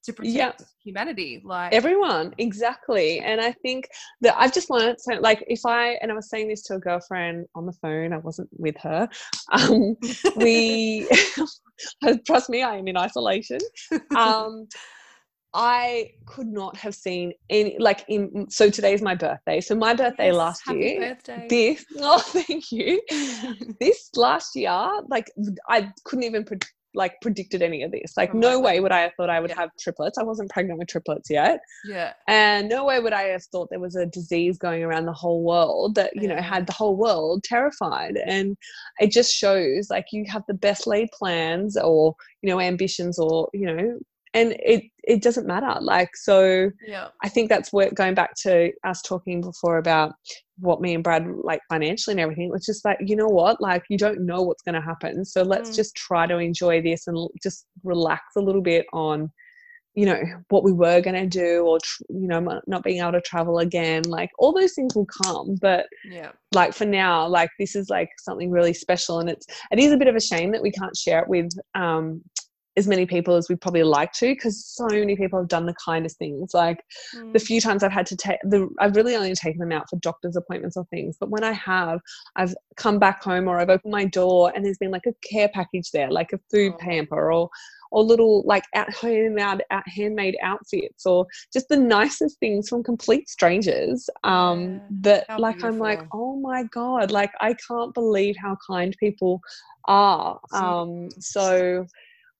to 0.04 0.12
protect 0.12 0.62
humanity. 0.84 1.42
Like 1.44 1.72
everyone, 1.72 2.34
exactly. 2.38 3.18
And 3.20 3.40
I 3.40 3.52
think 3.52 3.88
that 4.20 4.34
I've 4.38 4.52
just 4.52 4.70
learned. 4.70 4.96
So, 5.00 5.14
like, 5.14 5.42
if 5.48 5.60
I 5.66 5.92
and 6.02 6.12
I 6.12 6.14
was 6.14 6.30
saying 6.30 6.48
this 6.48 6.62
to 6.64 6.74
a 6.74 6.78
girlfriend 6.78 7.46
on 7.54 7.66
the 7.66 7.72
phone, 7.72 8.12
I 8.12 8.18
wasn't 8.18 8.48
with 8.52 8.76
her. 8.82 9.08
Um, 9.50 9.96
we 10.36 11.08
trust 12.26 12.50
me, 12.50 12.62
I 12.62 12.76
am 12.76 12.86
in 12.86 12.98
isolation. 12.98 13.58
Um, 14.16 14.66
I 15.54 16.12
could 16.26 16.46
not 16.46 16.76
have 16.76 16.94
seen 16.94 17.32
any 17.48 17.76
like 17.78 18.04
in 18.08 18.46
so 18.50 18.68
today's 18.68 19.00
my 19.00 19.14
birthday. 19.14 19.60
So 19.60 19.74
my 19.74 19.94
birthday 19.94 20.26
yes, 20.26 20.34
last 20.34 20.62
year. 20.68 21.00
Birthday. 21.00 21.46
This 21.48 21.84
oh 21.98 22.18
thank 22.18 22.70
you. 22.70 23.00
this 23.80 24.10
last 24.14 24.54
year, 24.54 24.90
like 25.08 25.30
I 25.68 25.90
couldn't 26.04 26.24
even 26.24 26.44
pre- 26.44 26.58
like 26.94 27.14
predicted 27.22 27.62
any 27.62 27.82
of 27.82 27.92
this. 27.92 28.14
Like 28.16 28.34
oh 28.34 28.38
no 28.38 28.60
way 28.60 28.80
would 28.80 28.92
I 28.92 29.00
have 29.00 29.12
thought 29.16 29.30
I 29.30 29.40
would 29.40 29.50
yeah. 29.50 29.60
have 29.60 29.70
triplets. 29.80 30.18
I 30.18 30.22
wasn't 30.22 30.50
pregnant 30.50 30.78
with 30.78 30.88
triplets 30.88 31.30
yet. 31.30 31.60
Yeah. 31.86 32.12
And 32.26 32.68
no 32.68 32.84
way 32.84 33.00
would 33.00 33.12
I 33.12 33.22
have 33.24 33.44
thought 33.44 33.68
there 33.70 33.80
was 33.80 33.96
a 33.96 34.06
disease 34.06 34.58
going 34.58 34.82
around 34.82 35.06
the 35.06 35.12
whole 35.12 35.42
world 35.42 35.94
that, 35.94 36.14
you 36.14 36.28
yeah. 36.28 36.36
know, 36.36 36.42
had 36.42 36.66
the 36.66 36.72
whole 36.72 36.96
world 36.96 37.44
terrified. 37.44 38.18
And 38.26 38.56
it 39.00 39.12
just 39.12 39.34
shows 39.34 39.88
like 39.90 40.06
you 40.12 40.24
have 40.28 40.42
the 40.48 40.54
best 40.54 40.86
laid 40.86 41.08
plans 41.12 41.76
or, 41.76 42.14
you 42.42 42.50
know, 42.50 42.60
ambitions 42.60 43.18
or, 43.18 43.48
you 43.54 43.66
know, 43.66 43.98
and 44.34 44.54
it 44.58 44.84
it 45.04 45.22
doesn't 45.22 45.46
matter 45.46 45.74
like 45.80 46.10
so 46.14 46.70
yeah. 46.86 47.08
I 47.22 47.28
think 47.28 47.48
that's 47.48 47.72
where 47.72 47.90
going 47.90 48.14
back 48.14 48.34
to 48.42 48.72
us 48.84 49.00
talking 49.02 49.40
before 49.40 49.78
about 49.78 50.12
what 50.58 50.80
me 50.80 50.94
and 50.94 51.04
brad 51.04 51.26
like 51.42 51.60
financially 51.68 52.12
and 52.12 52.20
everything 52.20 52.50
it's 52.54 52.66
just 52.66 52.84
like 52.84 52.98
you 53.00 53.16
know 53.16 53.28
what? 53.28 53.60
Like 53.60 53.84
you 53.88 53.98
don't 53.98 54.26
know 54.26 54.42
what's 54.42 54.62
going 54.62 54.74
to 54.74 54.80
happen 54.80 55.24
so 55.24 55.42
let's 55.42 55.70
mm. 55.70 55.76
just 55.76 55.94
try 55.94 56.26
to 56.26 56.38
enjoy 56.38 56.82
this 56.82 57.06
and 57.06 57.28
just 57.42 57.66
relax 57.84 58.22
a 58.36 58.40
little 58.40 58.62
bit 58.62 58.86
on 58.92 59.30
you 59.98 60.06
know 60.06 60.22
what 60.50 60.62
we 60.62 60.70
were 60.70 61.00
going 61.00 61.16
to 61.16 61.26
do 61.26 61.66
or 61.66 61.78
you 62.08 62.28
know 62.28 62.60
not 62.68 62.84
being 62.84 63.00
able 63.00 63.10
to 63.10 63.20
travel 63.22 63.58
again 63.58 64.02
like 64.04 64.30
all 64.38 64.52
those 64.52 64.74
things 64.74 64.94
will 64.94 65.08
come 65.24 65.56
but 65.60 65.86
yeah. 66.08 66.30
like 66.54 66.72
for 66.72 66.84
now 66.84 67.26
like 67.26 67.50
this 67.58 67.74
is 67.74 67.88
like 67.88 68.08
something 68.20 68.48
really 68.48 68.72
special 68.72 69.18
and 69.18 69.28
it's 69.28 69.46
it 69.72 69.78
is 69.80 69.90
a 69.90 69.96
bit 69.96 70.06
of 70.06 70.14
a 70.14 70.20
shame 70.20 70.52
that 70.52 70.62
we 70.62 70.70
can't 70.70 70.96
share 70.96 71.20
it 71.20 71.28
with 71.28 71.48
um 71.74 72.22
as 72.78 72.86
many 72.86 73.04
people 73.04 73.34
as 73.34 73.48
we'd 73.48 73.60
probably 73.60 73.82
like 73.82 74.12
to 74.12 74.34
because 74.34 74.64
so 74.64 74.86
many 74.86 75.16
people 75.16 75.38
have 75.38 75.48
done 75.48 75.66
the 75.66 75.74
kindest 75.84 76.16
things 76.16 76.54
like 76.54 76.78
mm. 77.14 77.32
the 77.32 77.38
few 77.38 77.60
times 77.60 77.82
i've 77.82 77.92
had 77.92 78.06
to 78.06 78.16
take 78.16 78.38
the 78.44 78.68
i've 78.78 78.94
really 78.94 79.16
only 79.16 79.34
taken 79.34 79.58
them 79.58 79.72
out 79.72 79.90
for 79.90 79.96
doctor's 79.96 80.36
appointments 80.36 80.76
or 80.76 80.84
things 80.86 81.16
but 81.18 81.28
when 81.28 81.42
i 81.42 81.52
have 81.52 82.00
i've 82.36 82.54
come 82.76 82.98
back 82.98 83.22
home 83.22 83.48
or 83.48 83.58
i've 83.58 83.68
opened 83.68 83.92
my 83.92 84.04
door 84.04 84.52
and 84.54 84.64
there's 84.64 84.78
been 84.78 84.92
like 84.92 85.06
a 85.06 85.28
care 85.28 85.48
package 85.48 85.90
there 85.90 86.10
like 86.10 86.32
a 86.32 86.38
food 86.50 86.72
oh. 86.74 86.78
pamper 86.78 87.32
or 87.32 87.50
or 87.90 88.02
little 88.04 88.42
like 88.44 88.64
at 88.74 88.92
home 88.92 89.38
out, 89.38 89.60
at 89.70 89.84
handmade 89.88 90.36
outfits 90.42 91.06
or 91.06 91.26
just 91.52 91.68
the 91.68 91.76
nicest 91.76 92.38
things 92.38 92.68
from 92.68 92.82
complete 92.82 93.28
strangers 93.28 94.08
um 94.24 94.74
yeah. 94.74 94.78
that 95.26 95.40
like 95.40 95.56
beautiful. 95.56 95.74
i'm 95.74 95.78
like 95.78 96.06
oh 96.12 96.36
my 96.36 96.64
god 96.64 97.10
like 97.10 97.32
i 97.40 97.54
can't 97.66 97.94
believe 97.94 98.36
how 98.40 98.56
kind 98.68 98.94
people 99.00 99.40
are 99.86 100.38
um 100.52 101.08
so 101.18 101.86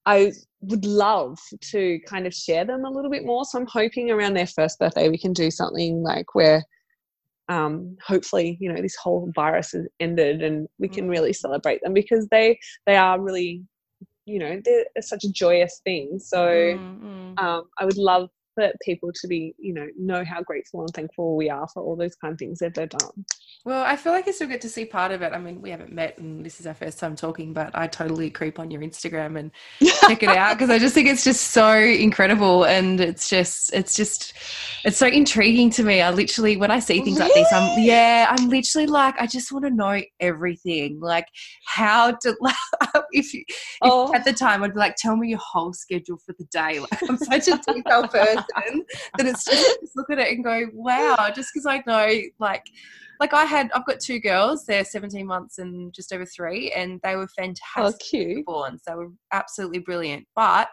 I 0.08 0.32
would 0.62 0.86
love 0.86 1.38
to 1.70 2.00
kind 2.06 2.26
of 2.26 2.32
share 2.32 2.64
them 2.64 2.86
a 2.86 2.90
little 2.90 3.10
bit 3.10 3.26
more. 3.26 3.44
So 3.44 3.58
I'm 3.58 3.66
hoping 3.66 4.10
around 4.10 4.34
their 4.34 4.46
first 4.46 4.78
birthday 4.78 5.10
we 5.10 5.18
can 5.18 5.34
do 5.34 5.50
something 5.50 6.02
like 6.02 6.34
where 6.34 6.64
um, 7.50 7.96
hopefully 8.06 8.56
you 8.58 8.72
know 8.72 8.80
this 8.80 8.96
whole 8.96 9.30
virus 9.34 9.72
has 9.72 9.86
ended 10.00 10.42
and 10.42 10.66
we 10.78 10.88
can 10.88 11.08
really 11.08 11.30
mm. 11.32 11.36
celebrate 11.36 11.82
them 11.82 11.92
because 11.92 12.26
they 12.30 12.58
they 12.86 12.96
are 12.96 13.20
really 13.20 13.62
you 14.24 14.38
know 14.38 14.60
they're 14.64 14.84
such 15.00 15.24
a 15.24 15.32
joyous 15.32 15.80
thing. 15.84 16.18
So 16.18 16.38
mm-hmm. 16.38 17.38
um, 17.38 17.64
I 17.78 17.84
would 17.84 17.98
love 17.98 18.30
for 18.58 18.72
people 18.82 19.12
to 19.12 19.28
be, 19.28 19.54
you 19.56 19.72
know, 19.72 19.86
know 19.96 20.24
how 20.24 20.42
grateful 20.42 20.80
and 20.80 20.90
thankful 20.90 21.36
we 21.36 21.48
are 21.48 21.68
for 21.68 21.82
all 21.82 21.94
those 21.94 22.16
kind 22.16 22.32
of 22.32 22.38
things 22.38 22.58
that 22.58 22.74
they've 22.74 22.88
done. 22.88 23.24
Well, 23.64 23.84
I 23.84 23.96
feel 23.96 24.12
like 24.12 24.26
I 24.26 24.32
still 24.32 24.48
get 24.48 24.60
to 24.62 24.68
see 24.68 24.84
part 24.84 25.12
of 25.12 25.22
it. 25.22 25.32
I 25.32 25.38
mean, 25.38 25.60
we 25.62 25.70
haven't 25.70 25.92
met 25.92 26.18
and 26.18 26.44
this 26.44 26.58
is 26.58 26.66
our 26.66 26.74
first 26.74 26.98
time 26.98 27.14
talking, 27.14 27.52
but 27.52 27.70
I 27.74 27.86
totally 27.86 28.30
creep 28.30 28.58
on 28.58 28.70
your 28.70 28.80
Instagram 28.80 29.38
and 29.38 29.50
check 30.00 30.22
it 30.22 30.30
out 30.30 30.54
because 30.54 30.70
I 30.70 30.78
just 30.78 30.94
think 30.94 31.08
it's 31.08 31.22
just 31.22 31.52
so 31.52 31.72
incredible 31.72 32.64
and 32.64 33.00
it's 33.00 33.28
just 33.28 33.72
it's 33.72 33.94
just 33.94 34.32
it's 34.84 34.96
so 34.96 35.06
intriguing 35.06 35.70
to 35.70 35.84
me. 35.84 36.00
I 36.00 36.10
literally 36.10 36.56
when 36.56 36.70
I 36.70 36.80
see 36.80 37.00
things 37.02 37.18
really? 37.18 37.30
like 37.30 37.34
this, 37.34 37.52
I'm 37.52 37.82
yeah, 37.82 38.26
I'm 38.30 38.48
literally 38.48 38.86
like 38.86 39.14
I 39.20 39.26
just 39.26 39.52
want 39.52 39.64
to 39.66 39.70
know 39.70 40.00
everything. 40.18 40.98
Like 41.00 41.26
how 41.64 42.12
to 42.12 42.36
like 42.40 42.54
if 43.12 43.32
you 43.34 43.44
if 43.48 43.56
oh. 43.82 44.12
at 44.14 44.24
the 44.24 44.32
time 44.32 44.62
I'd 44.62 44.74
be 44.74 44.80
like, 44.80 44.96
tell 44.96 45.16
me 45.16 45.28
your 45.28 45.38
whole 45.38 45.72
schedule 45.72 46.18
for 46.24 46.34
the 46.38 46.44
day. 46.44 46.80
Like 46.80 47.02
I'm 47.08 47.18
such 47.18 47.48
a 47.48 47.58
detail 47.72 48.08
person 48.08 48.84
that 49.16 49.26
it's 49.26 49.44
just, 49.44 49.80
just 49.80 49.96
look 49.96 50.10
at 50.10 50.18
it 50.18 50.32
and 50.32 50.44
go, 50.44 50.66
wow, 50.72 51.30
just 51.34 51.50
because 51.52 51.66
I 51.66 51.82
know 51.86 52.20
like 52.38 52.64
like 53.20 53.34
I 53.34 53.44
had, 53.44 53.70
I've 53.74 53.86
got 53.86 54.00
two 54.00 54.20
girls. 54.20 54.64
They're 54.64 54.84
17 54.84 55.26
months 55.26 55.58
and 55.58 55.92
just 55.92 56.12
over 56.12 56.24
three, 56.24 56.70
and 56.72 57.00
they 57.02 57.16
were 57.16 57.24
oh, 57.24 57.36
fantastic. 57.36 57.76
Oh, 57.76 57.92
cute. 57.98 58.46
Born, 58.46 58.78
they 58.86 58.94
were 58.94 59.10
absolutely 59.32 59.80
brilliant. 59.80 60.26
But 60.36 60.68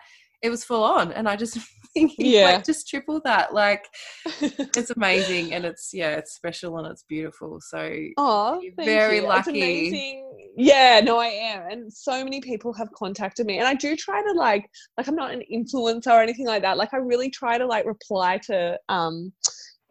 it 0.45 0.49
was 0.49 0.63
full 0.63 0.83
on, 0.83 1.11
and 1.11 1.27
I 1.27 1.35
just 1.35 1.57
thinking, 1.93 2.25
yeah, 2.25 2.53
like, 2.53 2.65
just 2.65 2.87
triple 2.87 3.19
that. 3.25 3.53
Like, 3.53 3.85
it's 4.41 4.91
amazing, 4.91 5.53
and 5.53 5.65
it's 5.65 5.91
yeah, 5.93 6.11
it's 6.11 6.35
special 6.35 6.77
and 6.77 6.87
it's 6.87 7.03
beautiful. 7.03 7.59
So, 7.59 7.91
oh, 8.17 8.61
very 8.77 9.17
you. 9.17 9.27
lucky. 9.27 10.21
Yeah, 10.57 11.01
no, 11.03 11.17
I 11.19 11.27
am, 11.27 11.71
and 11.71 11.91
so 11.91 12.23
many 12.23 12.39
people 12.41 12.73
have 12.73 12.91
contacted 12.93 13.45
me, 13.45 13.57
and 13.57 13.67
I 13.67 13.73
do 13.73 13.95
try 13.95 14.21
to 14.21 14.31
like, 14.33 14.69
like 14.97 15.07
I'm 15.07 15.15
not 15.15 15.33
an 15.33 15.41
influencer 15.51 16.11
or 16.11 16.21
anything 16.21 16.45
like 16.45 16.61
that. 16.61 16.77
Like, 16.77 16.93
I 16.93 16.97
really 16.97 17.29
try 17.29 17.57
to 17.57 17.65
like 17.65 17.85
reply 17.85 18.37
to 18.45 18.79
um 18.87 19.33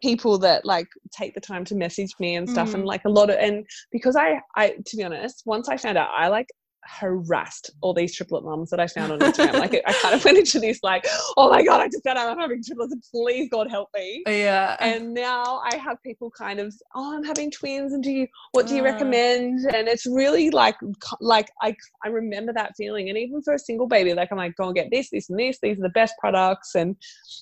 people 0.01 0.37
that 0.37 0.65
like 0.65 0.87
take 1.11 1.33
the 1.33 1.41
time 1.41 1.65
to 1.65 1.75
message 1.75 2.11
me 2.19 2.35
and 2.35 2.49
stuff 2.49 2.71
mm. 2.71 2.75
and 2.75 2.85
like 2.85 3.03
a 3.05 3.09
lot 3.09 3.29
of 3.29 3.37
and 3.37 3.65
because 3.91 4.15
I 4.15 4.39
I 4.55 4.75
to 4.85 4.97
be 4.97 5.03
honest 5.03 5.43
once 5.45 5.69
I 5.69 5.77
found 5.77 5.97
out 5.97 6.09
I 6.13 6.27
like 6.27 6.47
harassed 6.85 7.71
all 7.81 7.93
these 7.93 8.15
triplet 8.15 8.43
moms 8.43 8.69
that 8.69 8.79
I 8.79 8.87
found 8.87 9.11
on 9.11 9.19
Instagram. 9.19 9.59
like 9.59 9.81
I 9.85 9.93
kind 9.93 10.15
of 10.15 10.23
went 10.23 10.37
into 10.37 10.59
this 10.59 10.79
like, 10.83 11.05
oh 11.37 11.49
my 11.49 11.63
god, 11.63 11.81
I 11.81 11.87
just 11.87 12.03
found 12.03 12.17
out 12.17 12.29
I'm 12.29 12.39
having 12.39 12.63
triplets, 12.63 12.93
and 12.93 13.03
please 13.11 13.49
God 13.51 13.69
help 13.69 13.89
me. 13.95 14.23
Yeah. 14.27 14.75
And 14.79 15.13
now 15.13 15.61
I 15.71 15.75
have 15.77 16.01
people 16.03 16.31
kind 16.31 16.59
of, 16.59 16.73
oh, 16.95 17.15
I'm 17.15 17.23
having 17.23 17.51
twins, 17.51 17.93
and 17.93 18.03
do 18.03 18.11
you, 18.11 18.27
what 18.51 18.67
do 18.67 18.75
you 18.75 18.81
uh. 18.81 18.85
recommend? 18.85 19.65
And 19.73 19.87
it's 19.87 20.05
really 20.05 20.49
like, 20.49 20.75
like 21.21 21.49
I, 21.61 21.75
I 22.03 22.09
remember 22.09 22.53
that 22.53 22.73
feeling. 22.77 23.09
And 23.09 23.17
even 23.17 23.41
for 23.41 23.53
a 23.53 23.59
single 23.59 23.87
baby, 23.87 24.13
like 24.13 24.31
I'm 24.31 24.37
like, 24.37 24.55
go 24.55 24.65
and 24.65 24.75
get 24.75 24.89
this, 24.91 25.09
this, 25.11 25.29
and 25.29 25.39
this. 25.39 25.59
These 25.61 25.79
are 25.79 25.83
the 25.83 25.89
best 25.89 26.13
products. 26.19 26.75
And, 26.75 26.95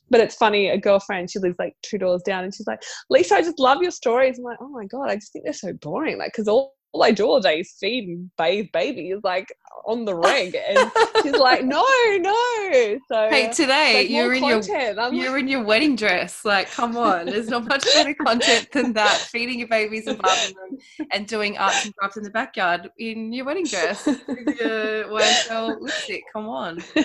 but 0.10 0.20
it's 0.20 0.36
funny. 0.36 0.70
A 0.70 0.78
girlfriend, 0.78 1.32
she 1.32 1.40
lives 1.40 1.56
like 1.60 1.76
two 1.82 1.98
doors 1.98 2.22
down, 2.24 2.44
and 2.44 2.54
she's 2.54 2.68
like, 2.68 2.82
Lisa, 3.10 3.36
I 3.36 3.42
just 3.42 3.60
love 3.60 3.82
your 3.82 3.92
stories. 3.92 4.38
I'm 4.38 4.44
like, 4.44 4.58
oh 4.62 4.70
my 4.70 4.86
god, 4.86 5.10
I 5.10 5.16
just 5.16 5.34
think 5.34 5.46
they're 5.46 5.54
so 5.54 5.74
boring. 5.74 6.18
Like, 6.18 6.32
because 6.32 6.48
all 6.48 6.76
all 6.94 7.04
I 7.04 7.12
do 7.12 7.26
all 7.26 7.42
day 7.42 7.60
is 7.62 7.76
feed 7.80 8.08
and 8.08 8.32
bathe 8.38 8.68
babies. 8.72 9.18
Like 9.24 9.54
on 9.86 10.06
the 10.06 10.16
rig. 10.16 10.56
And 10.56 10.92
she's 11.22 11.36
like, 11.36 11.64
no, 11.66 11.84
no. 12.18 13.00
So 13.08 13.30
Hey, 13.30 13.52
today 13.52 14.04
you're 14.04 14.34
in 14.34 14.42
content. 14.42 14.98
your 14.98 15.14
you're 15.14 15.38
in 15.38 15.48
your 15.48 15.64
wedding 15.64 15.96
dress. 15.96 16.44
Like, 16.46 16.72
come 16.72 16.98
on. 16.98 17.26
There's 17.26 17.50
not 17.50 17.68
much 17.68 17.84
better 17.94 18.14
content 18.26 18.70
than 18.72 18.94
that. 18.94 19.16
Feeding 19.32 19.60
your 19.60 19.68
babies 19.68 20.08
and 20.08 20.22
bathing 20.22 20.56
them 20.56 21.08
and 21.12 21.28
doing 21.28 21.58
arts 21.58 21.86
and 21.86 21.96
crafts 21.96 22.18
in 22.18 22.24
the 22.24 22.30
backyard 22.30 22.90
in 22.98 23.34
your 23.34 23.46
wedding 23.46 23.66
dress 23.66 24.06
with 24.06 24.60
your 24.60 25.06
YSL 25.06 25.80
lipstick. 25.82 26.24
Come 26.34 26.48
on. 26.48 26.78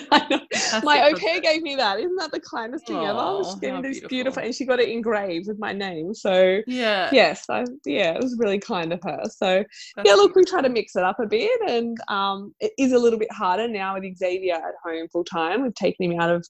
My 0.83 1.09
au 1.09 1.15
pair 1.15 1.39
gave 1.39 1.61
me 1.61 1.75
that. 1.75 1.99
Isn't 1.99 2.15
that 2.17 2.31
the 2.31 2.39
kindest 2.39 2.87
thing 2.87 2.97
ever? 2.97 3.43
She 3.43 3.59
gave 3.59 3.75
me 3.75 3.81
this 3.81 3.99
beautiful. 3.99 4.09
beautiful 4.09 4.43
and 4.43 4.55
she 4.55 4.65
got 4.65 4.79
it 4.79 4.89
engraved 4.89 5.47
with 5.47 5.59
my 5.59 5.73
name. 5.73 6.13
So 6.13 6.61
yeah. 6.67 7.09
Yes, 7.11 7.49
I, 7.49 7.65
yeah, 7.85 8.13
it 8.13 8.21
was 8.21 8.37
really 8.37 8.59
kind 8.59 8.93
of 8.93 9.01
her. 9.03 9.23
So 9.29 9.63
that's 9.95 10.07
yeah, 10.07 10.15
look, 10.15 10.35
we 10.35 10.43
try 10.45 10.61
to 10.61 10.69
mix 10.69 10.95
it 10.95 11.03
up 11.03 11.19
a 11.19 11.25
bit, 11.25 11.59
and 11.67 11.97
um, 12.07 12.53
it 12.59 12.68
is 12.77 12.91
a 12.91 12.99
little 12.99 13.19
bit 13.19 13.31
harder 13.31 13.67
now 13.67 13.95
with 13.99 14.17
Xavier 14.17 14.55
at 14.55 14.73
home 14.83 15.07
full 15.11 15.23
time. 15.23 15.63
We've 15.63 15.73
taken 15.75 16.11
him 16.11 16.19
out 16.19 16.29
of 16.29 16.45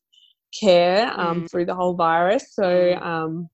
care 0.59 1.11
um, 1.19 1.43
mm. 1.43 1.51
through 1.51 1.65
the 1.65 1.75
whole 1.75 1.93
virus, 1.93 2.53
so 2.53 2.63
mm. 2.63 3.01
um, 3.01 3.49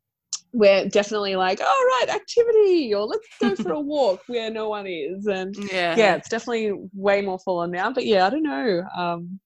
we're 0.53 0.87
definitely 0.87 1.35
like, 1.35 1.59
all 1.59 1.67
oh, 1.67 1.99
right, 1.99 2.15
activity, 2.15 2.93
or 2.93 3.05
let's 3.05 3.27
go 3.41 3.55
for 3.55 3.73
a 3.73 3.79
walk 3.81 4.21
where 4.27 4.49
no 4.49 4.69
one 4.69 4.87
is, 4.87 5.27
and 5.27 5.55
yeah, 5.71 5.95
yeah, 5.97 6.15
it's 6.15 6.29
definitely 6.29 6.73
way 6.93 7.21
more 7.21 7.39
full 7.39 7.59
on 7.59 7.71
now. 7.71 7.91
But 7.91 8.05
yeah, 8.05 8.25
I 8.25 8.29
don't 8.29 8.43
know. 8.43 8.83
Um, 8.97 9.39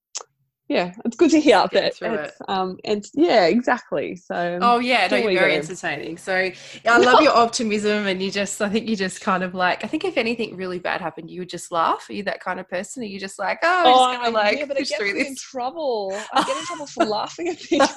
yeah, 0.70 0.93
it's 1.03 1.17
good 1.17 1.32
to 1.32 1.41
hear 1.41 1.67
that. 1.74 1.84
It's, 1.84 1.99
it. 1.99 2.36
um, 2.47 2.78
it's 2.84 3.09
yeah, 3.15 3.47
exactly. 3.47 4.15
So 4.15 4.59
oh 4.61 4.78
yeah, 4.78 5.07
no, 5.07 5.17
you're 5.17 5.39
very 5.39 5.53
go. 5.53 5.57
entertaining. 5.57 6.20
So 6.20 6.51
I 6.86 6.97
love 6.99 7.24
your 7.24 7.36
optimism, 7.36 8.05
and 8.05 8.22
you 8.22 8.30
just, 8.30 8.61
I 8.61 8.70
think 8.70 8.88
you 8.88 8.95
just 8.95 9.20
kind 9.20 9.43
of 9.43 9.55
like, 9.55 9.84
I 9.84 9.88
think 9.88 10.05
if 10.05 10.15
anything 10.15 10.55
really 10.55 10.78
bad 10.78 11.01
happened, 11.01 11.32
you 11.32 11.41
would 11.41 11.49
just 11.49 11.72
laugh. 11.72 12.05
Are 12.07 12.13
you 12.13 12.22
that 12.24 12.39
kind 12.39 12.59
of 12.59 12.70
person? 12.70 13.01
Are 13.01 13.07
you 13.07 13.20
just 13.20 13.39
like, 13.39 13.57
oh, 13.63 13.67
I'm 13.67 13.88
oh, 13.88 14.13
just 14.13 14.22
gonna 14.22 14.38
like 14.38 14.59
yeah, 14.59 14.65
but 14.65 14.78
push 14.78 14.91
it 14.91 14.99
gets 14.99 15.13
me 15.13 15.28
in 15.28 15.36
trouble. 15.36 16.15
I 16.34 16.43
get 16.43 16.55
in 16.55 16.63
trouble 16.65 16.86
for 16.86 17.03
laughing 17.03 17.47
at 17.47 17.59
things. 17.59 17.89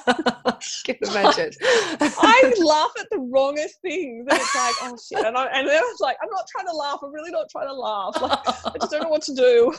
Can 0.83 0.95
imagine. 1.03 1.51
I 1.61 2.53
laugh 2.57 2.91
at 2.99 3.07
the 3.11 3.19
wrongest 3.19 3.81
things, 3.83 4.25
and 4.27 4.39
it's 4.39 4.55
like, 4.55 4.75
oh 4.81 4.97
shit, 4.97 5.23
and 5.23 5.37
I 5.37 5.45
and 5.45 5.67
then 5.67 5.77
I 5.77 5.81
was 5.81 5.99
like, 5.99 6.17
I'm 6.23 6.29
not 6.31 6.47
trying 6.51 6.65
to 6.65 6.75
laugh. 6.75 6.97
I'm 7.03 7.13
really 7.13 7.31
not 7.31 7.49
trying 7.51 7.67
to 7.67 7.75
laugh. 7.75 8.19
Like, 8.19 8.39
I 8.65 8.77
just 8.79 8.91
don't 8.91 9.03
know 9.03 9.09
what 9.09 9.21
to 9.23 9.35
do. 9.35 9.75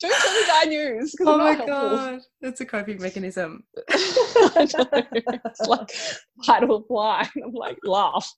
Don't 0.00 0.14
tell 0.20 0.34
me 0.34 0.40
bad 0.46 0.68
news. 0.68 1.14
Oh 1.20 1.38
my 1.38 1.66
god, 1.66 2.20
that's 2.40 2.60
a 2.60 2.66
coping 2.66 3.00
mechanism. 3.00 3.64
it's 3.88 4.74
like 5.66 5.90
fight 6.44 6.64
or 6.64 6.84
fly. 6.86 7.28
I'm 7.42 7.52
like 7.52 7.78
laugh. 7.84 8.30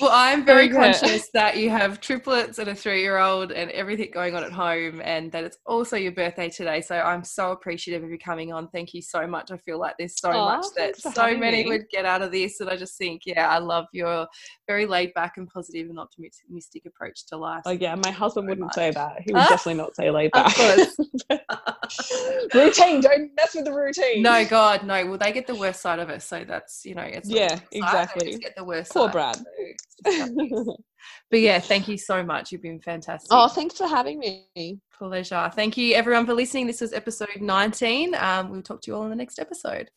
Well, 0.00 0.10
I'm 0.12 0.44
very 0.44 0.68
conscious 0.68 1.28
that 1.34 1.56
you 1.56 1.70
have 1.70 2.00
triplets 2.00 2.58
and 2.58 2.68
a 2.68 2.74
three 2.74 3.00
year 3.00 3.18
old 3.18 3.52
and 3.52 3.70
everything 3.72 4.10
going 4.12 4.34
on 4.34 4.44
at 4.44 4.52
home, 4.52 5.00
and 5.02 5.32
that 5.32 5.44
it's 5.44 5.58
also 5.66 5.96
your 5.96 6.12
birthday 6.12 6.48
today. 6.48 6.80
So 6.80 6.96
I'm 6.96 7.24
so 7.24 7.52
appreciative 7.52 8.04
of 8.04 8.10
you 8.10 8.18
coming 8.18 8.52
on. 8.52 8.68
Thank 8.68 8.94
you 8.94 9.02
so 9.02 9.26
much. 9.26 9.50
I 9.50 9.56
feel 9.58 9.78
like 9.78 9.94
there's 9.98 10.18
so 10.20 10.30
much 10.30 10.66
that 10.76 10.96
so 10.96 11.36
many 11.36 11.64
me. 11.64 11.70
would 11.70 11.88
get 11.90 12.04
out 12.04 12.22
of 12.22 12.30
this. 12.32 12.60
And 12.60 12.70
I 12.70 12.76
just 12.76 12.96
think, 12.96 13.22
yeah, 13.26 13.48
I 13.48 13.58
love 13.58 13.86
your 13.92 14.26
very 14.66 14.86
laid 14.86 15.14
back 15.14 15.36
and 15.36 15.48
positive 15.48 15.88
and 15.88 15.98
optimistic 15.98 16.84
approach 16.86 17.26
to 17.26 17.36
life. 17.36 17.62
Oh, 17.66 17.72
yeah. 17.72 17.94
My 17.94 18.10
husband 18.10 18.46
so 18.46 18.48
wouldn't 18.50 18.66
much. 18.66 18.74
say 18.74 18.90
that. 18.92 19.22
He 19.24 19.32
would 19.34 19.48
definitely 19.48 19.74
not 19.74 19.96
say 19.96 20.10
laid 20.10 20.30
back. 20.32 20.56
routine. 22.54 23.00
Don't 23.00 23.30
mess 23.36 23.54
with 23.54 23.64
the 23.64 23.72
routine. 23.72 24.22
No, 24.22 24.44
God, 24.44 24.84
no. 24.84 25.06
Well, 25.06 25.18
they 25.18 25.32
get 25.32 25.46
the 25.46 25.54
worst 25.54 25.80
side 25.80 25.98
of 25.98 26.10
it. 26.10 26.22
So 26.22 26.44
that's, 26.46 26.84
you 26.84 26.94
know, 26.94 27.02
it's 27.02 27.28
yeah, 27.28 27.58
exactly. 27.72 28.36
Get 28.38 28.54
the 28.56 28.64
worst 28.64 28.92
Poor 28.92 29.06
side. 29.06 29.12
Brad. 29.12 29.36
So 29.36 29.44
but 30.04 31.40
yeah, 31.40 31.58
thank 31.58 31.88
you 31.88 31.98
so 31.98 32.22
much. 32.22 32.52
You've 32.52 32.62
been 32.62 32.80
fantastic. 32.80 33.28
Oh, 33.30 33.48
thanks 33.48 33.76
for 33.76 33.86
having 33.86 34.18
me. 34.18 34.80
Pleasure. 34.96 35.50
Thank 35.54 35.76
you, 35.76 35.94
everyone, 35.94 36.26
for 36.26 36.34
listening. 36.34 36.66
This 36.66 36.80
was 36.80 36.92
episode 36.92 37.40
19. 37.40 38.14
Um, 38.14 38.50
we'll 38.50 38.62
talk 38.62 38.82
to 38.82 38.90
you 38.90 38.96
all 38.96 39.04
in 39.04 39.10
the 39.10 39.16
next 39.16 39.38
episode. 39.38 39.90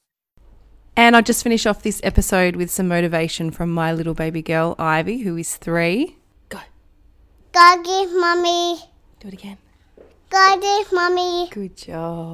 And 0.95 1.15
I'll 1.15 1.21
just 1.21 1.43
finish 1.43 1.65
off 1.65 1.83
this 1.83 2.01
episode 2.03 2.55
with 2.55 2.69
some 2.69 2.87
motivation 2.87 3.51
from 3.51 3.71
my 3.71 3.93
little 3.93 4.13
baby 4.13 4.41
girl, 4.41 4.75
Ivy, 4.77 5.19
who 5.19 5.37
is 5.37 5.55
three. 5.55 6.17
Go. 6.49 6.59
God 7.53 7.85
give 7.85 8.11
mommy. 8.13 8.79
Do 9.19 9.29
it 9.29 9.33
again. 9.33 9.57
God 10.29 10.61
give 10.61 10.91
mommy. 10.91 11.49
Good 11.51 11.77
job. 11.77 12.29